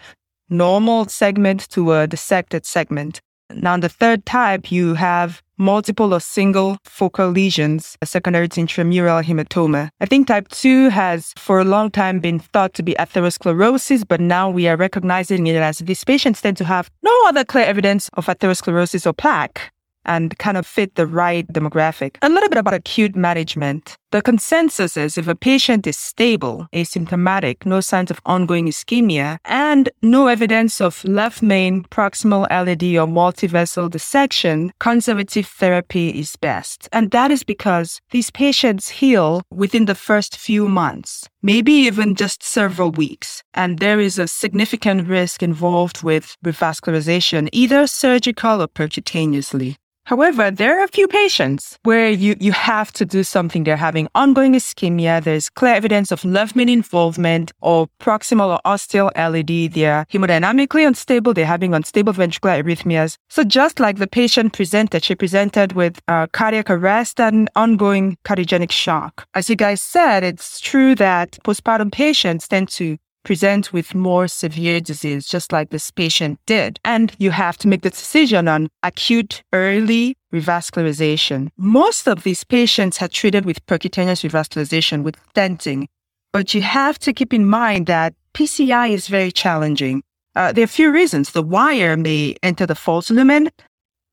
normal 0.50 1.06
segment 1.06 1.70
to 1.70 1.94
a 1.94 2.06
dissected 2.06 2.66
segment. 2.66 3.22
Now, 3.54 3.78
the 3.78 3.90
third 3.90 4.26
type, 4.26 4.72
you 4.72 4.94
have 4.94 5.42
multiple 5.58 6.14
or 6.14 6.20
single 6.20 6.78
focal 6.84 7.30
lesions, 7.30 7.98
a 8.02 8.06
secondary 8.06 8.48
to 8.48 8.62
intramural 8.62 9.22
hematoma. 9.22 9.90
I 10.00 10.06
think 10.06 10.28
type 10.28 10.48
2 10.50 10.90
has 10.90 11.34
for 11.38 11.60
a 11.60 11.66
long 11.66 11.92
time 11.92 12.20
been 12.20 12.40
thought 12.40 12.74
to 12.76 12.84
be 12.84 12.94
atherosclerosis, 12.94 14.08
but 14.08 14.22
now 14.22 14.50
we 14.50 14.68
are 14.68 14.78
recognizing 14.78 15.48
it 15.48 15.56
as 15.58 15.80
these 15.80 16.04
patients 16.04 16.42
tend 16.42 16.58
to 16.58 16.66
have 16.66 16.90
no 17.04 17.12
other 17.28 17.44
clear 17.44 17.66
evidence 17.66 18.10
of 18.14 18.28
atherosclerosis 18.28 19.06
or 19.06 19.14
plaque 19.14 19.72
and 20.06 20.38
kind 20.38 20.58
of 20.58 20.66
fit 20.66 20.96
the 20.96 21.08
right 21.08 21.48
demographic. 21.48 22.18
A 22.22 22.30
little 22.30 22.50
bit 22.50 22.58
about 22.58 22.74
acute 22.74 23.16
management. 23.16 23.98
The 24.12 24.24
consensus 24.24 24.98
is 24.98 25.20
if 25.20 25.28
a 25.28 25.36
patient 25.36 25.86
is 25.86 25.96
stable, 25.96 26.68
asymptomatic, 26.74 27.64
no 27.64 27.80
signs 27.80 28.10
of 28.10 28.20
ongoing 28.26 28.66
ischemia, 28.68 29.38
and 29.46 29.88
no 30.02 30.26
evidence 30.26 30.82
of 30.82 31.06
left 31.06 31.44
main 31.44 31.84
proximal 31.84 32.50
LAD 32.50 32.84
or 32.98 33.06
multivessel 33.06 33.88
dissection, 33.88 34.72
conservative 34.80 35.46
therapy 35.46 36.10
is 36.10 36.36
best. 36.38 36.90
And 36.92 37.12
that 37.12 37.30
is 37.30 37.44
because 37.44 38.02
these 38.10 38.32
patients 38.32 38.90
heal 38.90 39.44
within 39.52 39.86
the 39.86 39.94
first 39.94 40.38
few 40.38 40.68
months, 40.68 41.30
maybe 41.44 41.74
even 41.74 42.16
just 42.16 42.42
several 42.42 42.90
weeks. 42.90 43.44
And 43.54 43.78
there 43.78 44.00
is 44.00 44.18
a 44.18 44.28
significant 44.28 45.08
risk 45.08 45.44
involved 45.44 46.02
with 46.02 46.36
revascularization, 46.44 47.50
either 47.52 47.86
surgical 47.86 48.64
or 48.64 48.68
percutaneously. 48.68 49.76
However, 50.10 50.50
there 50.50 50.80
are 50.80 50.84
a 50.84 50.88
few 50.88 51.08
patients 51.08 51.78
where 51.84 52.10
you, 52.10 52.36
you 52.40 52.52
have 52.52 52.92
to 52.94 53.06
do 53.06 53.24
something. 53.24 53.64
They're 53.64 53.78
having 53.78 54.08
ongoing 54.16 54.56
ischemia. 54.56 55.24
There's 55.24 55.52
clear 55.52 55.76
evidence 55.76 56.12
of 56.12 56.26
left 56.26 56.56
main 56.56 56.68
involvement 56.68 57.52
or 57.62 57.88
proximal 58.02 58.56
or 58.56 58.60
ostial 58.66 59.12
LAD. 59.16 59.72
They're 59.72 60.08
hemodynamically 60.12 60.88
unstable. 60.88 61.36
They're 61.36 61.46
having 61.46 61.76
unstable 61.76 62.14
ventricular 62.14 62.64
arrhythmias. 62.64 63.18
So 63.30 63.44
just 63.44 63.80
like 63.80 63.98
the 63.98 64.08
patient 64.08 64.54
presented, 64.54 65.04
she 65.04 65.14
presented 65.14 65.74
with 65.74 66.02
uh, 66.08 66.26
cardiac 66.34 66.72
arrest 66.72 67.20
and 67.20 67.48
ongoing 67.56 68.18
cardiogenic 68.26 68.72
shock. 68.72 69.28
As 69.36 69.48
you 69.48 69.56
guys 69.56 69.80
said, 69.80 70.24
it's 70.24 70.60
true 70.60 70.96
that 70.96 71.38
postpartum 71.44 71.92
patients 71.92 72.48
tend 72.48 72.70
to 72.70 72.98
present 73.24 73.74
with 73.74 73.96
more 73.96 74.28
severe 74.28 74.80
disease, 74.80 75.28
just 75.28 75.52
like 75.52 75.70
this 75.70 75.92
patient 75.92 76.40
did. 76.46 76.80
And 76.84 77.16
you 77.20 77.32
have 77.32 77.58
to 77.60 77.68
make 77.68 77.82
the 77.82 77.90
decision 77.90 78.48
on 78.48 78.70
acute 78.84 79.44
early 79.54 80.16
revascularization. 80.34 81.50
Most 81.58 82.08
of 82.08 82.24
these 82.24 82.44
patients 82.44 83.02
are 83.02 83.08
treated 83.08 83.46
with 83.46 83.66
percutaneous 83.66 84.28
revascularization 84.28 85.04
with 85.04 85.16
stenting, 85.34 85.88
but 86.32 86.54
you 86.54 86.62
have 86.62 87.00
to 87.00 87.14
keep 87.14 87.34
in 87.34 87.46
mind 87.46 87.88
that 87.88 88.14
PCI 88.34 88.92
is 88.92 89.08
very 89.08 89.32
challenging. 89.32 90.04
Uh, 90.36 90.52
there 90.52 90.64
are 90.64 90.66
a 90.66 90.68
few 90.68 90.92
reasons. 90.92 91.32
The 91.32 91.44
wire 91.44 91.98
may 91.98 92.36
enter 92.44 92.66
the 92.66 92.76
false 92.76 93.10
lumen. 93.10 93.50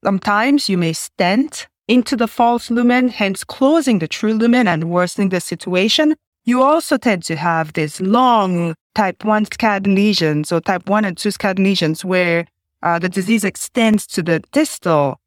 Sometimes 0.04 0.68
you 0.68 0.78
may 0.78 0.92
stent 0.92 1.68
into 1.88 2.16
the 2.16 2.26
false 2.26 2.70
lumen, 2.70 3.08
hence 3.08 3.44
closing 3.44 3.98
the 3.98 4.08
true 4.08 4.34
lumen 4.34 4.66
and 4.66 4.90
worsening 4.90 5.28
the 5.28 5.40
situation. 5.40 6.16
You 6.46 6.62
also 6.62 6.96
tend 6.96 7.24
to 7.24 7.34
have 7.34 7.72
this 7.72 8.00
long 8.00 8.76
type 8.94 9.24
1 9.24 9.46
SCAD 9.46 9.92
lesions 9.92 10.52
or 10.52 10.60
type 10.60 10.88
1 10.88 11.04
and 11.04 11.18
2 11.18 11.30
SCAD 11.30 11.58
lesions 11.58 12.04
where 12.04 12.46
uh, 12.84 13.00
the 13.00 13.08
disease 13.08 13.42
extends 13.42 14.06
to 14.06 14.22
the 14.22 14.38
distal 14.52 15.18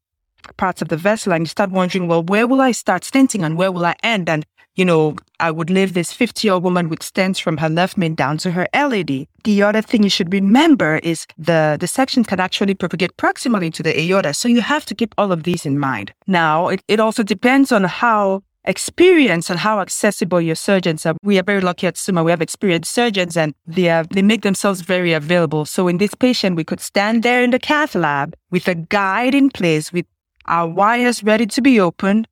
parts 0.55 0.81
of 0.81 0.87
the 0.87 0.95
vessel 0.95 1.33
and 1.33 1.41
you 1.41 1.47
start 1.47 1.71
wondering, 1.71 2.07
well, 2.07 2.23
where 2.23 2.47
will 2.47 2.61
I 2.61 2.71
start 2.71 3.03
stenting 3.03 3.43
and 3.43 3.57
where 3.57 3.69
will 3.69 3.85
I 3.85 3.95
end? 4.01 4.29
And, 4.29 4.45
you 4.75 4.85
know, 4.85 5.17
I 5.41 5.51
would 5.51 5.69
leave 5.69 5.93
this 5.93 6.13
50 6.13 6.47
year 6.47 6.53
old 6.53 6.63
woman 6.63 6.87
with 6.87 6.99
stents 6.99 7.41
from 7.41 7.57
her 7.57 7.67
left 7.67 7.97
main 7.97 8.15
down 8.15 8.37
to 8.37 8.51
her 8.51 8.69
LAD. 8.73 9.27
The 9.43 9.61
other 9.61 9.81
thing 9.81 10.03
you 10.03 10.09
should 10.09 10.31
remember 10.31 10.99
is 10.99 11.27
the 11.37 11.75
dissection 11.81 12.23
can 12.23 12.39
actually 12.39 12.75
propagate 12.75 13.17
proximally 13.17 13.73
to 13.73 13.83
the 13.83 13.99
aorta. 13.99 14.33
So 14.33 14.47
you 14.47 14.61
have 14.61 14.85
to 14.85 14.95
keep 14.95 15.13
all 15.17 15.33
of 15.33 15.43
these 15.43 15.65
in 15.65 15.79
mind. 15.79 16.13
Now, 16.27 16.69
it, 16.69 16.81
it 16.87 17.01
also 17.01 17.23
depends 17.23 17.73
on 17.73 17.83
how 17.83 18.41
experience 18.65 19.49
and 19.49 19.59
how 19.59 19.79
accessible 19.79 20.41
your 20.41 20.55
surgeons 20.55 21.05
are. 21.05 21.15
We 21.23 21.39
are 21.39 21.43
very 21.43 21.61
lucky 21.61 21.87
at 21.87 21.97
Summa. 21.97 22.23
We 22.23 22.31
have 22.31 22.41
experienced 22.41 22.91
surgeons 22.91 23.37
and 23.37 23.53
they, 23.65 23.89
are, 23.89 24.03
they 24.03 24.21
make 24.21 24.41
themselves 24.41 24.81
very 24.81 25.13
available. 25.13 25.65
So 25.65 25.87
in 25.87 25.97
this 25.97 26.13
patient, 26.13 26.55
we 26.55 26.63
could 26.63 26.81
stand 26.81 27.23
there 27.23 27.43
in 27.43 27.51
the 27.51 27.59
cath 27.59 27.95
lab 27.95 28.35
with 28.51 28.67
a 28.67 28.75
guide 28.75 29.33
in 29.33 29.49
place 29.49 29.93
with 29.93 30.05
our 30.45 30.67
wires 30.67 31.23
ready 31.23 31.45
to 31.45 31.61
be 31.61 31.79
opened, 31.79 32.27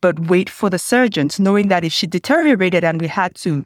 but 0.00 0.28
wait 0.28 0.50
for 0.50 0.70
the 0.70 0.78
surgeons, 0.78 1.40
knowing 1.40 1.68
that 1.68 1.84
if 1.84 1.92
she 1.92 2.06
deteriorated 2.06 2.84
and 2.84 3.00
we 3.00 3.08
had 3.08 3.34
to 3.36 3.64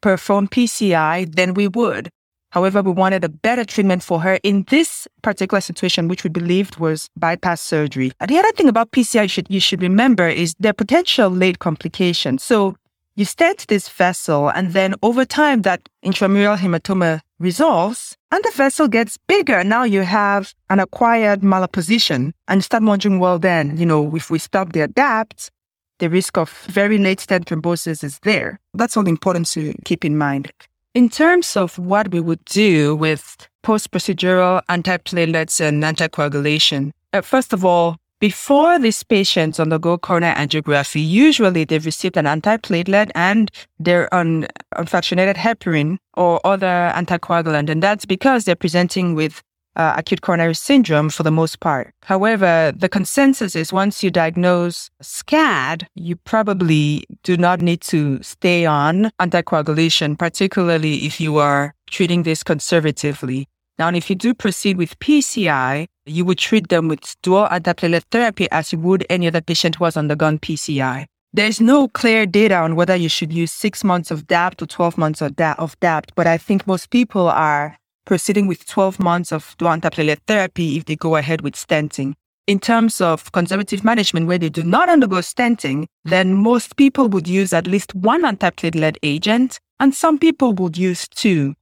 perform 0.00 0.48
PCI, 0.48 1.34
then 1.34 1.54
we 1.54 1.68
would. 1.68 2.10
However, 2.50 2.82
we 2.82 2.92
wanted 2.92 3.24
a 3.24 3.28
better 3.28 3.64
treatment 3.64 4.02
for 4.02 4.20
her 4.20 4.38
in 4.42 4.64
this 4.68 5.06
particular 5.22 5.60
situation, 5.60 6.08
which 6.08 6.24
we 6.24 6.30
believed 6.30 6.78
was 6.78 7.10
bypass 7.16 7.60
surgery. 7.60 8.12
And 8.20 8.30
the 8.30 8.38
other 8.38 8.52
thing 8.52 8.68
about 8.68 8.90
PCI 8.92 9.22
you 9.22 9.28
should, 9.28 9.46
you 9.50 9.60
should 9.60 9.82
remember 9.82 10.28
is 10.28 10.54
the 10.58 10.72
potential 10.72 11.28
late 11.28 11.58
complications. 11.58 12.42
So 12.42 12.74
you 13.16 13.24
stent 13.24 13.66
this 13.66 13.88
vessel, 13.88 14.48
and 14.48 14.72
then 14.72 14.94
over 15.02 15.24
time, 15.24 15.62
that 15.62 15.88
intramural 16.02 16.56
hematoma 16.56 17.20
resolves 17.40 18.16
and 18.30 18.42
the 18.44 18.52
vessel 18.52 18.88
gets 18.88 19.18
bigger. 19.26 19.64
Now 19.64 19.82
you 19.82 20.02
have 20.02 20.54
an 20.70 20.80
acquired 20.80 21.40
malapposition 21.40 22.32
and 22.46 22.62
start 22.62 22.82
wondering, 22.82 23.18
well, 23.18 23.38
then, 23.38 23.76
you 23.76 23.86
know, 23.86 24.14
if 24.14 24.30
we 24.30 24.38
stop 24.38 24.72
the 24.72 24.86
DAPT, 24.86 25.50
the 25.98 26.08
risk 26.08 26.38
of 26.38 26.50
very 26.68 26.96
late 26.98 27.20
stent 27.20 27.46
thrombosis 27.46 28.04
is 28.04 28.20
there. 28.20 28.60
That's 28.74 28.96
all 28.96 29.08
important 29.08 29.48
to 29.48 29.74
keep 29.84 30.04
in 30.04 30.16
mind. 30.16 30.52
In 30.98 31.08
terms 31.08 31.56
of 31.56 31.78
what 31.78 32.10
we 32.10 32.18
would 32.18 32.44
do 32.44 32.96
with 32.96 33.48
post 33.62 33.92
procedural 33.92 34.62
antiplatelets 34.68 35.60
and 35.60 35.84
anticoagulation, 35.84 36.90
uh, 37.12 37.20
first 37.20 37.52
of 37.52 37.64
all, 37.64 37.98
before 38.18 38.80
these 38.80 39.04
patients 39.04 39.60
undergo 39.60 39.96
coronary 39.96 40.34
angiography, 40.34 41.08
usually 41.08 41.62
they've 41.62 41.86
received 41.86 42.16
an 42.16 42.24
antiplatelet 42.24 43.12
and 43.14 43.52
they're 43.78 44.12
on, 44.12 44.48
unfractionated 44.74 45.36
heparin 45.36 45.98
or 46.14 46.40
other 46.44 46.92
anticoagulant. 46.96 47.70
And 47.70 47.80
that's 47.80 48.04
because 48.04 48.44
they're 48.44 48.56
presenting 48.56 49.14
with 49.14 49.40
uh, 49.78 49.94
acute 49.96 50.20
coronary 50.20 50.54
syndrome 50.54 51.08
for 51.08 51.22
the 51.22 51.30
most 51.30 51.60
part. 51.60 51.94
However, 52.02 52.72
the 52.76 52.88
consensus 52.88 53.54
is 53.56 53.72
once 53.72 54.02
you 54.02 54.10
diagnose 54.10 54.90
SCAD, 55.02 55.86
you 55.94 56.16
probably 56.16 57.04
do 57.22 57.36
not 57.36 57.62
need 57.62 57.80
to 57.82 58.22
stay 58.22 58.66
on 58.66 59.10
anticoagulation, 59.20 60.18
particularly 60.18 61.06
if 61.06 61.20
you 61.20 61.38
are 61.38 61.74
treating 61.88 62.24
this 62.24 62.42
conservatively. 62.42 63.46
Now, 63.78 63.88
if 63.90 64.10
you 64.10 64.16
do 64.16 64.34
proceed 64.34 64.76
with 64.76 64.98
PCI, 64.98 65.86
you 66.04 66.24
would 66.24 66.38
treat 66.38 66.68
them 66.68 66.88
with 66.88 67.14
dual 67.22 67.46
antiplatelet 67.46 68.02
therapy 68.10 68.50
as 68.50 68.72
you 68.72 68.78
would 68.80 69.06
any 69.08 69.28
other 69.28 69.40
patient 69.40 69.76
who 69.76 69.84
has 69.84 69.96
undergone 69.96 70.40
PCI. 70.40 71.06
There's 71.32 71.60
no 71.60 71.88
clear 71.88 72.26
data 72.26 72.56
on 72.56 72.74
whether 72.74 72.96
you 72.96 73.08
should 73.08 73.32
use 73.32 73.52
six 73.52 73.84
months 73.84 74.10
of 74.10 74.26
DAPT 74.26 74.62
or 74.62 74.66
12 74.66 74.98
months 74.98 75.20
of 75.20 75.36
DAPT, 75.36 76.12
but 76.16 76.26
I 76.26 76.38
think 76.38 76.66
most 76.66 76.90
people 76.90 77.28
are 77.28 77.76
proceeding 78.08 78.46
with 78.46 78.66
12 78.66 78.98
months 78.98 79.30
of 79.30 79.54
dual 79.58 79.70
antiplatelet 79.70 80.18
therapy 80.26 80.78
if 80.78 80.86
they 80.86 80.96
go 80.96 81.16
ahead 81.16 81.42
with 81.42 81.54
stenting. 81.54 82.14
In 82.46 82.58
terms 82.58 83.02
of 83.02 83.30
conservative 83.32 83.84
management, 83.84 84.26
where 84.26 84.38
they 84.38 84.48
do 84.48 84.62
not 84.62 84.88
undergo 84.88 85.16
stenting, 85.16 85.84
then 86.06 86.32
most 86.32 86.76
people 86.76 87.08
would 87.10 87.28
use 87.28 87.52
at 87.52 87.66
least 87.66 87.94
one 87.94 88.22
antiplatelet 88.22 88.96
agent, 89.02 89.60
and 89.78 89.94
some 89.94 90.18
people 90.18 90.54
would 90.54 90.78
use 90.78 91.06
two. 91.06 91.54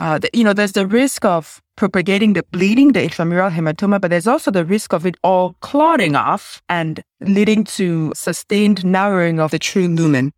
Uh, 0.00 0.18
the, 0.18 0.28
you 0.34 0.42
know, 0.42 0.52
there's 0.52 0.72
the 0.72 0.88
risk 0.88 1.24
of 1.24 1.62
propagating 1.76 2.32
the 2.32 2.42
bleeding, 2.50 2.90
the 2.90 3.04
intramural 3.04 3.50
hematoma, 3.50 4.00
but 4.00 4.10
there's 4.10 4.26
also 4.26 4.50
the 4.50 4.64
risk 4.64 4.92
of 4.92 5.06
it 5.06 5.14
all 5.22 5.54
clotting 5.60 6.16
off 6.16 6.60
and 6.68 7.00
leading 7.20 7.62
to 7.62 8.12
sustained 8.16 8.84
narrowing 8.84 9.38
of 9.38 9.52
the 9.52 9.58
true 9.60 9.86
lumen. 9.86 10.32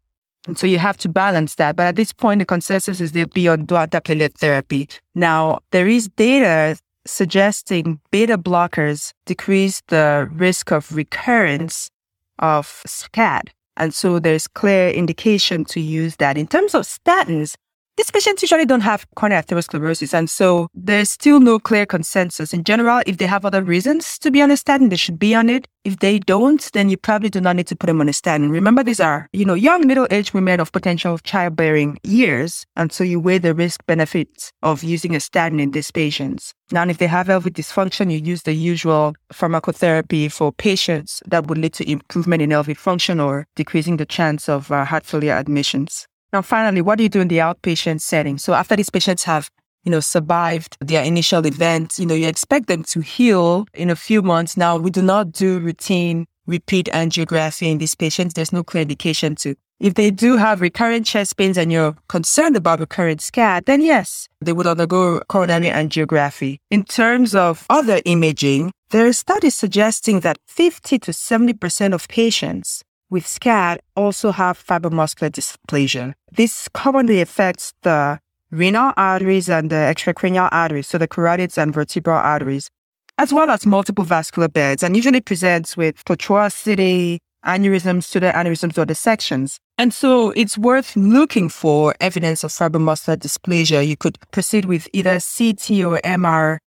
And 0.47 0.59
so 0.59 0.67
you 0.67 0.79
have 0.79 0.97
to 0.99 1.09
balance 1.09 1.55
that. 1.57 1.77
But 1.77 1.87
at 1.87 1.97
this 1.97 2.13
point, 2.13 2.41
the 2.41 2.45
consensus 2.45 3.01
is 3.01 3.13
they'll 3.13 3.27
be 3.27 3.49
on 3.49 3.67
platelet 3.67 4.35
therapy. 4.35 4.89
Now, 5.15 5.61
there 5.71 5.89
is 5.89 6.09
data 6.09 6.79
suggesting 7.07 8.01
beta 8.11 8.39
blockers 8.39 9.13
decrease 9.27 9.83
the 9.89 10.29
risk 10.33 10.71
of 10.71 10.95
recurrence 10.95 11.91
of 12.39 12.83
SCAD. 12.87 13.49
And 13.77 13.93
so 13.93 14.19
there's 14.19 14.47
clear 14.47 14.91
indication 14.91 15.65
to 15.67 15.81
use 15.81 16.17
that. 16.17 16.39
In 16.39 16.47
terms 16.47 16.75
of 16.75 16.83
statins, 16.85 17.55
these 17.97 18.11
patients 18.11 18.43
usually 18.43 18.65
don't 18.65 18.81
have 18.81 19.07
coronary 19.15 19.43
atherosclerosis, 19.43 20.13
and 20.13 20.29
so 20.29 20.69
there's 20.75 21.11
still 21.11 21.39
no 21.39 21.61
clear 21.61 21.87
consensus. 21.87 22.53
In 22.53 22.65
general, 22.65 23.03
if 23.07 23.19
they 23.19 23.27
have 23.27 23.45
other 23.45 23.63
reasons 23.63 24.19
to 24.19 24.33
be 24.33 24.43
on 24.43 24.51
a 24.51 24.57
statin, 24.57 24.89
they 24.89 24.97
should 24.97 25.19
be 25.19 25.33
on 25.35 25.49
it. 25.49 25.69
If 25.85 26.01
they 26.01 26.19
don't, 26.19 26.69
then 26.73 26.89
you 26.89 26.97
probably 26.97 27.31
do 27.31 27.41
not 27.41 27.55
need 27.55 27.69
to 27.69 27.77
put 27.77 27.87
them 27.87 28.01
on 28.01 28.09
a 28.09 28.13
statin. 28.13 28.51
Remember, 28.51 28.83
these 28.83 28.99
are, 29.01 29.29
you 29.33 29.45
know, 29.45 29.55
young 29.55 29.87
middle-aged 29.87 30.35
women 30.35 30.59
of 30.59 30.73
potential 30.73 31.19
childbearing 31.19 31.99
years, 32.03 32.67
and 32.75 32.91
so 32.91 33.05
you 33.05 33.21
weigh 33.21 33.39
the 33.39 33.55
risk 33.55 33.87
benefits 33.87 34.51
of 34.63 34.83
using 34.83 35.15
a 35.15 35.21
statin 35.21 35.61
in 35.61 35.71
these 35.71 35.93
patients. 35.93 36.53
Now, 36.73 36.89
if 36.89 36.99
they 36.99 37.07
have 37.07 37.29
LV 37.29 37.45
dysfunction, 37.51 38.11
you 38.11 38.19
use 38.19 38.43
the 38.43 38.55
usual 38.55 39.15
pharmacotherapy 39.33 40.33
for 40.33 40.51
patients 40.53 41.23
that 41.27 41.47
would 41.47 41.59
lead 41.59 41.75
to 41.75 41.89
improvement 41.89 42.43
in 42.43 42.51
LV 42.51 42.77
function 42.77 43.21
or 43.21 43.47
decreasing 43.55 43.99
the 43.99 44.07
chance 44.07 44.49
of 44.49 44.73
uh, 44.73 44.85
heart 44.85 45.05
failure 45.05 45.35
admissions. 45.35 46.09
Now, 46.35 46.43
finally, 46.43 46.83
what 46.83 46.99
do 46.99 47.05
you 47.05 47.09
do 47.09 47.21
in 47.21 47.29
the 47.29 47.39
outpatient 47.39 48.01
setting? 48.01 48.39
So 48.39 48.55
after 48.55 48.75
these 48.75 48.91
patients 48.91 49.23
have, 49.23 49.53
you 49.85 49.93
know, 49.93 50.01
survived 50.01 50.77
their 50.81 51.05
initial 51.05 51.47
event, 51.47 51.97
you 51.97 52.07
know, 52.07 52.15
you 52.17 52.27
expect 52.27 52.67
them 52.67 52.83
to 52.89 53.03
heal 53.03 53.69
in 53.73 53.89
a 53.89 53.95
few 53.95 54.21
months. 54.21 54.57
Now, 54.57 54.77
we 54.77 54.91
do 54.91 55.01
not 55.01 55.31
do 55.31 55.61
routine 55.61 56.27
repeat 56.49 56.87
angiography 56.87 57.71
in 57.71 57.79
these 57.79 57.95
patients. 57.95 58.35
There's 58.35 58.53
no 58.53 58.65
clear 58.65 58.83
indication 58.83 59.37
to. 59.37 59.55
If 59.79 59.95
they 59.95 60.11
do 60.11 60.37
have 60.37 60.61
recurrent 60.61 61.07
chest 61.07 61.37
pains 61.37 61.57
and 61.57 61.71
you're 61.71 61.95
concerned 62.09 62.57
about 62.57 62.81
recurrent 62.81 63.21
SCAD, 63.21 63.67
then 63.67 63.81
yes, 63.81 64.29
they 64.41 64.53
would 64.53 64.67
undergo 64.67 65.21
coronary 65.29 65.69
angiography. 65.69 66.59
In 66.69 66.83
terms 66.83 67.37
of 67.37 67.65
other 67.71 68.01
imaging, 68.05 68.73
there 68.91 69.07
are 69.07 69.13
studies 69.13 69.55
suggesting 69.55 70.21
that 70.21 70.39
50 70.47 70.99
to 71.01 71.11
70% 71.11 71.95
of 71.95 72.09
patients 72.09 72.83
with 73.15 73.27
SCAD 73.27 73.79
also 73.95 74.33
have 74.33 74.59
fibromuscular 74.59 75.31
dysplasia. 75.31 76.15
This 76.33 76.69
commonly 76.75 77.21
affects 77.21 77.73
the 77.83 78.19
renal 78.51 78.93
arteries 78.97 79.49
and 79.49 79.71
the 79.71 79.77
extracranial 79.93 80.49
arteries, 80.51 80.89
so 80.89 80.99
the 80.99 81.07
carotids 81.07 81.57
and 81.57 81.73
vertebral 81.73 82.19
arteries, 82.19 82.71
as 83.17 83.33
well 83.33 83.51
as 83.51 83.65
multiple 83.65 84.05
vascular 84.05 84.49
beds, 84.49 84.83
and 84.83 84.97
usually 84.97 85.21
presents 85.21 85.77
with 85.77 86.05
tortuosity, 86.05 87.19
aneurysms, 87.47 88.03
pseudo 88.03 88.33
aneurysms, 88.33 88.77
or 88.77 88.85
dissections. 88.85 89.61
And 89.79 89.95
so 89.95 90.31
it's 90.31 90.59
worth 90.59 90.97
looking 90.97 91.49
for 91.49 91.95
evidence 92.01 92.43
of 92.43 92.51
fibromuscular 92.51 93.17
dysplasia. 93.17 93.87
You 93.87 93.97
could 93.97 94.19
proceed 94.33 94.65
with 94.65 94.89
either 94.93 95.21
CT 95.21 95.85
or 95.85 96.01
MR 96.03 96.59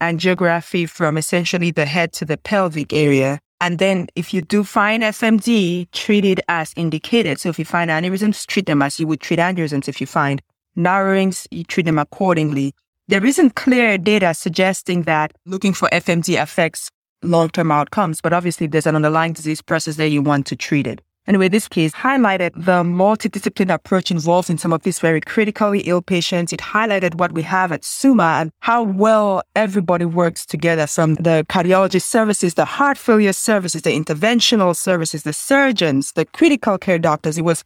angiography 0.00 0.88
from 0.88 1.18
essentially 1.18 1.72
the 1.72 1.86
head 1.86 2.12
to 2.12 2.24
the 2.24 2.36
pelvic 2.36 2.92
area. 2.92 3.40
And 3.60 3.78
then 3.78 4.06
if 4.14 4.32
you 4.32 4.40
do 4.40 4.62
find 4.62 5.02
FMD, 5.02 5.90
treat 5.90 6.24
it 6.24 6.40
as 6.48 6.72
indicated. 6.76 7.40
So 7.40 7.48
if 7.48 7.58
you 7.58 7.64
find 7.64 7.90
aneurysms, 7.90 8.46
treat 8.46 8.66
them 8.66 8.82
as 8.82 9.00
you 9.00 9.06
would 9.08 9.20
treat 9.20 9.40
aneurysms. 9.40 9.88
If 9.88 10.00
you 10.00 10.06
find 10.06 10.40
narrowings, 10.76 11.48
you 11.50 11.64
treat 11.64 11.86
them 11.86 11.98
accordingly. 11.98 12.72
There 13.08 13.24
isn't 13.24 13.56
clear 13.56 13.98
data 13.98 14.34
suggesting 14.34 15.02
that 15.02 15.32
looking 15.44 15.72
for 15.72 15.88
FMD 15.88 16.40
affects 16.40 16.90
long-term 17.22 17.72
outcomes, 17.72 18.20
but 18.20 18.32
obviously 18.32 18.68
there's 18.68 18.86
an 18.86 18.94
underlying 18.94 19.32
disease 19.32 19.60
process 19.60 19.96
there 19.96 20.06
you 20.06 20.22
want 20.22 20.46
to 20.46 20.56
treat 20.56 20.86
it. 20.86 21.00
Anyway, 21.28 21.46
this 21.46 21.68
case 21.68 21.92
highlighted 21.92 22.54
the 22.54 22.82
multidisciplinary 22.82 23.74
approach 23.74 24.10
involved 24.10 24.48
in 24.48 24.56
some 24.56 24.72
of 24.72 24.82
these 24.82 24.98
very 24.98 25.20
critically 25.20 25.80
ill 25.80 26.00
patients. 26.00 26.54
It 26.54 26.60
highlighted 26.60 27.16
what 27.16 27.32
we 27.32 27.42
have 27.42 27.70
at 27.70 27.84
Summa 27.84 28.38
and 28.40 28.50
how 28.60 28.82
well 28.82 29.42
everybody 29.54 30.06
works 30.06 30.46
together 30.46 30.86
from 30.86 31.16
the 31.16 31.44
cardiology 31.50 32.00
services, 32.00 32.54
the 32.54 32.64
heart 32.64 32.96
failure 32.96 33.34
services, 33.34 33.82
the 33.82 33.90
interventional 33.90 34.74
services, 34.74 35.24
the 35.24 35.34
surgeons, 35.34 36.12
the 36.12 36.24
critical 36.24 36.78
care 36.78 36.98
doctors. 36.98 37.36
It 37.36 37.42
was 37.42 37.62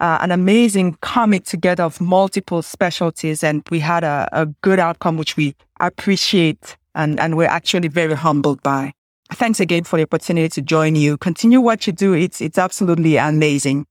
uh, 0.00 0.18
an 0.20 0.30
amazing 0.30 0.98
coming 1.00 1.40
together 1.40 1.84
of 1.84 2.02
multiple 2.02 2.60
specialties 2.60 3.42
and 3.42 3.62
we 3.70 3.80
had 3.80 4.04
a, 4.04 4.28
a 4.32 4.44
good 4.60 4.78
outcome, 4.78 5.16
which 5.16 5.34
we 5.34 5.54
appreciate 5.80 6.76
and, 6.94 7.18
and 7.18 7.38
we're 7.38 7.48
actually 7.48 7.88
very 7.88 8.14
humbled 8.14 8.62
by. 8.62 8.92
Thanks 9.30 9.60
again 9.60 9.84
for 9.84 9.98
the 9.98 10.04
opportunity 10.04 10.48
to 10.48 10.62
join 10.62 10.94
you. 10.94 11.16
Continue 11.18 11.60
what 11.60 11.86
you 11.86 11.92
do. 11.92 12.14
It's, 12.14 12.40
it's 12.40 12.58
absolutely 12.58 13.16
amazing. 13.16 13.86